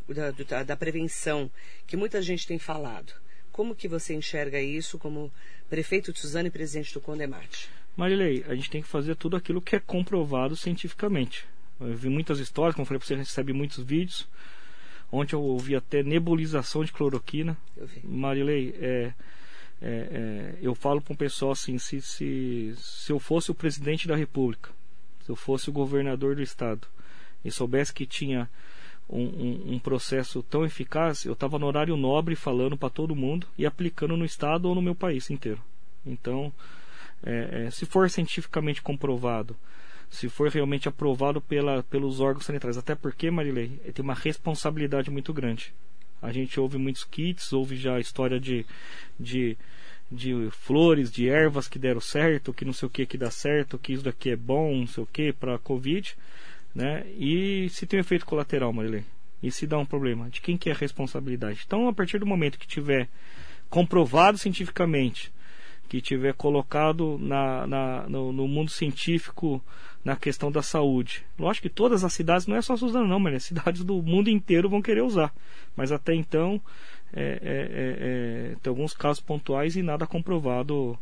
da, 0.48 0.62
da 0.62 0.76
prevenção 0.76 1.50
que 1.84 1.96
muita 1.96 2.22
gente 2.22 2.46
tem 2.46 2.60
falado. 2.60 3.12
Como 3.50 3.74
que 3.74 3.88
você 3.88 4.14
enxerga 4.14 4.60
isso 4.60 4.98
como 4.98 5.32
prefeito 5.68 6.12
de 6.12 6.20
Suzano 6.20 6.46
e 6.46 6.50
presidente 6.50 6.94
do 6.94 7.00
Condemate? 7.00 7.68
Marilei, 7.96 8.44
a 8.48 8.54
gente 8.54 8.70
tem 8.70 8.82
que 8.82 8.88
fazer 8.88 9.16
tudo 9.16 9.36
aquilo 9.36 9.60
que 9.60 9.74
é 9.74 9.80
comprovado 9.80 10.56
cientificamente. 10.56 11.44
Eu 11.80 11.96
vi 11.96 12.08
muitas 12.08 12.38
histórias, 12.38 12.76
como 12.76 12.86
falei, 12.86 13.00
você 13.00 13.16
recebe 13.16 13.52
muitos 13.52 13.82
vídeos. 13.84 14.28
Ontem 15.10 15.34
eu 15.34 15.42
ouvi 15.42 15.76
até 15.76 16.02
nebulização 16.02 16.84
de 16.84 16.92
cloroquina. 16.92 17.56
Marilei, 18.02 18.74
é, 18.80 19.12
é, 19.80 19.88
é, 19.88 20.54
eu 20.60 20.74
falo 20.74 21.00
para 21.00 21.14
o 21.14 21.16
pessoal 21.16 21.52
assim: 21.52 21.78
se, 21.78 22.00
se, 22.00 22.74
se 22.76 23.12
eu 23.12 23.18
fosse 23.18 23.50
o 23.50 23.54
presidente 23.54 24.08
da 24.08 24.16
República, 24.16 24.70
se 25.24 25.30
eu 25.30 25.36
fosse 25.36 25.68
o 25.68 25.72
governador 25.72 26.36
do 26.36 26.42
estado 26.42 26.86
e 27.44 27.50
soubesse 27.50 27.92
que 27.92 28.06
tinha 28.06 28.48
um, 29.08 29.22
um, 29.22 29.74
um 29.74 29.78
processo 29.78 30.42
tão 30.42 30.64
eficaz, 30.64 31.24
eu 31.24 31.34
estava 31.34 31.58
no 31.58 31.66
horário 31.66 31.96
nobre 31.96 32.34
falando 32.34 32.76
para 32.76 32.90
todo 32.90 33.14
mundo 33.14 33.46
e 33.58 33.66
aplicando 33.66 34.16
no 34.16 34.24
estado 34.24 34.68
ou 34.68 34.74
no 34.74 34.82
meu 34.82 34.94
país 34.94 35.30
inteiro. 35.30 35.62
Então, 36.06 36.52
é, 37.22 37.66
é, 37.66 37.70
se 37.70 37.86
for 37.86 38.08
cientificamente 38.10 38.82
comprovado 38.82 39.56
se 40.10 40.28
for 40.28 40.48
realmente 40.48 40.88
aprovado 40.88 41.40
pela, 41.40 41.82
pelos 41.82 42.20
órgãos 42.20 42.44
sanitários. 42.44 42.78
Até 42.78 42.94
porque, 42.94 43.30
Marilei, 43.30 43.68
tem 43.92 44.02
uma 44.02 44.14
responsabilidade 44.14 45.10
muito 45.10 45.32
grande. 45.32 45.74
A 46.22 46.32
gente 46.32 46.58
ouve 46.58 46.78
muitos 46.78 47.04
kits, 47.04 47.52
ouve 47.52 47.76
já 47.76 47.96
a 47.96 48.00
história 48.00 48.40
de, 48.40 48.64
de, 49.18 49.58
de 50.10 50.48
flores, 50.50 51.10
de 51.12 51.28
ervas 51.28 51.68
que 51.68 51.78
deram 51.78 52.00
certo, 52.00 52.54
que 52.54 52.64
não 52.64 52.72
sei 52.72 52.86
o 52.86 52.90
que 52.90 53.04
que 53.04 53.18
dá 53.18 53.30
certo, 53.30 53.78
que 53.78 53.92
isso 53.92 54.04
daqui 54.04 54.30
é 54.30 54.36
bom, 54.36 54.74
não 54.74 54.86
sei 54.86 55.04
o 55.04 55.06
que, 55.06 55.32
para 55.32 55.58
Covid. 55.58 56.16
Né? 56.74 57.06
E 57.18 57.68
se 57.70 57.86
tem 57.86 57.98
um 57.98 58.00
efeito 58.00 58.24
colateral, 58.24 58.72
Marilei? 58.72 59.04
E 59.42 59.50
se 59.50 59.66
dá 59.66 59.76
um 59.78 59.84
problema? 59.84 60.30
De 60.30 60.40
quem 60.40 60.56
que 60.56 60.70
é 60.70 60.72
a 60.72 60.76
responsabilidade? 60.76 61.62
Então, 61.66 61.86
a 61.86 61.92
partir 61.92 62.18
do 62.18 62.26
momento 62.26 62.58
que 62.58 62.66
tiver 62.66 63.08
comprovado 63.68 64.38
cientificamente, 64.38 65.30
que 65.88 66.00
tiver 66.00 66.32
colocado 66.34 67.18
na, 67.20 67.66
na 67.66 68.08
no, 68.08 68.32
no, 68.32 68.48
mundo 68.48 68.70
científico 68.70 69.62
na 70.04 70.16
questão 70.16 70.52
da 70.52 70.62
saúde. 70.62 71.24
Lógico 71.38 71.68
que 71.68 71.74
todas 71.74 72.04
as 72.04 72.12
cidades, 72.12 72.46
não 72.46 72.56
é 72.56 72.62
só 72.62 72.76
Suzano 72.76 73.08
não, 73.08 73.18
mas 73.18 73.34
as 73.34 73.44
cidades 73.44 73.82
do 73.82 74.02
mundo 74.02 74.28
inteiro 74.28 74.68
vão 74.68 74.82
querer 74.82 75.02
usar. 75.02 75.32
Mas 75.74 75.90
até 75.90 76.14
então, 76.14 76.60
é, 77.12 77.22
é, 77.22 77.28
é, 77.32 78.52
é 78.52 78.56
tem 78.62 78.70
alguns 78.70 78.92
casos 78.92 79.20
pontuais 79.20 79.76
e 79.76 79.82
nada 79.82 80.06
comprovado 80.06 80.98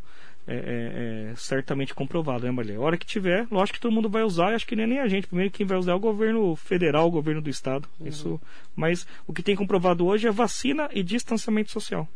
é, 0.46 1.30
é, 1.30 1.36
certamente 1.36 1.94
comprovado, 1.94 2.44
né, 2.44 2.50
Maria? 2.50 2.76
A 2.76 2.80
hora 2.80 2.96
que 2.96 3.06
tiver, 3.06 3.46
lógico 3.50 3.74
que 3.74 3.80
todo 3.80 3.92
mundo 3.92 4.08
vai 4.08 4.22
usar, 4.22 4.52
e 4.52 4.54
acho 4.54 4.66
que 4.66 4.76
nem, 4.76 4.86
nem 4.86 4.98
a 4.98 5.08
gente. 5.08 5.26
Primeiro 5.26 5.52
quem 5.52 5.66
vai 5.66 5.78
usar 5.78 5.92
é 5.92 5.94
o 5.94 6.00
governo 6.00 6.56
federal, 6.56 7.06
o 7.06 7.10
governo 7.10 7.40
do 7.40 7.50
estado. 7.50 7.88
Uhum. 8.00 8.06
Isso, 8.06 8.40
mas 8.74 9.06
o 9.26 9.32
que 9.32 9.42
tem 9.42 9.54
comprovado 9.54 10.06
hoje 10.06 10.26
é 10.26 10.32
vacina 10.32 10.88
e 10.92 11.02
distanciamento 11.02 11.70
social. 11.70 12.08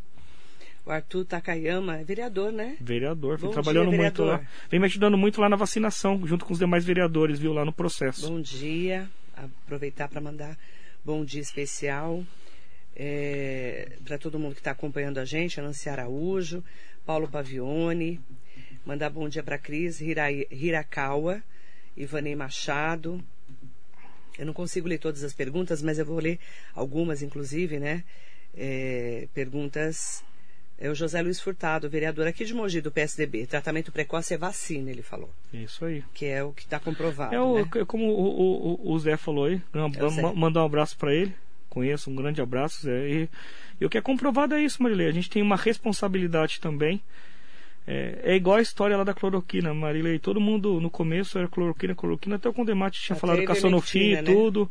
O 0.87 0.91
Arthur 0.91 1.25
Takayama 1.25 1.97
é 1.97 2.03
vereador, 2.05 2.49
né? 2.49 2.77
Vereador, 2.79 3.37
vem 3.37 3.47
Bom 3.49 3.53
trabalhando 3.53 3.89
dia, 3.89 3.99
muito 3.99 4.23
lá. 4.23 4.41
Vem 4.69 4.79
me 4.79 4.85
ajudando 4.85 5.17
muito 5.17 5.41
lá 5.41 5.49
na 5.49 5.57
vacinação, 5.57 6.25
junto 6.25 6.45
com 6.45 6.53
os 6.53 6.59
demais 6.59 6.85
vereadores, 6.85 7.37
viu, 7.37 7.51
lá 7.51 7.65
no 7.65 7.73
processo. 7.73 8.29
Bom 8.29 8.39
dia. 8.39 9.09
Aproveitar 9.35 10.07
para 10.07 10.21
mandar 10.21 10.57
bom 11.03 11.25
dia 11.25 11.41
especial 11.41 12.23
é, 12.95 13.97
para 14.05 14.17
todo 14.17 14.39
mundo 14.39 14.53
que 14.53 14.61
está 14.61 14.71
acompanhando 14.71 15.17
a 15.17 15.25
gente, 15.25 15.59
a 15.59 15.63
Nancy 15.63 15.89
Araújo, 15.89 16.63
Paulo 17.05 17.27
Pavione, 17.27 18.21
mandar 18.85 19.09
bom 19.09 19.27
dia 19.27 19.43
para 19.43 19.57
Cris 19.57 19.99
Hirakawa, 19.99 21.43
Ivanei 21.97 22.33
Machado. 22.33 23.21
Eu 24.39 24.45
não 24.45 24.53
consigo 24.53 24.87
ler 24.87 24.99
todas 24.99 25.21
as 25.21 25.33
perguntas, 25.33 25.81
mas 25.81 25.99
eu 25.99 26.05
vou 26.05 26.19
ler 26.19 26.39
algumas, 26.73 27.21
inclusive, 27.21 27.77
né? 27.77 28.05
É, 28.55 29.27
perguntas. 29.33 30.23
É 30.79 30.89
o 30.89 30.95
José 30.95 31.21
Luiz 31.21 31.39
Furtado, 31.39 31.89
vereador 31.89 32.27
aqui 32.27 32.45
de 32.45 32.53
Mogi, 32.53 32.81
do 32.81 32.91
PSDB. 32.91 33.47
Tratamento 33.47 33.91
precoce 33.91 34.35
é 34.35 34.37
vacina, 34.37 34.91
ele 34.91 35.01
falou. 35.01 35.29
Isso 35.51 35.83
aí. 35.85 36.03
Que 36.13 36.27
é 36.27 36.43
o 36.43 36.51
que 36.51 36.63
está 36.63 36.79
comprovado. 36.79 37.33
É, 37.33 37.41
o, 37.41 37.57
né? 37.57 37.65
Como 37.87 38.05
o, 38.05 38.83
o, 38.83 38.93
o, 38.93 38.99
Zé 38.99 39.17
falou 39.17 39.45
aí. 39.45 39.61
É 39.73 40.33
mandar 40.35 40.61
um 40.61 40.65
abraço 40.65 40.95
para 40.97 41.13
ele. 41.13 41.33
Conheço, 41.67 42.11
um 42.11 42.15
grande 42.15 42.41
abraço, 42.41 42.83
Zé. 42.83 43.09
E 43.09 43.29
e 43.79 43.85
o 43.85 43.89
que 43.89 43.97
é 43.97 44.01
comprovado 44.01 44.55
é 44.55 44.61
isso, 44.61 44.81
Marilei. 44.81 45.07
A 45.07 45.11
gente 45.11 45.29
tem 45.29 45.41
uma 45.41 45.55
responsabilidade 45.55 46.59
também. 46.59 47.01
É, 47.85 48.19
é, 48.23 48.35
igual 48.35 48.57
a 48.57 48.61
história 48.61 48.97
lá 48.97 49.03
da 49.03 49.13
cloroquina, 49.13 49.73
Marilei. 49.73 50.19
Todo 50.19 50.41
mundo 50.41 50.81
no 50.81 50.89
começo 50.89 51.37
era 51.37 51.47
cloroquina, 51.47 51.95
cloroquina. 51.95 52.35
Até 52.35 52.49
o 52.49 52.53
Condemate 52.53 52.99
tinha 52.99 53.15
até 53.15 53.21
falado 53.21 53.45
com 53.45 53.51
a 53.51 53.55
Sanofi 53.55 54.13
e 54.13 54.23
tudo. 54.23 54.69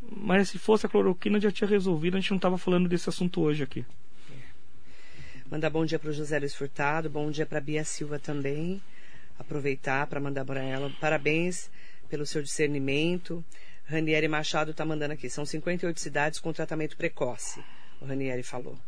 Né? 0.00 0.08
Mas 0.18 0.50
se 0.50 0.58
fosse 0.58 0.86
a 0.86 0.88
cloroquina 0.88 1.40
já 1.40 1.50
tinha 1.50 1.68
resolvido. 1.68 2.16
A 2.16 2.20
gente 2.20 2.30
não 2.30 2.36
estava 2.36 2.56
falando 2.56 2.88
desse 2.88 3.08
assunto 3.08 3.40
hoje 3.40 3.64
aqui. 3.64 3.84
Mandar 5.50 5.70
bom 5.70 5.84
dia 5.84 5.98
para 5.98 6.10
o 6.10 6.12
José 6.12 6.38
Luiz 6.38 6.54
Furtado. 6.54 7.08
Bom 7.08 7.30
dia 7.30 7.46
para 7.46 7.60
Bia 7.60 7.84
Silva 7.84 8.18
também. 8.18 8.82
Aproveitar 9.38 10.06
para 10.06 10.20
mandar 10.20 10.44
para 10.44 10.62
ela. 10.62 10.90
Parabéns 11.00 11.70
pelo 12.08 12.26
seu 12.26 12.42
discernimento. 12.42 13.44
Ranieri 13.84 14.28
Machado 14.28 14.72
está 14.72 14.84
mandando 14.84 15.14
aqui. 15.14 15.30
São 15.30 15.46
58 15.46 16.00
cidades 16.00 16.40
com 16.40 16.52
tratamento 16.52 16.96
precoce 16.96 17.60
o 18.00 18.04
Ranieri 18.04 18.42
falou. 18.42 18.78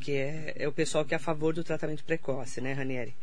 Que 0.00 0.12
é, 0.12 0.54
é 0.56 0.68
o 0.68 0.72
pessoal 0.72 1.04
que 1.04 1.14
é 1.14 1.16
a 1.16 1.20
favor 1.20 1.52
do 1.52 1.64
tratamento 1.64 2.04
precoce, 2.04 2.60
né, 2.60 2.72
Ranieri? 2.72 3.14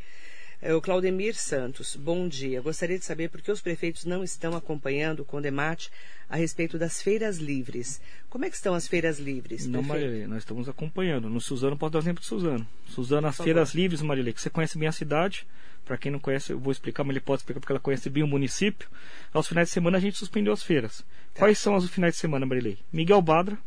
É 0.62 0.74
o 0.74 0.82
Claudemir 0.82 1.36
Santos, 1.36 1.96
bom 1.96 2.28
dia. 2.28 2.62
Gostaria 2.62 2.98
de 2.98 3.06
saber 3.06 3.30
por 3.30 3.42
que 3.42 3.52
os 3.52 3.62
prefeitos 3.62 4.06
não 4.06 4.24
estão 4.24 4.56
acompanhando 4.56 5.20
o 5.20 5.26
Condemate 5.26 5.92
a 6.30 6.38
respeito 6.38 6.78
das 6.78 7.02
feiras 7.02 7.38
livres. 7.38 8.02
Como 8.30 8.46
é 8.46 8.50
que 8.50 8.56
estão 8.56 8.74
as 8.74 8.88
feiras 8.88 9.20
livres? 9.20 9.68
Não, 9.68 9.84
Marilê, 9.84 10.26
nós 10.26 10.40
estamos 10.40 10.70
acompanhando. 10.70 11.30
No 11.30 11.42
Suzano, 11.42 11.78
posso 11.78 11.94
dar 11.94 12.00
exemplo 12.00 12.22
de 12.22 12.28
Suzano. 12.28 12.66
Suzano, 12.88 13.28
as 13.28 13.38
feiras 13.38 13.74
livres, 13.74 14.02
Marilê, 14.02 14.34
que 14.34 14.42
você 14.42 14.50
conhece 14.50 14.78
bem 14.78 14.88
a 14.88 14.94
cidade. 14.94 15.46
Para 15.84 15.98
quem 15.98 16.12
não 16.12 16.20
conhece, 16.20 16.52
eu 16.52 16.60
vou 16.60 16.72
explicar, 16.72 17.04
mas 17.04 17.16
ele 17.16 17.24
pode 17.24 17.42
explicar 17.42 17.60
porque 17.60 17.74
ela 17.74 17.80
conhece 17.80 18.10
bem 18.10 18.24
o 18.24 18.28
município. 18.28 18.90
Aos 19.32 19.48
finais 19.48 19.68
de 19.68 19.74
semana 19.74 19.98
a 19.98 20.02
gente 20.02 20.18
suspendeu 20.18 20.52
as 20.52 20.64
feiras. 20.64 21.00
Tá. 21.34 21.42
Quais 21.42 21.60
são 21.60 21.76
os 21.76 21.88
finais 21.90 22.16
de 22.16 22.20
semana, 22.20 22.46
Marilei? 22.46 22.80
Miguel 22.92 23.22
Badra, 23.22 23.58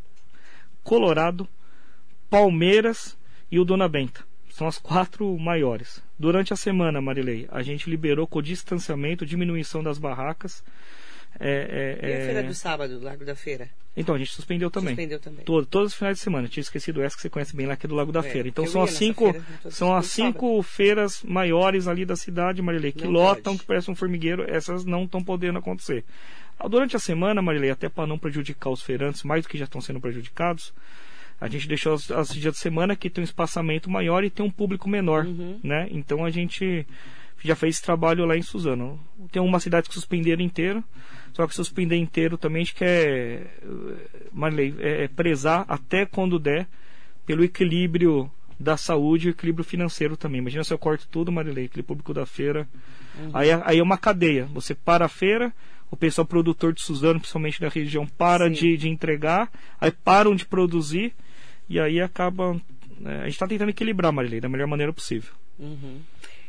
Colorado, 0.83 1.47
Palmeiras 2.29 3.17
e 3.53 3.61
o 3.61 3.65
Dona 3.65 3.89
Benta. 3.89 4.25
São 4.51 4.67
as 4.67 4.79
quatro 4.79 5.39
maiores. 5.39 6.03
Durante 6.19 6.53
a 6.53 6.57
semana, 6.57 7.01
Marilei, 7.01 7.47
a 7.51 7.63
gente 7.63 7.89
liberou 7.89 8.27
com 8.27 8.43
distanciamento, 8.43 9.25
diminuição 9.25 9.83
das 9.83 9.99
barracas. 9.99 10.65
É, 11.39 11.99
é, 12.01 12.09
e 12.09 12.13
a 12.13 12.25
feira 12.25 12.41
é, 12.41 12.43
do 12.43 12.55
sábado, 12.55 12.99
Largo 13.01 13.25
da 13.25 13.37
Feira? 13.37 13.69
Então, 13.97 14.15
a 14.15 14.19
gente 14.19 14.33
suspendeu 14.33 14.71
também. 14.71 14.95
Suspendeu 14.95 15.21
também. 15.21 15.45
Todo, 15.45 15.67
todos 15.67 15.93
os 15.93 15.99
finais 15.99 16.17
de 16.17 16.23
semana. 16.23 16.47
Eu 16.47 16.51
tinha 16.51 16.63
esquecido 16.63 17.03
essa 17.03 17.15
que 17.17 17.23
você 17.23 17.31
conhece 17.31 17.55
bem 17.55 17.67
lá, 17.67 17.77
que 17.77 17.87
é 17.87 17.89
do 17.89 17.95
Lago 17.95 18.11
da 18.11 18.21
é, 18.21 18.23
Feira. 18.23 18.49
Então 18.49 18.67
são 18.67 18.83
as 18.83 18.91
cinco, 18.91 19.33
feira, 19.33 19.47
são 19.71 19.95
as 19.95 20.07
cinco 20.07 20.63
feiras 20.63 21.23
maiores 21.23 21.87
ali 21.87 22.05
da 22.05 22.17
cidade, 22.17 22.63
Marilei, 22.63 22.93
que 22.93 23.05
não 23.05 23.11
lotam, 23.11 23.53
pode. 23.53 23.59
que 23.59 23.67
parecem 23.67 23.93
um 23.93 23.97
formigueiro. 23.97 24.45
Essas 24.49 24.85
não 24.85 25.05
estão 25.05 25.23
podendo 25.23 25.59
acontecer. 25.59 26.05
Durante 26.69 26.97
a 26.97 26.99
semana, 26.99 27.41
Marilei, 27.41 27.71
até 27.71 27.89
para 27.89 28.07
não 28.07 28.19
prejudicar 28.19 28.71
os 28.71 28.83
feirantes, 28.83 29.23
mais 29.23 29.45
do 29.45 29.49
que 29.49 29.59
já 29.59 29.65
estão 29.65 29.81
sendo 29.81 30.01
prejudicados, 30.01 30.73
a 31.41 31.49
gente 31.49 31.69
deixou 31.69 31.95
os, 31.95 32.11
os 32.11 32.35
dias 32.35 32.55
de 32.55 32.59
semana 32.59 32.97
que 32.97 33.09
tem 33.09 33.23
um 33.23 33.25
espaçamento 33.25 33.91
maior 33.91 34.25
e 34.25 34.31
tem 34.31 34.45
um 34.45 34.51
público 34.51 34.89
menor, 34.89 35.25
uhum. 35.25 35.59
né? 35.63 35.89
Então 35.91 36.25
a 36.25 36.31
gente 36.31 36.87
já 37.43 37.55
fez 37.55 37.77
esse 37.77 37.85
trabalho 37.85 38.25
lá 38.25 38.37
em 38.37 38.43
Suzano. 38.43 38.99
Tem 39.31 39.41
uma 39.41 39.61
cidade 39.61 39.89
que 39.89 39.95
suspenderam 39.95 40.43
inteiro, 40.43 40.83
só 41.33 41.47
que 41.47 41.55
suspender 41.55 41.97
inteiro 41.97 42.37
também 42.37 42.63
a 42.63 42.65
gente 42.65 42.75
quer, 42.75 43.59
Marilei, 44.33 44.75
é, 44.81 45.05
é 45.05 45.09
prezar 45.09 45.65
até 45.69 46.05
quando 46.05 46.39
der 46.39 46.67
pelo 47.25 47.45
equilíbrio 47.45 48.31
da 48.59 48.77
saúde 48.77 49.29
e 49.29 49.31
equilíbrio 49.31 49.65
financeiro 49.65 50.17
também. 50.17 50.41
Imagina 50.41 50.65
se 50.65 50.73
eu 50.73 50.79
corto 50.79 51.07
tudo, 51.09 51.31
Marilei, 51.31 51.67
aquele 51.67 51.85
público 51.85 52.13
da 52.13 52.27
feira. 52.27 52.67
Uhum. 53.17 53.31
Aí, 53.33 53.51
é, 53.51 53.63
aí 53.65 53.79
é 53.79 53.83
uma 53.83 53.97
cadeia. 53.97 54.47
Você 54.47 54.75
para 54.75 55.05
a 55.05 55.09
feira, 55.09 55.53
o 55.91 55.97
pessoal 55.97 56.27
produtor 56.27 56.73
de 56.73 56.83
Suzano, 56.83 57.21
principalmente 57.21 57.61
da 57.61 57.69
região, 57.69 58.07
para 58.07 58.51
de, 58.51 58.77
de, 58.77 58.89
entregar, 58.89 59.51
aí 59.81 59.93
param 59.93 60.35
de 60.35 60.45
produzir 60.45 61.15
e 61.69 61.79
aí 61.79 62.01
acaba. 62.01 62.55
Né, 62.99 63.21
a 63.21 63.25
gente 63.25 63.35
está 63.35 63.47
tentando 63.47 63.71
equilibrar, 63.71 64.13
Marilei, 64.13 64.41
da 64.41 64.49
melhor 64.49 64.67
maneira 64.67 64.93
possível. 64.93 65.33
Uhum. 65.59 66.01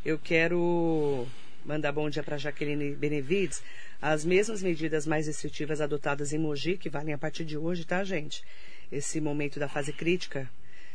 Eu 0.03 0.17
quero 0.17 1.27
mandar 1.65 1.91
bom 1.91 2.09
dia 2.09 2.23
para 2.23 2.37
Jaqueline 2.37 2.95
Benevides. 2.95 3.61
As 4.01 4.23
mesmas 4.23 4.63
medidas 4.63 5.05
mais 5.05 5.27
restritivas 5.27 5.81
adotadas 5.81 6.31
em 6.31 6.37
Mogi, 6.37 6.77
que 6.77 6.89
valem 6.89 7.13
a 7.13 7.17
partir 7.17 7.43
de 7.43 7.57
hoje, 7.57 7.85
tá, 7.85 8.03
gente? 8.03 8.43
Esse 8.91 9.19
momento 9.19 9.59
da 9.59 9.67
fase 9.67 9.91
crítica 9.91 10.49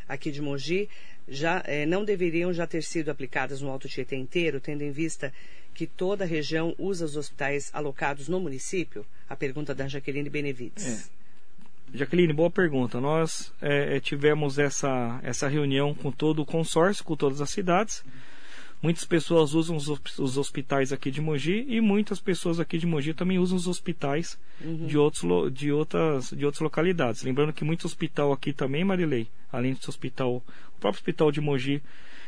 aqui 0.08 0.30
de 0.30 0.40
Mogi, 0.40 0.88
já 1.28 1.62
eh, 1.66 1.86
não 1.86 2.04
deveriam 2.04 2.52
já 2.52 2.66
ter 2.66 2.82
sido 2.82 3.10
aplicadas 3.10 3.60
no 3.60 3.70
Alto 3.70 3.88
Tietê 3.88 4.16
inteiro, 4.16 4.60
tendo 4.60 4.82
em 4.82 4.90
vista 4.90 5.32
que 5.74 5.86
toda 5.86 6.24
a 6.24 6.26
região 6.26 6.74
usa 6.78 7.04
os 7.04 7.16
hospitais 7.16 7.70
alocados 7.72 8.28
no 8.28 8.40
município? 8.40 9.04
A 9.28 9.36
pergunta 9.36 9.74
da 9.74 9.88
Jaqueline 9.88 10.30
Benevides. 10.30 11.08
É. 11.08 11.23
Jaqueline, 11.94 12.32
boa 12.32 12.50
pergunta. 12.50 13.00
Nós 13.00 13.52
é, 13.62 14.00
tivemos 14.00 14.58
essa, 14.58 15.20
essa 15.22 15.46
reunião 15.46 15.94
com 15.94 16.10
todo 16.10 16.42
o 16.42 16.44
consórcio, 16.44 17.04
com 17.04 17.14
todas 17.14 17.40
as 17.40 17.50
cidades. 17.50 18.04
Muitas 18.82 19.04
pessoas 19.04 19.54
usam 19.54 19.76
os, 19.76 19.88
os 20.18 20.36
hospitais 20.36 20.92
aqui 20.92 21.10
de 21.10 21.20
Mogi 21.20 21.64
e 21.68 21.80
muitas 21.80 22.20
pessoas 22.20 22.58
aqui 22.58 22.76
de 22.78 22.86
Mogi 22.86 23.14
também 23.14 23.38
usam 23.38 23.56
os 23.56 23.68
hospitais 23.68 24.36
uhum. 24.60 24.86
de, 24.86 24.98
outros, 24.98 25.54
de, 25.54 25.72
outras, 25.72 26.30
de 26.30 26.44
outras 26.44 26.60
localidades. 26.60 27.22
Lembrando 27.22 27.52
que 27.52 27.64
muito 27.64 27.86
hospital 27.86 28.32
aqui 28.32 28.52
também, 28.52 28.84
Marilei, 28.84 29.28
além 29.50 29.72
desse 29.72 29.88
hospital, 29.88 30.36
o 30.36 30.80
próprio 30.80 30.98
hospital 30.98 31.30
de 31.30 31.40
Mogi 31.40 31.80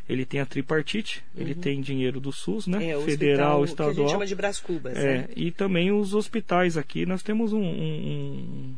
ele 0.08 0.24
tem 0.24 0.40
a 0.40 0.46
tripartite, 0.46 1.24
uhum. 1.34 1.42
ele 1.42 1.54
tem 1.56 1.80
dinheiro 1.80 2.20
do 2.20 2.30
SUS, 2.30 2.68
né? 2.68 2.90
É, 2.90 3.00
Federal, 3.00 3.64
estadual. 3.64 3.94
Que 3.94 4.00
a 4.00 4.02
gente 4.04 4.12
chama 4.12 4.26
de 4.26 4.34
Brás 4.36 4.60
Cubas. 4.60 4.96
É, 4.96 5.18
né? 5.18 5.28
E 5.34 5.50
também 5.50 5.90
os 5.90 6.14
hospitais 6.14 6.76
aqui, 6.76 7.04
nós 7.04 7.22
temos 7.22 7.52
um, 7.52 7.60
um, 7.60 7.64
um 7.64 8.74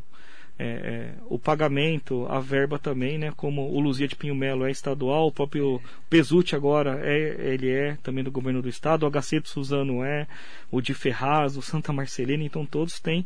é, 0.59 0.65
é, 0.65 1.15
o 1.27 1.39
pagamento, 1.39 2.27
a 2.29 2.41
verba 2.41 2.79
também, 2.79 3.17
né? 3.17 3.33
Como 3.37 3.63
o 3.73 3.79
Luzia 3.79 4.09
de 4.09 4.17
Pinho 4.17 4.35
Melo 4.35 4.67
é 4.67 4.71
estadual, 4.71 5.29
o 5.29 5.33
próprio 5.33 5.81
Pesuti 6.11 6.57
agora 6.57 7.01
é, 7.03 7.53
ele 7.53 7.71
é 7.71 7.97
também 8.03 8.25
do 8.25 8.31
governo 8.31 8.61
do 8.61 8.69
estado, 8.69 9.07
o 9.07 9.11
HC 9.11 9.41
do 9.41 9.49
Suzano 9.49 10.03
é, 10.03 10.27
o 10.71 10.81
de 10.81 10.95
Ferraz, 10.95 11.57
o 11.57 11.63
Santa 11.63 11.93
Marcelina, 11.93 12.43
então 12.43 12.67
todos 12.67 12.99
têm 12.99 13.25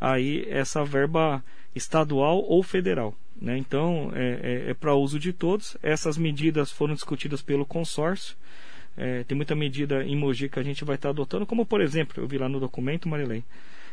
aí 0.00 0.46
essa 0.48 0.84
verba 0.84 1.42
estadual 1.74 2.38
ou 2.38 2.62
federal. 2.62 3.14
Né? 3.40 3.56
Então, 3.58 4.12
é, 4.14 4.66
é, 4.66 4.70
é 4.70 4.74
para 4.74 4.94
uso 4.94 5.18
de 5.18 5.32
todos. 5.32 5.76
Essas 5.82 6.16
medidas 6.16 6.70
foram 6.70 6.94
discutidas 6.94 7.42
pelo 7.42 7.66
consórcio. 7.66 8.36
É, 8.96 9.24
tem 9.24 9.34
muita 9.34 9.54
medida 9.54 10.04
em 10.04 10.14
Mogi 10.14 10.48
que 10.48 10.58
a 10.58 10.62
gente 10.62 10.84
vai 10.84 10.96
estar 10.96 11.08
tá 11.08 11.10
adotando, 11.10 11.46
como 11.46 11.64
por 11.64 11.80
exemplo, 11.80 12.22
eu 12.22 12.28
vi 12.28 12.36
lá 12.36 12.48
no 12.48 12.60
documento, 12.60 13.08
Marilei, 13.08 13.42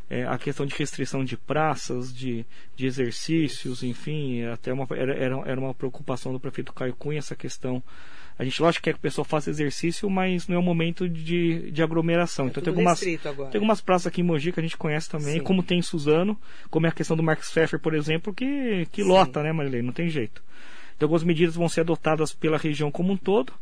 é, 0.09 0.25
a 0.25 0.37
questão 0.37 0.65
de 0.65 0.73
restrição 0.75 1.23
de 1.23 1.35
praças, 1.35 2.13
de, 2.13 2.45
de 2.75 2.85
exercícios, 2.85 3.83
enfim, 3.83 4.43
até 4.43 4.71
uma, 4.71 4.87
era, 4.91 5.13
era, 5.13 5.35
era 5.45 5.59
uma 5.59 5.73
preocupação 5.73 6.31
do 6.31 6.39
prefeito 6.39 6.73
Caio 6.73 6.95
Cunha 6.95 7.19
essa 7.19 7.35
questão 7.35 7.83
A 8.39 8.43
gente, 8.45 8.61
lógico, 8.61 8.83
quer 8.83 8.93
que 8.93 8.99
a 8.99 9.01
pessoa 9.01 9.25
faça 9.25 9.49
exercício, 9.49 10.09
mas 10.09 10.47
não 10.47 10.55
é 10.55 10.59
o 10.59 10.63
momento 10.63 11.09
de, 11.09 11.71
de 11.71 11.83
aglomeração. 11.83 12.45
É 12.45 12.49
então 12.49 12.63
tem 12.63 12.71
algumas, 12.71 12.99
tem 12.99 13.19
algumas 13.55 13.81
praças 13.81 14.07
aqui 14.07 14.21
em 14.21 14.23
Mogi 14.23 14.51
que 14.51 14.59
a 14.59 14.63
gente 14.63 14.77
conhece 14.77 15.09
também, 15.09 15.39
Sim. 15.39 15.43
como 15.43 15.61
tem 15.61 15.79
em 15.79 15.81
Suzano, 15.81 16.39
como 16.69 16.85
é 16.85 16.89
a 16.89 16.93
questão 16.93 17.17
do 17.17 17.23
Marcos 17.23 17.49
Pfeffer, 17.49 17.79
por 17.79 17.93
exemplo, 17.93 18.33
que, 18.33 18.87
que 18.91 19.03
Sim. 19.03 19.09
lota, 19.09 19.43
né, 19.43 19.51
Marilei? 19.51 19.81
Não 19.81 19.91
tem 19.91 20.09
jeito. 20.09 20.41
Então 20.95 21.07
algumas 21.07 21.23
medidas 21.23 21.55
vão 21.55 21.67
ser 21.67 21.81
adotadas 21.81 22.33
pela 22.33 22.57
região 22.57 22.89
como 22.89 23.11
um 23.11 23.17
todo 23.17 23.53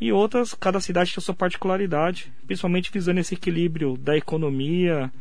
e 0.00 0.10
outras, 0.10 0.52
cada 0.54 0.80
cidade 0.80 1.12
tem 1.12 1.20
a 1.20 1.24
sua 1.24 1.34
particularidade, 1.34 2.32
principalmente 2.46 2.90
visando 2.90 3.20
esse 3.20 3.34
equilíbrio 3.34 3.96
da 3.96 4.16
economia 4.16 5.12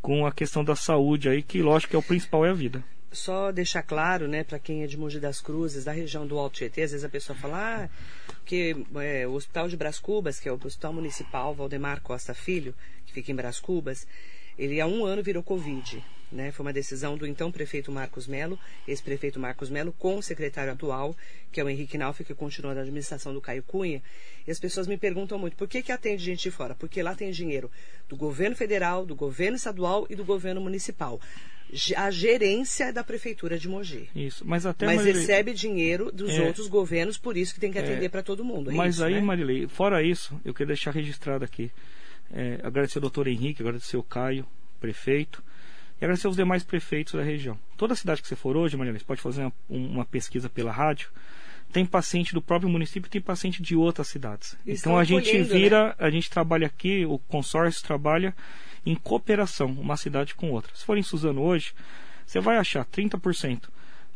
com 0.00 0.26
a 0.26 0.32
questão 0.32 0.64
da 0.64 0.76
saúde 0.76 1.28
aí, 1.28 1.42
que 1.42 1.62
lógico 1.62 1.90
que 1.90 1.96
é 1.96 1.98
o 1.98 2.02
principal 2.02 2.44
é 2.44 2.50
a 2.50 2.54
vida. 2.54 2.84
Só 3.10 3.50
deixar 3.50 3.82
claro, 3.82 4.28
né, 4.28 4.44
para 4.44 4.58
quem 4.58 4.82
é 4.82 4.86
de 4.86 4.98
Mogi 4.98 5.18
das 5.18 5.40
Cruzes, 5.40 5.84
da 5.84 5.92
região 5.92 6.26
do 6.26 6.38
Alto 6.38 6.56
Tietê, 6.56 6.82
às 6.82 6.90
vezes 6.90 7.04
a 7.04 7.08
pessoa 7.08 7.36
fala, 7.38 7.84
ah, 7.84 8.34
que 8.44 8.76
é, 8.96 9.26
o 9.26 9.32
Hospital 9.32 9.66
de 9.66 9.76
Brás 9.76 9.98
Cubas, 9.98 10.38
que 10.38 10.48
é 10.48 10.52
o 10.52 10.60
Hospital 10.62 10.92
Municipal 10.92 11.54
Valdemar 11.54 12.02
Costa 12.02 12.34
Filho, 12.34 12.74
que 13.06 13.12
fica 13.14 13.32
em 13.32 13.34
Brás 13.34 13.58
Cubas, 13.58 14.06
ele 14.58 14.80
há 14.80 14.86
um 14.86 15.04
ano 15.04 15.22
virou 15.22 15.42
Covid. 15.42 16.02
Né? 16.30 16.52
Foi 16.52 16.66
uma 16.66 16.74
decisão 16.74 17.16
do 17.16 17.26
então 17.26 17.50
prefeito 17.50 17.90
Marcos 17.90 18.26
Melo, 18.26 18.58
ex-prefeito 18.86 19.40
Marcos 19.40 19.70
Melo, 19.70 19.94
com 19.98 20.18
o 20.18 20.22
secretário 20.22 20.70
atual, 20.70 21.16
que 21.50 21.58
é 21.58 21.64
o 21.64 21.70
Henrique 21.70 21.96
Nalfi, 21.96 22.22
que 22.22 22.34
continua 22.34 22.74
na 22.74 22.82
administração 22.82 23.32
do 23.32 23.40
Caio 23.40 23.62
Cunha. 23.62 24.02
E 24.46 24.50
as 24.50 24.60
pessoas 24.60 24.86
me 24.86 24.98
perguntam 24.98 25.38
muito, 25.38 25.56
por 25.56 25.66
que, 25.66 25.80
que 25.82 25.90
atende 25.90 26.22
gente 26.22 26.42
de 26.42 26.50
fora? 26.50 26.74
Porque 26.74 27.02
lá 27.02 27.14
tem 27.14 27.30
dinheiro 27.30 27.70
do 28.10 28.14
governo 28.16 28.54
federal, 28.54 29.06
do 29.06 29.14
governo 29.14 29.56
estadual 29.56 30.06
e 30.10 30.14
do 30.14 30.22
governo 30.22 30.60
municipal. 30.60 31.18
A 31.96 32.10
gerência 32.10 32.84
é 32.84 32.92
da 32.92 33.02
prefeitura 33.04 33.58
de 33.58 33.66
Mogi. 33.68 34.10
Isso, 34.14 34.42
mas 34.46 34.66
até 34.66 34.84
Mas 34.84 34.96
Marilei- 34.96 35.20
recebe 35.22 35.54
dinheiro 35.54 36.12
dos 36.12 36.30
É. 36.30 36.42
outros 36.42 36.66
governos, 36.66 37.16
por 37.16 37.38
isso 37.38 37.54
que 37.54 37.60
tem 37.60 37.72
que 37.72 37.78
atender 37.78 38.04
É. 38.06 38.08
para 38.10 38.22
todo 38.22 38.44
mundo. 38.44 38.70
é 38.70 38.74
Mas 38.74 38.96
isso, 38.96 39.04
aí, 39.04 39.14
né? 39.14 39.20
Marilei, 39.22 39.66
fora 39.66 40.02
isso, 40.02 40.38
eu 40.44 40.52
queria 40.52 40.68
deixar 40.68 40.90
registrado 40.92 41.42
aqui. 41.44 41.70
É, 42.32 42.60
agradecer 42.62 42.98
ao 42.98 43.02
doutor 43.02 43.26
Henrique, 43.26 43.62
agradecer 43.62 43.96
ao 43.96 44.02
Caio, 44.02 44.46
prefeito, 44.80 45.42
e 46.00 46.04
agradecer 46.04 46.26
aos 46.26 46.36
demais 46.36 46.62
prefeitos 46.62 47.14
da 47.14 47.22
região. 47.22 47.58
Toda 47.76 47.94
cidade 47.94 48.22
que 48.22 48.28
você 48.28 48.36
for 48.36 48.56
hoje, 48.56 48.76
Marilei, 48.76 48.98
você 49.00 49.04
pode 49.04 49.20
fazer 49.20 49.42
uma, 49.42 49.52
um- 49.68 49.86
uma 49.88 50.04
pesquisa 50.04 50.48
pela 50.48 50.70
rádio. 50.70 51.10
Tem 51.72 51.84
paciente 51.84 52.32
do 52.32 52.40
próprio 52.40 52.70
município 52.70 53.08
e 53.08 53.10
tem 53.10 53.20
paciente 53.20 53.60
de 53.62 53.76
outras 53.76 54.08
cidades. 54.08 54.56
Então 54.62 54.72
estão 54.74 54.98
a 54.98 55.04
gente 55.04 55.28
acolhendo, 55.28 55.52
né? 55.54 55.60
vira, 55.60 55.94
a 55.98 56.08
gente 56.10 56.30
trabalha 56.30 56.66
aqui, 56.66 57.04
o 57.04 57.18
consórcio 57.18 57.82
trabalha 57.84 58.34
em 58.86 58.94
cooperação, 58.94 59.66
uma 59.72 59.96
cidade 59.96 60.34
com 60.34 60.50
outra. 60.50 60.74
Se 60.74 60.84
for 60.84 60.96
em 60.96 61.02
Suzano 61.02 61.42
hoje, 61.42 61.74
você 62.24 62.40
vai 62.40 62.56
achar 62.56 62.86
30%. 62.86 63.68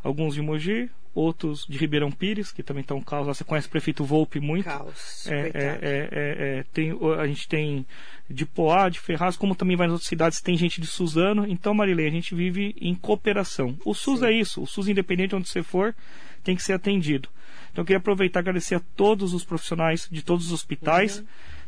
Alguns 0.02 0.34
de 0.34 0.40
Mogi, 0.40 0.90
outros 1.14 1.66
de 1.68 1.76
Ribeirão 1.76 2.10
Pires, 2.10 2.52
que 2.52 2.62
também 2.62 2.80
estão 2.80 2.96
um 2.96 3.02
caos. 3.02 3.26
Você 3.26 3.44
conhece 3.44 3.66
o 3.66 3.70
prefeito 3.70 4.04
Volpe 4.04 4.40
muito. 4.40 4.64
Caos. 4.64 5.26
É, 5.26 5.34
é, 5.34 5.42
é, 5.42 5.50
é, 5.52 6.58
é, 6.58 6.64
tem, 6.72 6.92
a 7.18 7.26
gente 7.26 7.46
tem 7.48 7.86
de 8.28 8.46
Poá, 8.46 8.88
de 8.88 8.98
Ferraz, 8.98 9.36
como 9.36 9.54
também 9.54 9.76
vai 9.76 9.86
nas 9.86 9.94
outras 9.94 10.08
cidades, 10.08 10.40
tem 10.40 10.56
gente 10.56 10.80
de 10.80 10.86
Suzano. 10.86 11.46
Então, 11.46 11.74
Marilei, 11.74 12.08
a 12.08 12.10
gente 12.10 12.34
vive 12.34 12.74
em 12.80 12.94
cooperação. 12.94 13.76
O 13.84 13.94
SUS 13.94 14.20
Sim. 14.20 14.26
é 14.26 14.32
isso. 14.32 14.62
O 14.62 14.66
SUS, 14.66 14.88
independente 14.88 15.30
de 15.30 15.36
onde 15.36 15.48
você 15.48 15.62
for, 15.62 15.94
tem 16.42 16.56
que 16.56 16.62
ser 16.62 16.72
atendido. 16.72 17.28
Então, 17.70 17.82
eu 17.82 17.86
queria 17.86 17.98
aproveitar 17.98 18.40
e 18.40 18.42
agradecer 18.42 18.74
a 18.74 18.80
todos 18.96 19.34
os 19.34 19.44
profissionais 19.44 20.08
de 20.10 20.22
todos 20.22 20.46
os 20.46 20.52
hospitais, 20.52 21.18
Uhum. 21.18 21.24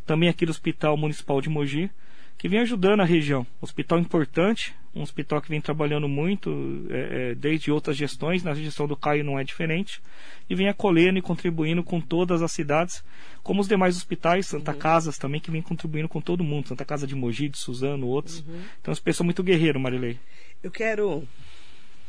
também 0.06 0.28
aqui 0.28 0.44
do 0.46 0.50
Hospital 0.50 0.96
Municipal 0.96 1.40
de 1.40 1.48
Mogi, 1.48 1.90
que 2.36 2.48
vem 2.48 2.60
ajudando 2.60 3.00
a 3.00 3.04
região. 3.04 3.46
Hospital 3.60 3.98
importante, 3.98 4.74
um 4.94 5.02
hospital 5.02 5.40
que 5.42 5.48
vem 5.48 5.60
trabalhando 5.60 6.08
muito 6.08 6.86
é, 6.88 7.30
é, 7.30 7.34
desde 7.34 7.70
outras 7.70 7.96
gestões, 7.96 8.42
na 8.42 8.54
gestão 8.54 8.86
do 8.86 8.96
Caio 8.96 9.24
não 9.24 9.38
é 9.38 9.44
diferente, 9.44 10.00
e 10.48 10.54
vem 10.54 10.68
acolhendo 10.68 11.18
e 11.18 11.22
contribuindo 11.22 11.82
com 11.82 12.00
todas 12.00 12.42
as 12.42 12.52
cidades, 12.52 13.02
como 13.42 13.60
os 13.60 13.68
demais 13.68 13.96
hospitais, 13.96 14.46
Santa 14.46 14.72
Casas 14.72 15.18
também, 15.18 15.40
que 15.40 15.50
vem 15.50 15.62
contribuindo 15.62 16.08
com 16.08 16.20
todo 16.20 16.44
mundo, 16.44 16.68
Santa 16.68 16.84
Casa 16.84 17.06
de 17.06 17.14
Mogi, 17.14 17.48
de 17.48 17.58
Suzano, 17.58 18.06
outros. 18.06 18.44
Então, 18.80 18.92
as 18.92 19.00
pessoas 19.00 19.24
muito 19.24 19.42
guerreiro, 19.42 19.80
Marilei. 19.80 20.18
Eu 20.62 20.70
quero 20.70 21.26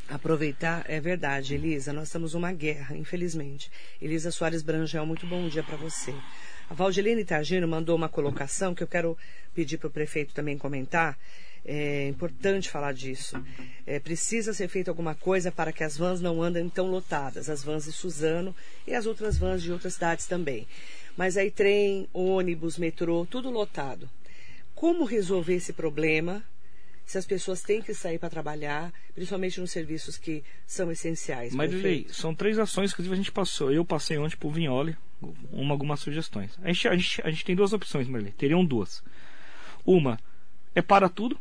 aproveitar, 0.08 0.86
é 0.88 1.00
verdade, 1.02 1.56
Elisa, 1.56 1.92
nós 1.92 2.08
estamos 2.08 2.34
numa 2.34 2.54
guerra, 2.54 2.96
infelizmente. 2.96 3.72
Elisa 4.02 4.32
Soares 4.32 4.62
Brangel, 4.62 5.06
muito 5.06 5.26
bom 5.26 5.48
dia 5.48 5.64
para 5.64 5.76
você. 5.76 6.14
A 6.70 6.74
Valdeline 6.74 7.24
Targino 7.24 7.68
mandou 7.68 7.96
uma 7.96 8.10
colocação 8.10 8.74
que 8.74 8.82
eu 8.82 8.88
quero 8.88 9.18
pedir 9.54 9.78
para 9.78 9.88
o 9.88 9.92
prefeito 9.92 10.34
também 10.34 10.58
comentar. 10.58 11.18
É 11.68 12.08
importante 12.08 12.70
falar 12.70 12.94
disso. 12.94 13.44
É, 13.88 14.00
precisa 14.00 14.54
ser 14.54 14.68
feita 14.68 14.92
alguma 14.92 15.16
coisa 15.16 15.52
para 15.52 15.74
que 15.74 15.84
as 15.84 15.98
vans 15.98 16.22
não 16.22 16.42
andem 16.44 16.70
tão 16.70 16.92
lotadas, 16.92 17.50
as 17.50 17.64
vans 17.64 17.86
de 17.86 17.92
Suzano 17.92 18.56
e 18.86 18.94
as 18.94 19.08
outras 19.08 19.38
vans 19.38 19.64
de 19.64 19.72
outras 19.72 19.96
cidades 19.96 20.28
também. 20.28 20.68
Mas 21.18 21.38
aí 21.38 21.50
trem, 21.50 22.08
ônibus, 22.14 22.78
metrô, 22.78 23.26
tudo 23.26 23.50
lotado. 23.50 24.08
Como 24.76 25.06
resolver 25.06 25.56
esse 25.56 25.74
problema 25.74 26.44
se 27.06 27.18
as 27.18 27.26
pessoas 27.26 27.62
têm 27.62 27.82
que 27.82 27.94
sair 27.94 28.20
para 28.20 28.30
trabalhar, 28.30 28.92
principalmente 29.14 29.60
nos 29.60 29.72
serviços 29.72 30.18
que 30.18 30.44
são 30.68 30.92
essenciais? 30.92 31.54
Marilei, 31.54 32.08
são 32.10 32.34
três 32.36 32.60
ações 32.60 32.92
que 32.92 32.96
inclusive 32.96 33.14
a 33.14 33.18
gente 33.18 33.32
passou. 33.32 33.72
Eu 33.72 33.86
passei 33.86 34.18
ontem 34.18 34.36
pro 34.36 34.50
Vignoli, 34.50 34.96
uma, 35.52 35.74
algumas 35.74 36.00
sugestões. 36.00 36.52
A 36.62 36.68
gente, 36.68 36.88
a, 36.88 36.96
gente, 36.96 37.22
a 37.24 37.32
gente 37.32 37.46
tem 37.46 37.56
duas 37.56 37.74
opções, 37.74 38.08
Marilei. 38.08 38.34
Teriam 38.34 38.64
duas. 38.64 39.04
Uma 39.86 40.20
é 40.74 40.82
para 40.82 41.08
tudo, 41.08 41.40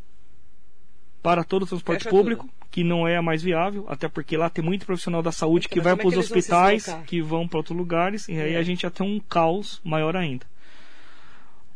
para 1.24 1.42
todo 1.42 1.62
o 1.62 1.66
transporte 1.66 2.04
Fecha 2.04 2.14
público, 2.14 2.46
que 2.70 2.84
não 2.84 3.08
é 3.08 3.16
a 3.16 3.22
mais 3.22 3.42
viável, 3.42 3.86
até 3.88 4.08
porque 4.08 4.36
lá 4.36 4.50
tem 4.50 4.62
muito 4.62 4.84
profissional 4.84 5.22
da 5.22 5.32
saúde 5.32 5.70
que 5.70 5.80
vai 5.80 5.94
é 5.94 5.96
para 5.96 6.06
os 6.06 6.12
vão 6.12 6.22
hospitais, 6.22 6.82
deslocar? 6.84 7.06
que 7.06 7.22
vão 7.22 7.48
para 7.48 7.58
outros 7.60 7.74
lugares, 7.76 8.28
e 8.28 8.32
aí 8.38 8.52
É. 8.52 8.58
a 8.58 8.62
gente 8.62 8.82
já 8.82 8.90
tem 8.90 9.06
um 9.06 9.18
caos 9.18 9.80
maior 9.82 10.14
ainda. 10.18 10.44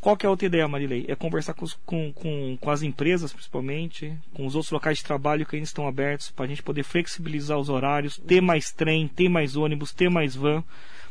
Qual 0.02 0.18
que 0.18 0.26
é 0.26 0.28
a 0.28 0.30
outra 0.30 0.44
ideia, 0.46 0.68
Marilei? 0.68 1.06
É 1.08 1.14
conversar 1.16 1.54
com, 1.54 1.64
com, 1.86 2.12
com, 2.12 2.58
com 2.60 2.70
as 2.70 2.82
empresas, 2.82 3.32
principalmente, 3.32 4.14
com 4.34 4.44
os 4.44 4.54
outros 4.54 4.70
locais 4.70 4.98
de 4.98 5.04
trabalho 5.04 5.46
que 5.46 5.56
ainda 5.56 5.66
estão 5.66 5.88
abertos, 5.88 6.30
para 6.30 6.44
a 6.44 6.48
gente 6.48 6.62
poder 6.62 6.82
flexibilizar 6.82 7.58
os 7.58 7.70
horários, 7.70 8.18
ter 8.18 8.42
mais 8.42 8.70
trem, 8.70 9.08
ter 9.08 9.30
mais 9.30 9.56
ônibus, 9.56 9.92
ter 9.94 10.10
mais 10.10 10.36
van, 10.36 10.62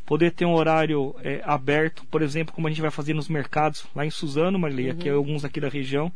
poder 0.05 0.31
ter 0.31 0.45
um 0.45 0.53
horário 0.53 1.15
é, 1.23 1.41
aberto, 1.43 2.05
por 2.05 2.21
exemplo, 2.21 2.53
como 2.53 2.67
a 2.67 2.69
gente 2.69 2.81
vai 2.81 2.91
fazer 2.91 3.15
nos 3.15 3.27
mercados, 3.27 3.83
lá 3.95 4.05
em 4.05 4.11
Suzano, 4.11 4.59
Marilei, 4.59 4.91
aqui 4.91 5.09
alguns 5.09 5.43
aqui 5.43 5.59
da 5.59 5.69
região. 5.69 6.11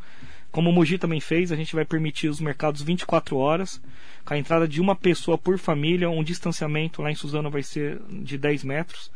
Como 0.52 0.70
o 0.70 0.74
Mogi 0.74 0.98
também 0.98 1.22
fez, 1.22 1.52
a 1.52 1.56
gente 1.56 1.74
vai 1.74 1.86
permitir 1.86 2.28
os 2.28 2.42
mercados 2.42 2.82
24 2.82 3.38
horas, 3.38 3.82
com 4.26 4.34
a 4.34 4.38
entrada 4.38 4.68
de 4.68 4.82
uma 4.82 4.96
pessoa 4.96 5.38
por 5.38 5.58
família, 5.58 6.10
um 6.10 6.24
distanciamento 6.24 7.02
lá 7.02 7.10
em 7.10 7.16
Suzano 7.16 7.50
vai 7.50 7.64
ser 7.64 8.02
de 8.10 8.38
10 8.38 8.64
metros, 8.66 9.10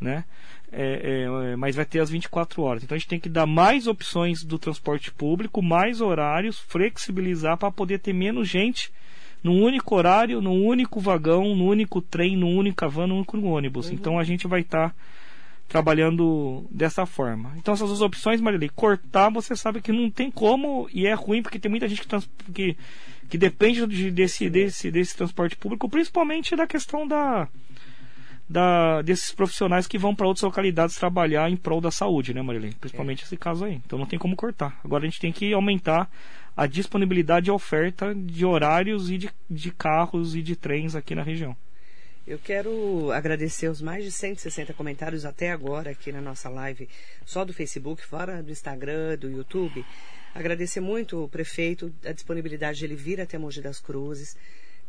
né? 0.00 0.24
É, 0.70 0.82
é, 0.82 1.52
é, 1.52 1.56
mas 1.56 1.76
vai 1.76 1.84
ter 1.84 2.00
as 2.00 2.10
24 2.10 2.62
horas. 2.62 2.82
Então 2.82 2.94
a 2.94 2.98
gente 2.98 3.08
tem 3.08 3.20
que 3.20 3.28
dar 3.28 3.46
mais 3.46 3.86
opções 3.86 4.42
do 4.42 4.58
transporte 4.58 5.10
público, 5.12 5.62
mais 5.62 6.00
horários, 6.00 6.58
flexibilizar 6.58 7.56
para 7.58 7.70
poder 7.70 7.98
ter 7.98 8.12
menos 8.12 8.48
gente 8.48 8.90
num 9.42 9.62
único 9.62 9.94
horário, 9.94 10.40
num 10.40 10.64
único 10.64 11.00
vagão, 11.00 11.54
num 11.54 11.66
único 11.66 12.00
trem, 12.00 12.36
num 12.36 12.56
única 12.56 12.88
van, 12.88 13.06
num 13.06 13.16
único 13.16 13.38
ônibus. 13.42 13.90
Então 13.90 14.18
a 14.18 14.24
gente 14.24 14.46
vai 14.46 14.60
estar 14.60 14.94
trabalhando 15.72 16.66
dessa 16.70 17.06
forma. 17.06 17.54
Então 17.56 17.72
essas 17.72 17.88
duas 17.88 18.02
opções, 18.02 18.42
Marilei, 18.42 18.68
cortar 18.68 19.30
você 19.30 19.56
sabe 19.56 19.80
que 19.80 19.90
não 19.90 20.10
tem 20.10 20.30
como 20.30 20.86
e 20.92 21.06
é 21.06 21.14
ruim 21.14 21.42
porque 21.42 21.58
tem 21.58 21.70
muita 21.70 21.88
gente 21.88 22.02
que, 22.02 22.06
trans- 22.06 22.28
que, 22.52 22.76
que 23.30 23.38
depende 23.38 23.86
de- 23.86 24.10
desse, 24.10 24.50
desse, 24.50 24.90
desse 24.90 25.16
transporte 25.16 25.56
público, 25.56 25.88
principalmente 25.88 26.54
da 26.54 26.66
questão 26.66 27.08
da, 27.08 27.48
da 28.46 29.00
desses 29.00 29.32
profissionais 29.32 29.86
que 29.86 29.96
vão 29.96 30.14
para 30.14 30.26
outras 30.26 30.42
localidades 30.42 30.94
trabalhar 30.96 31.50
em 31.50 31.56
prol 31.56 31.80
da 31.80 31.90
saúde, 31.90 32.34
né, 32.34 32.42
Marilei? 32.42 32.74
Principalmente 32.78 33.24
esse 33.24 33.38
caso 33.38 33.64
aí. 33.64 33.80
Então 33.86 33.98
não 33.98 34.04
tem 34.04 34.18
como 34.18 34.36
cortar. 34.36 34.78
Agora 34.84 35.04
a 35.04 35.06
gente 35.08 35.20
tem 35.20 35.32
que 35.32 35.54
aumentar 35.54 36.06
a 36.54 36.66
disponibilidade 36.66 37.48
e 37.48 37.50
oferta 37.50 38.14
de 38.14 38.44
horários 38.44 39.10
e 39.10 39.16
de, 39.16 39.30
de 39.48 39.70
carros 39.70 40.36
e 40.36 40.42
de 40.42 40.54
trens 40.54 40.94
aqui 40.94 41.14
na 41.14 41.22
região. 41.22 41.56
Eu 42.24 42.38
quero 42.38 43.10
agradecer 43.10 43.66
os 43.68 43.82
mais 43.82 44.04
de 44.04 44.12
160 44.12 44.72
comentários 44.74 45.24
até 45.24 45.50
agora 45.50 45.90
aqui 45.90 46.12
na 46.12 46.20
nossa 46.20 46.48
live, 46.48 46.88
só 47.26 47.44
do 47.44 47.52
Facebook, 47.52 48.06
fora 48.06 48.40
do 48.40 48.52
Instagram, 48.52 49.18
do 49.18 49.28
YouTube. 49.28 49.84
Agradecer 50.32 50.78
muito 50.78 51.24
o 51.24 51.28
prefeito, 51.28 51.92
a 52.04 52.12
disponibilidade 52.12 52.78
de 52.78 52.84
ele 52.84 52.94
vir 52.94 53.20
até 53.20 53.36
Mogi 53.36 53.60
das 53.60 53.80
Cruzes, 53.80 54.36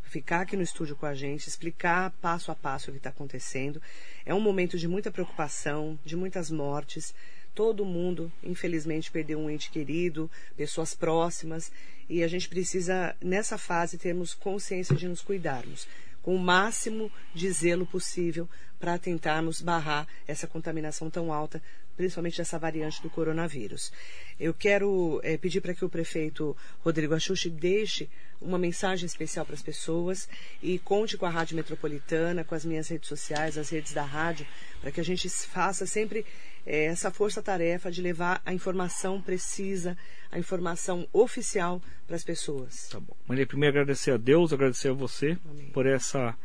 ficar 0.00 0.42
aqui 0.42 0.56
no 0.56 0.62
estúdio 0.62 0.94
com 0.94 1.06
a 1.06 1.14
gente, 1.14 1.48
explicar 1.48 2.12
passo 2.22 2.52
a 2.52 2.54
passo 2.54 2.90
o 2.90 2.92
que 2.92 2.98
está 2.98 3.10
acontecendo. 3.10 3.82
É 4.24 4.32
um 4.32 4.40
momento 4.40 4.78
de 4.78 4.86
muita 4.86 5.10
preocupação, 5.10 5.98
de 6.04 6.14
muitas 6.14 6.52
mortes. 6.52 7.12
Todo 7.52 7.84
mundo, 7.84 8.32
infelizmente, 8.44 9.10
perdeu 9.10 9.40
um 9.40 9.50
ente 9.50 9.72
querido, 9.72 10.30
pessoas 10.56 10.94
próximas, 10.94 11.72
e 12.08 12.22
a 12.22 12.28
gente 12.28 12.48
precisa, 12.48 13.16
nessa 13.20 13.58
fase, 13.58 13.98
termos 13.98 14.34
consciência 14.34 14.94
de 14.94 15.08
nos 15.08 15.20
cuidarmos 15.20 15.88
com 16.24 16.34
o 16.34 16.38
máximo 16.38 17.12
de 17.34 17.50
zelo 17.50 17.84
possível 17.84 18.48
para 18.80 18.98
tentarmos 18.98 19.60
barrar 19.60 20.08
essa 20.26 20.46
contaminação 20.46 21.10
tão 21.10 21.30
alta, 21.30 21.62
principalmente 21.98 22.38
dessa 22.38 22.58
variante 22.58 23.02
do 23.02 23.10
coronavírus. 23.10 23.92
Eu 24.40 24.54
quero 24.54 25.20
é, 25.22 25.36
pedir 25.36 25.60
para 25.60 25.74
que 25.74 25.84
o 25.84 25.88
prefeito 25.88 26.56
Rodrigo 26.80 27.14
Axuxi 27.14 27.50
deixe 27.50 28.08
uma 28.40 28.58
mensagem 28.58 29.04
especial 29.04 29.44
para 29.44 29.54
as 29.54 29.62
pessoas 29.62 30.26
e 30.62 30.78
conte 30.78 31.18
com 31.18 31.26
a 31.26 31.30
Rádio 31.30 31.56
Metropolitana, 31.56 32.42
com 32.42 32.54
as 32.54 32.64
minhas 32.64 32.88
redes 32.88 33.08
sociais, 33.08 33.58
as 33.58 33.68
redes 33.68 33.92
da 33.92 34.02
rádio, 34.02 34.46
para 34.80 34.90
que 34.90 35.00
a 35.00 35.04
gente 35.04 35.28
faça 35.28 35.84
sempre 35.84 36.24
é, 36.66 36.84
essa 36.86 37.10
força-tarefa 37.10 37.90
de 37.90 38.00
levar 38.00 38.40
a 38.44 38.52
informação 38.52 39.20
precisa, 39.20 39.96
a 40.30 40.38
informação 40.38 41.06
oficial 41.12 41.80
para 42.06 42.16
as 42.16 42.24
pessoas. 42.24 42.88
Tá 42.88 42.98
bom. 42.98 43.14
Maria, 43.26 43.46
primeiro 43.46 43.78
agradecer 43.78 44.12
a 44.12 44.16
Deus, 44.16 44.52
agradecer 44.52 44.88
a 44.88 44.92
você 44.94 45.36
Amém. 45.50 45.66
por 45.72 45.86
essa 45.86 46.36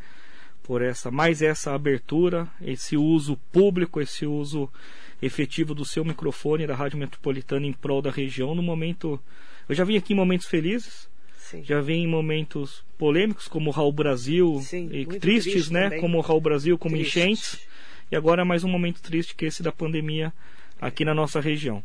por 0.63 0.83
essa 0.83 1.09
mais 1.09 1.41
essa 1.41 1.73
abertura, 1.73 2.47
esse 2.61 2.95
uso 2.95 3.35
público, 3.51 3.99
esse 3.99 4.23
uso 4.23 4.69
efetivo 5.19 5.73
do 5.73 5.83
seu 5.83 6.05
microfone 6.05 6.67
da 6.67 6.75
Rádio 6.75 6.99
Metropolitana 6.99 7.65
em 7.65 7.73
prol 7.73 8.03
da 8.03 8.11
região 8.11 8.53
no 8.53 8.61
momento. 8.61 9.19
Eu 9.67 9.73
já 9.73 9.83
vim 9.83 9.97
aqui 9.97 10.13
em 10.13 10.15
momentos 10.15 10.45
felizes, 10.45 11.09
Sim. 11.35 11.63
já 11.63 11.81
vim 11.81 12.03
em 12.03 12.07
momentos 12.07 12.83
polêmicos 12.99 13.47
como 13.47 13.71
o 13.71 13.73
Raul 13.73 13.91
Brasil 13.91 14.61
Sim, 14.63 14.89
e 14.91 15.07
tristes, 15.07 15.53
triste 15.53 15.73
né, 15.73 15.85
também. 15.85 16.01
como 16.01 16.19
o 16.19 16.21
Raul 16.21 16.39
Brasil, 16.39 16.77
como 16.77 16.95
triste. 16.95 17.19
enchentes. 17.19 17.59
E 18.11 18.15
agora 18.15 18.41
é 18.41 18.45
mais 18.45 18.63
um 18.63 18.69
momento 18.69 19.01
triste 19.01 19.35
que 19.35 19.45
esse 19.45 19.61
da 19.61 19.71
pandemia 19.71 20.33
aqui 20.81 21.05
na 21.05 21.13
nossa 21.13 21.39
região. 21.39 21.83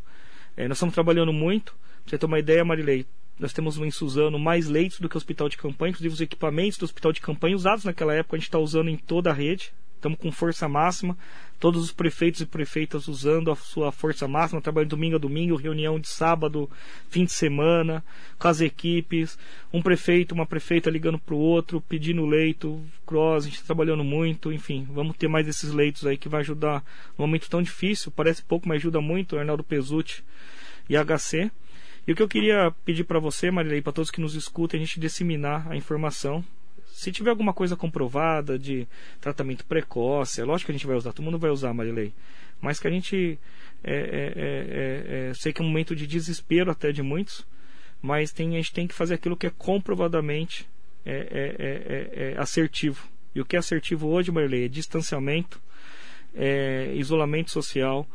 É, 0.57 0.67
nós 0.67 0.77
estamos 0.77 0.95
trabalhando 0.95 1.31
muito. 1.31 1.75
Pra 2.03 2.11
você 2.11 2.17
ter 2.17 2.25
uma 2.25 2.39
ideia, 2.39 2.65
Marilei, 2.65 3.05
nós 3.39 3.53
temos 3.53 3.77
em 3.77 3.91
Suzano 3.91 4.39
mais 4.39 4.67
leitos 4.67 4.99
do 4.99 5.07
que 5.07 5.15
o 5.15 5.19
hospital 5.19 5.49
de 5.49 5.57
campanha, 5.57 5.91
inclusive 5.91 6.13
os 6.13 6.21
equipamentos 6.21 6.79
do 6.79 6.85
hospital 6.85 7.11
de 7.11 7.21
campanha 7.21 7.55
usados 7.55 7.85
naquela 7.85 8.13
época 8.13 8.35
a 8.35 8.39
gente 8.39 8.47
está 8.47 8.57
usando 8.57 8.89
em 8.89 8.97
toda 8.97 9.29
a 9.29 9.33
rede. 9.33 9.71
Estamos 10.05 10.19
com 10.19 10.31
força 10.31 10.69
máxima, 10.69 11.17
todos 11.59 11.83
os 11.83 11.91
prefeitos 11.91 12.39
e 12.39 12.45
prefeitas 12.45 13.07
usando 13.07 13.49
a 13.49 13.55
sua 13.55 13.91
força 13.91 14.27
máxima, 14.27 14.61
trabalhando 14.61 14.91
domingo 14.91 15.15
a 15.15 15.17
domingo, 15.17 15.55
reunião 15.55 15.99
de 15.99 16.07
sábado, 16.07 16.69
fim 17.09 17.25
de 17.25 17.31
semana, 17.31 18.05
com 18.37 18.47
as 18.47 18.61
equipes, 18.61 19.35
um 19.73 19.81
prefeito, 19.81 20.35
uma 20.35 20.45
prefeita 20.45 20.91
ligando 20.91 21.17
para 21.17 21.33
o 21.33 21.39
outro, 21.39 21.81
pedindo 21.81 22.23
leito, 22.23 22.79
cross, 23.03 23.45
a 23.45 23.47
gente 23.47 23.55
está 23.55 23.65
trabalhando 23.65 24.03
muito, 24.03 24.53
enfim, 24.53 24.87
vamos 24.91 25.17
ter 25.17 25.27
mais 25.27 25.47
esses 25.47 25.71
leitos 25.71 26.05
aí 26.05 26.19
que 26.19 26.29
vai 26.29 26.41
ajudar 26.41 26.83
num 27.17 27.25
momento 27.25 27.49
tão 27.49 27.63
difícil, 27.63 28.11
parece 28.11 28.43
pouco, 28.43 28.69
mas 28.69 28.77
ajuda 28.77 29.01
muito, 29.01 29.39
Arnaldo 29.39 29.63
Pesutti 29.63 30.23
e 30.87 30.95
HC. 30.95 31.49
E 32.05 32.11
o 32.11 32.15
que 32.15 32.21
eu 32.21 32.27
queria 32.27 32.71
pedir 32.85 33.05
para 33.05 33.17
você, 33.17 33.49
Marilei, 33.49 33.81
para 33.81 33.91
todos 33.91 34.11
que 34.11 34.21
nos 34.21 34.35
escutem, 34.35 34.79
a 34.79 34.85
gente 34.85 34.99
disseminar 34.99 35.67
a 35.67 35.75
informação. 35.75 36.45
Se 36.95 37.11
tiver 37.11 37.29
alguma 37.29 37.51
coisa 37.51 37.75
comprovada 37.75 38.57
de 38.57 38.87
tratamento 39.19 39.65
precoce, 39.65 40.39
é 40.39 40.45
lógico 40.45 40.67
que 40.67 40.71
a 40.71 40.77
gente 40.77 40.87
vai 40.87 40.95
usar, 40.95 41.11
todo 41.11 41.25
mundo 41.25 41.37
vai 41.37 41.51
usar, 41.51 41.73
Marilei. 41.73 42.13
Mas 42.61 42.79
que 42.79 42.87
a 42.87 42.89
gente. 42.89 43.37
É, 43.83 43.93
é, 43.93 43.97
é, 43.97 45.29
é, 45.29 45.33
sei 45.33 45.51
que 45.51 45.61
é 45.61 45.65
um 45.65 45.67
momento 45.67 45.93
de 45.93 46.07
desespero 46.07 46.71
até 46.71 46.93
de 46.93 47.03
muitos, 47.03 47.45
mas 48.01 48.31
tem, 48.31 48.53
a 48.53 48.55
gente 48.55 48.71
tem 48.71 48.87
que 48.87 48.93
fazer 48.93 49.15
aquilo 49.15 49.35
que 49.35 49.45
é 49.45 49.49
comprovadamente 49.49 50.69
é, 51.05 52.33
é, 52.33 52.39
assertivo. 52.39 53.05
E 53.35 53.41
o 53.41 53.45
que 53.45 53.57
é 53.57 53.59
assertivo 53.59 54.07
hoje, 54.07 54.31
Marilei, 54.31 54.63
é 54.63 54.69
distanciamento, 54.69 55.61
é 56.33 56.93
isolamento 56.95 57.51
social, 57.51 58.07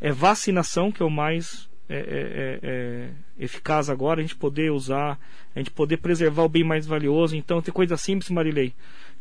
é 0.00 0.12
vacinação, 0.12 0.92
que 0.92 1.02
é 1.02 1.04
o 1.04 1.10
mais 1.10 1.67
é, 1.88 1.96
é, 1.96 2.00
é, 2.00 2.58
é, 2.62 3.08
eficaz 3.38 3.88
agora, 3.88 4.20
a 4.20 4.22
gente 4.22 4.36
poder 4.36 4.70
usar, 4.70 5.18
a 5.54 5.58
gente 5.58 5.70
poder 5.70 5.96
preservar 5.96 6.42
o 6.44 6.48
bem 6.48 6.62
mais 6.62 6.86
valioso. 6.86 7.34
Então 7.36 7.62
tem 7.62 7.72
coisa 7.72 7.96
simples, 7.96 8.30
Marilei. 8.30 8.74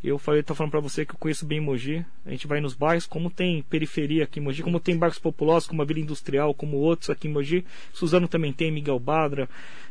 Eu 0.03 0.19
falei, 0.19 0.43
tô 0.43 0.53
falando 0.53 0.71
para 0.71 0.79
você 0.79 1.05
que 1.05 1.13
eu 1.13 1.17
conheço 1.17 1.45
bem 1.45 1.59
Mogi. 1.59 2.05
A 2.25 2.29
gente 2.29 2.45
vai 2.45 2.61
nos 2.61 2.75
bairros, 2.75 3.07
como 3.07 3.31
tem 3.31 3.63
periferia 3.63 4.25
aqui 4.25 4.39
em 4.39 4.43
Mogi, 4.43 4.61
como 4.61 4.79
tem 4.79 4.97
bairros 4.97 5.17
populosos, 5.17 5.67
como 5.67 5.81
a 5.81 5.85
Vila 5.85 5.99
Industrial, 5.99 6.53
como 6.53 6.77
outros 6.77 7.09
aqui 7.09 7.27
em 7.27 7.31
Mogi. 7.31 7.65
Suzano 7.93 8.27
também 8.27 8.53
tem, 8.53 8.71
Miguel 8.71 8.99
Badra, 8.99 9.49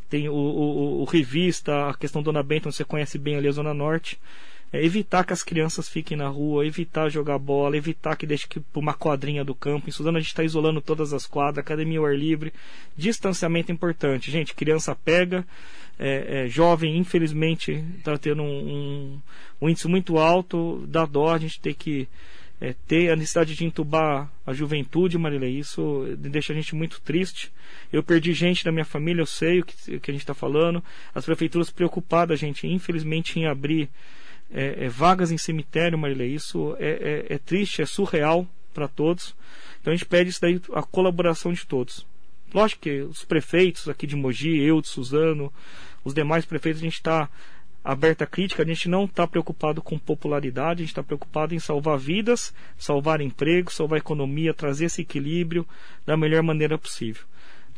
tem 0.08 0.28
o, 0.28 0.34
o, 0.34 1.00
o 1.00 1.04
Revista, 1.04 1.88
a 1.88 1.94
questão 1.94 2.22
Dona 2.22 2.42
Bento, 2.42 2.70
você 2.70 2.84
conhece 2.84 3.18
bem 3.18 3.36
ali 3.36 3.48
a 3.48 3.52
Zona 3.52 3.74
Norte 3.74 4.18
é 4.76 4.84
evitar 4.84 5.24
que 5.24 5.32
as 5.32 5.42
crianças 5.42 5.88
fiquem 5.88 6.16
na 6.16 6.28
rua, 6.28 6.66
evitar 6.66 7.08
jogar 7.08 7.38
bola, 7.38 7.76
evitar 7.76 8.14
que 8.14 8.26
deixe 8.26 8.46
que 8.46 8.60
uma 8.74 8.92
quadrinha 8.92 9.42
do 9.42 9.54
campo. 9.54 9.88
Em 9.88 9.92
Suzano 9.92 10.18
a 10.18 10.20
gente 10.20 10.28
está 10.28 10.44
isolando 10.44 10.82
todas 10.82 11.14
as 11.14 11.26
quadras, 11.26 11.64
academia 11.64 11.98
ao 11.98 12.04
ar 12.04 12.16
livre, 12.16 12.52
distanciamento 12.96 13.72
importante. 13.72 14.30
Gente, 14.30 14.54
criança 14.54 14.94
pega, 14.94 15.46
é, 15.98 16.44
é, 16.44 16.48
jovem 16.48 16.98
infelizmente 16.98 17.82
está 17.96 18.18
tendo 18.18 18.42
um, 18.42 18.46
um, 18.46 19.20
um, 19.62 19.68
índice 19.70 19.88
muito 19.88 20.18
alto, 20.18 20.84
dá 20.86 21.06
dó, 21.06 21.32
a 21.32 21.38
gente 21.38 21.58
tem 21.58 21.72
que 21.72 22.06
é, 22.60 22.74
ter 22.86 23.10
a 23.10 23.16
necessidade 23.16 23.54
de 23.54 23.64
entubar 23.64 24.30
a 24.46 24.52
juventude, 24.52 25.16
Marília, 25.16 25.48
isso 25.48 26.04
deixa 26.18 26.52
a 26.52 26.56
gente 26.56 26.74
muito 26.74 27.00
triste. 27.00 27.50
Eu 27.90 28.02
perdi 28.02 28.34
gente 28.34 28.62
da 28.62 28.72
minha 28.72 28.84
família, 28.84 29.22
eu 29.22 29.26
sei 29.26 29.60
o 29.60 29.64
que, 29.64 29.98
que 30.00 30.10
a 30.10 30.12
gente 30.12 30.22
está 30.22 30.34
falando. 30.34 30.84
As 31.14 31.24
prefeituras 31.24 31.70
preocupadas, 31.70 32.38
gente, 32.38 32.66
infelizmente, 32.66 33.38
em 33.38 33.46
abrir 33.46 33.88
é, 34.51 34.84
é, 34.84 34.88
vagas 34.88 35.30
em 35.30 35.38
cemitério, 35.38 35.99
Marilei. 35.99 36.34
Isso 36.34 36.76
é, 36.78 37.24
é, 37.30 37.34
é 37.34 37.38
triste, 37.38 37.82
é 37.82 37.86
surreal 37.86 38.47
para 38.72 38.88
todos. 38.88 39.34
Então 39.80 39.92
a 39.92 39.97
gente 39.97 40.07
pede 40.07 40.30
isso 40.30 40.40
daí, 40.40 40.61
a 40.72 40.82
colaboração 40.82 41.53
de 41.53 41.66
todos. 41.66 42.07
Lógico 42.53 42.82
que 42.82 43.03
os 43.03 43.24
prefeitos 43.24 43.88
aqui 43.88 44.07
de 44.07 44.16
Mogi, 44.16 44.59
eu 44.59 44.80
de 44.80 44.88
Suzano, 44.88 45.53
os 46.05 46.14
demais 46.14 46.44
prefeitos, 46.44 46.80
a 46.80 46.84
gente 46.84 46.94
está 46.94 47.28
aberta 47.84 48.24
à 48.24 48.26
crítica, 48.26 48.62
a 48.62 48.66
gente 48.66 48.88
não 48.88 49.05
está 49.05 49.26
preocupado 49.26 49.80
com 49.80 49.97
popularidade, 49.99 50.80
a 50.80 50.84
gente 50.84 50.88
está 50.88 51.03
preocupado 51.03 51.55
em 51.55 51.59
salvar 51.59 51.99
vidas, 51.99 52.53
salvar 52.76 53.20
empregos, 53.20 53.74
salvar 53.74 53.99
economia, 53.99 54.53
trazer 54.53 54.86
esse 54.86 55.03
equilíbrio 55.03 55.66
da 56.05 56.16
melhor 56.16 56.42
maneira 56.42 56.76
possível. 56.76 57.22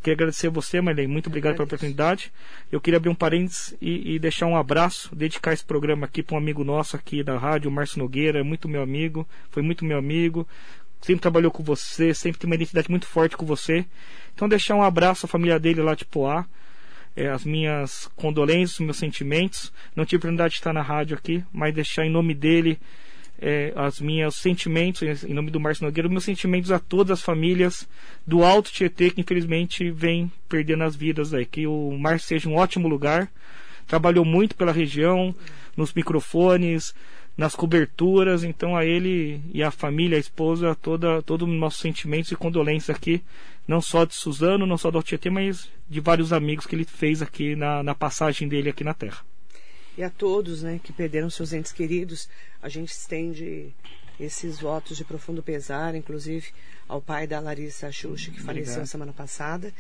Queria 0.00 0.14
agradecer 0.14 0.46
a 0.46 0.50
você, 0.50 0.80
Marlene. 0.80 1.12
Muito 1.12 1.26
obrigado 1.26 1.54
pela 1.54 1.64
oportunidade. 1.64 2.32
Eu 2.70 2.80
queria 2.80 2.96
abrir 2.96 3.10
um 3.10 3.14
parênteses 3.14 3.76
e, 3.80 4.14
e 4.14 4.18
deixar 4.18 4.46
um 4.46 4.56
abraço, 4.56 5.14
dedicar 5.14 5.52
esse 5.52 5.64
programa 5.64 6.06
aqui 6.06 6.22
para 6.22 6.34
um 6.34 6.38
amigo 6.38 6.62
nosso 6.64 6.96
aqui 6.96 7.22
da 7.22 7.36
rádio, 7.36 7.70
o 7.70 7.72
Márcio 7.72 7.98
Nogueira, 7.98 8.44
muito 8.44 8.68
meu 8.68 8.82
amigo, 8.82 9.26
foi 9.50 9.62
muito 9.62 9.84
meu 9.84 9.98
amigo. 9.98 10.46
Sempre 11.00 11.22
trabalhou 11.22 11.50
com 11.50 11.62
você, 11.62 12.12
sempre 12.12 12.40
tem 12.40 12.48
uma 12.48 12.56
identidade 12.56 12.90
muito 12.90 13.06
forte 13.06 13.36
com 13.36 13.46
você. 13.46 13.84
Então 14.34 14.48
deixar 14.48 14.74
um 14.74 14.82
abraço 14.82 15.26
à 15.26 15.28
família 15.28 15.58
dele 15.58 15.82
lá 15.82 15.94
de 15.94 16.04
Poá. 16.04 16.44
É, 17.16 17.28
as 17.28 17.44
minhas 17.44 18.08
condolências, 18.14 18.78
meus 18.78 18.96
sentimentos. 18.96 19.72
Não 19.94 20.04
tive 20.04 20.18
oportunidade 20.18 20.54
de 20.54 20.60
estar 20.60 20.72
na 20.72 20.82
rádio 20.82 21.16
aqui, 21.16 21.44
mas 21.52 21.74
deixar 21.74 22.04
em 22.04 22.10
nome 22.10 22.34
dele 22.34 22.78
é, 23.40 23.72
as 23.76 24.00
minhas 24.00 24.34
sentimentos, 24.34 25.24
em 25.24 25.32
nome 25.32 25.50
do 25.50 25.60
Márcio 25.60 25.84
Nogueira, 25.84 26.08
meus 26.08 26.24
sentimentos 26.24 26.72
a 26.72 26.78
todas 26.78 27.18
as 27.18 27.22
famílias 27.22 27.88
do 28.26 28.42
Alto 28.42 28.72
Tietê 28.72 29.10
que 29.10 29.20
infelizmente 29.20 29.90
vem 29.90 30.30
perdendo 30.48 30.82
as 30.82 30.96
vidas 30.96 31.32
aí. 31.32 31.46
Que 31.46 31.66
o 31.66 31.96
Márcio 31.96 32.28
seja 32.28 32.48
um 32.48 32.56
ótimo 32.56 32.88
lugar. 32.88 33.30
Trabalhou 33.86 34.24
muito 34.24 34.56
pela 34.56 34.72
região, 34.72 35.34
nos 35.76 35.94
microfones, 35.94 36.94
nas 37.36 37.54
coberturas. 37.54 38.42
Então 38.42 38.76
a 38.76 38.84
ele 38.84 39.40
e 39.52 39.62
a 39.62 39.70
família, 39.70 40.16
a 40.16 40.20
esposa, 40.20 40.74
toda, 40.74 41.22
todos 41.22 41.48
os 41.48 41.54
nossos 41.54 41.80
sentimentos 41.80 42.32
e 42.32 42.36
condolências 42.36 42.94
aqui, 42.96 43.22
não 43.66 43.80
só 43.80 44.04
de 44.04 44.14
Suzano, 44.14 44.66
não 44.66 44.76
só 44.76 44.90
do 44.90 45.02
Tietê, 45.02 45.30
mas 45.30 45.70
de 45.88 46.00
vários 46.00 46.32
amigos 46.32 46.66
que 46.66 46.74
ele 46.74 46.84
fez 46.84 47.22
aqui 47.22 47.54
na, 47.54 47.82
na 47.84 47.94
passagem 47.94 48.48
dele 48.48 48.70
aqui 48.70 48.82
na 48.82 48.94
Terra 48.94 49.18
e 49.98 50.04
a 50.04 50.08
todos 50.08 50.62
né, 50.62 50.80
que 50.82 50.92
perderam 50.92 51.28
seus 51.28 51.52
entes 51.52 51.72
queridos. 51.72 52.28
A 52.62 52.68
gente 52.68 52.90
estende 52.90 53.74
esses 54.18 54.60
votos 54.60 54.96
de 54.96 55.04
profundo 55.04 55.42
pesar, 55.42 55.96
inclusive 55.96 56.46
ao 56.88 57.02
pai 57.02 57.26
da 57.26 57.40
Larissa 57.40 57.90
Xuxa, 57.90 58.30
que 58.30 58.40
faleceu 58.40 58.74
Obrigado. 58.74 58.86
semana 58.86 59.12
passada. 59.12 59.74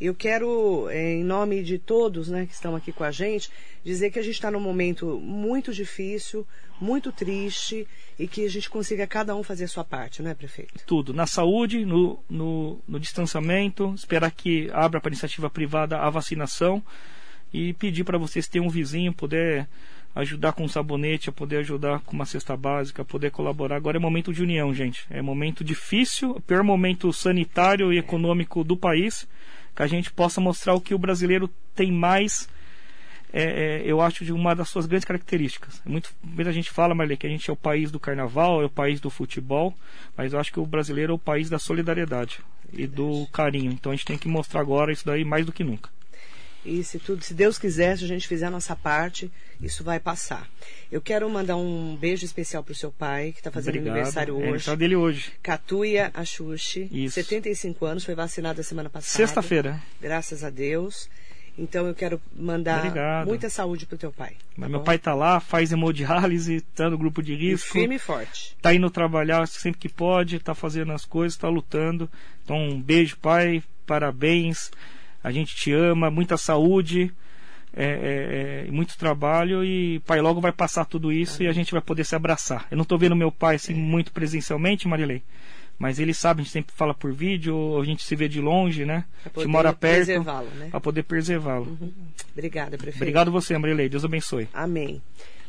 Eu 0.00 0.14
quero, 0.14 0.88
eh, 0.90 1.14
em 1.14 1.24
nome 1.24 1.62
de 1.62 1.78
todos 1.78 2.28
né, 2.28 2.46
que 2.46 2.52
estão 2.52 2.74
aqui 2.74 2.90
com 2.90 3.04
a 3.04 3.12
gente, 3.12 3.48
dizer 3.84 4.10
que 4.10 4.18
a 4.18 4.22
gente 4.22 4.34
está 4.34 4.50
num 4.50 4.60
momento 4.60 5.20
muito 5.20 5.72
difícil, 5.72 6.46
muito 6.80 7.12
triste 7.12 7.86
e 8.18 8.26
que 8.26 8.44
a 8.44 8.50
gente 8.50 8.68
consiga 8.68 9.06
cada 9.06 9.36
um 9.36 9.42
fazer 9.42 9.64
a 9.64 9.68
sua 9.68 9.84
parte, 9.84 10.20
não 10.20 10.30
é, 10.30 10.34
prefeito? 10.34 10.84
Tudo. 10.84 11.14
Na 11.14 11.26
saúde, 11.26 11.84
no, 11.84 12.18
no, 12.28 12.80
no 12.88 12.98
distanciamento, 12.98 13.94
esperar 13.94 14.32
que 14.32 14.68
abra 14.72 15.00
para 15.00 15.10
a 15.10 15.12
iniciativa 15.12 15.48
privada 15.48 15.98
a 15.98 16.10
vacinação 16.10 16.82
e 17.52 17.72
pedir 17.74 18.04
para 18.04 18.18
vocês 18.18 18.46
ter 18.46 18.60
um 18.60 18.68
vizinho, 18.68 19.12
poder 19.12 19.66
ajudar 20.14 20.52
com 20.52 20.64
um 20.64 20.68
sabonete, 20.68 21.28
a 21.28 21.32
poder 21.32 21.58
ajudar 21.58 22.00
com 22.00 22.12
uma 22.12 22.24
cesta 22.24 22.56
básica, 22.56 23.04
poder 23.04 23.30
colaborar. 23.30 23.76
Agora 23.76 23.96
é 23.96 24.00
momento 24.00 24.32
de 24.32 24.42
união, 24.42 24.74
gente. 24.74 25.06
É 25.10 25.22
momento 25.22 25.62
difícil, 25.62 26.32
o 26.32 26.40
pior 26.40 26.62
momento 26.62 27.12
sanitário 27.12 27.92
e 27.92 27.98
econômico 27.98 28.64
do 28.64 28.76
país, 28.76 29.28
que 29.74 29.82
a 29.82 29.86
gente 29.86 30.10
possa 30.10 30.40
mostrar 30.40 30.74
o 30.74 30.80
que 30.80 30.94
o 30.94 30.98
brasileiro 30.98 31.48
tem 31.74 31.92
mais. 31.92 32.48
É, 33.32 33.44
é, 33.44 33.82
eu 33.84 34.00
acho 34.00 34.24
de 34.24 34.32
uma 34.32 34.54
das 34.54 34.68
suas 34.68 34.86
grandes 34.86 35.04
características. 35.04 35.80
Muito, 35.84 36.12
muita 36.22 36.52
gente 36.52 36.70
fala, 36.70 36.94
Marley, 36.94 37.16
que 37.16 37.28
a 37.28 37.30
gente 37.30 37.48
é 37.48 37.52
o 37.52 37.56
país 37.56 37.92
do 37.92 38.00
carnaval, 38.00 38.60
é 38.60 38.64
o 38.64 38.70
país 38.70 39.00
do 39.00 39.08
futebol, 39.08 39.72
mas 40.16 40.32
eu 40.32 40.40
acho 40.40 40.52
que 40.52 40.58
o 40.58 40.66
brasileiro 40.66 41.12
é 41.12 41.14
o 41.14 41.18
país 41.18 41.48
da 41.48 41.58
solidariedade 41.58 42.40
e 42.72 42.88
do 42.88 43.28
carinho. 43.32 43.70
Então 43.70 43.92
a 43.92 43.94
gente 43.94 44.04
tem 44.04 44.18
que 44.18 44.26
mostrar 44.26 44.60
agora 44.60 44.92
isso 44.92 45.06
daí 45.06 45.24
mais 45.24 45.46
do 45.46 45.52
que 45.52 45.62
nunca. 45.62 45.88
E 46.64 46.84
se 46.84 46.98
tudo, 46.98 47.22
se 47.24 47.32
Deus 47.32 47.58
quiser, 47.58 47.96
se 47.96 48.04
a 48.04 48.06
gente 48.06 48.28
fizer 48.28 48.46
a 48.46 48.50
nossa 48.50 48.76
parte, 48.76 49.30
isso 49.62 49.82
vai 49.82 49.98
passar. 49.98 50.46
Eu 50.92 51.00
quero 51.00 51.28
mandar 51.30 51.56
um 51.56 51.96
beijo 51.96 52.24
especial 52.24 52.62
para 52.62 52.72
o 52.72 52.74
seu 52.74 52.92
pai, 52.92 53.32
que 53.32 53.38
está 53.40 53.50
fazendo 53.50 53.76
Obrigado. 53.76 53.94
aniversário 53.96 54.32
É 54.34 54.36
hoje. 54.36 54.42
aniversário 54.44 54.78
dele 54.78 54.96
hoje. 54.96 55.32
Catuia 55.42 56.10
Axuxi, 56.12 56.88
Isso. 56.92 57.14
75 57.14 57.86
anos, 57.86 58.04
foi 58.04 58.14
vacinado 58.14 58.60
a 58.60 58.64
semana 58.64 58.90
passada. 58.90 59.16
Sexta-feira. 59.16 59.80
Graças 60.00 60.44
a 60.44 60.50
Deus. 60.50 61.08
Então 61.58 61.86
eu 61.86 61.94
quero 61.94 62.20
mandar 62.34 62.78
Obrigado. 62.78 63.26
muita 63.26 63.50
saúde 63.50 63.84
pro 63.84 63.98
teu 63.98 64.12
pai. 64.12 64.34
Tá 64.58 64.68
meu 64.68 64.78
bom? 64.78 64.84
pai 64.84 64.98
tá 64.98 65.14
lá, 65.14 65.40
faz 65.40 65.72
hemodiálise, 65.72 66.60
tá 66.74 66.88
no 66.88 66.96
grupo 66.96 67.22
de 67.22 67.32
E 67.34 67.36
risco. 67.50 67.72
firme 67.72 67.96
e 67.96 67.98
forte. 67.98 68.56
Tá 68.62 68.72
indo 68.72 68.88
trabalhar 68.90 69.46
sempre 69.48 69.78
que 69.80 69.88
pode, 69.88 70.38
tá 70.40 70.54
fazendo 70.54 70.92
as 70.92 71.04
coisas, 71.04 71.36
tá 71.36 71.48
lutando. 71.48 72.08
Então, 72.44 72.56
um 72.56 72.80
beijo, 72.80 73.16
pai, 73.18 73.62
parabéns. 73.86 74.70
A 75.22 75.30
gente 75.30 75.54
te 75.54 75.72
ama, 75.72 76.10
muita 76.10 76.36
saúde, 76.36 77.12
é, 77.74 77.84
é, 77.84 78.66
é, 78.66 78.70
muito 78.70 78.98
trabalho 78.98 79.64
e 79.64 80.00
pai 80.00 80.20
logo 80.20 80.40
vai 80.40 80.52
passar 80.52 80.84
tudo 80.84 81.12
isso 81.12 81.42
e 81.42 81.46
a 81.46 81.52
gente 81.52 81.72
vai 81.72 81.80
poder 81.80 82.04
se 82.04 82.14
abraçar. 82.14 82.66
Eu 82.70 82.76
não 82.76 82.84
tô 82.84 82.98
vendo 82.98 83.14
meu 83.14 83.30
pai 83.30 83.56
assim 83.56 83.74
muito 83.74 84.12
presencialmente, 84.12 84.88
Marilei, 84.88 85.22
mas 85.78 85.98
ele 85.98 86.12
sabe, 86.12 86.40
a 86.40 86.44
gente 86.44 86.52
sempre 86.52 86.74
fala 86.74 86.92
por 86.92 87.12
vídeo, 87.12 87.56
ou 87.56 87.80
a 87.80 87.84
gente 87.84 88.02
se 88.02 88.16
vê 88.16 88.28
de 88.28 88.40
longe, 88.40 88.84
né? 88.84 89.04
Pra 89.22 89.32
poder 89.32 89.48
mora 89.48 89.72
perto 89.72 90.06
preservá-lo, 90.06 90.50
né? 90.50 90.68
para 90.70 90.80
poder 90.80 91.02
preservá-lo. 91.04 91.78
Obrigada, 92.32 92.76
prefeito. 92.76 92.96
Obrigado 92.96 93.30
você, 93.30 93.56
Marilei. 93.56 93.88
Deus 93.88 94.04
abençoe. 94.04 94.48
Amém. 94.52 95.00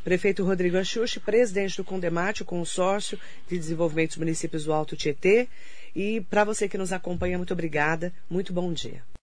Prefeito 0.03 0.43
Rodrigo 0.43 0.78
Axuxi, 0.78 1.19
presidente 1.19 1.78
do 1.78 1.84
Condemate, 1.84 2.41
o 2.41 2.45
consórcio 2.45 3.19
de 3.47 3.57
desenvolvimento 3.57 4.11
dos 4.11 4.17
municípios 4.17 4.65
do 4.65 4.74
Alto 4.74 4.95
Tietê. 4.95 5.47
E 5.95 6.22
para 6.22 6.43
você 6.43 6.67
que 6.67 6.78
nos 6.78 6.91
acompanha, 6.91 7.38
muito 7.38 7.53
obrigada. 7.53 8.13
Muito 8.30 8.51
bom 8.51 8.72
dia. 8.74 9.03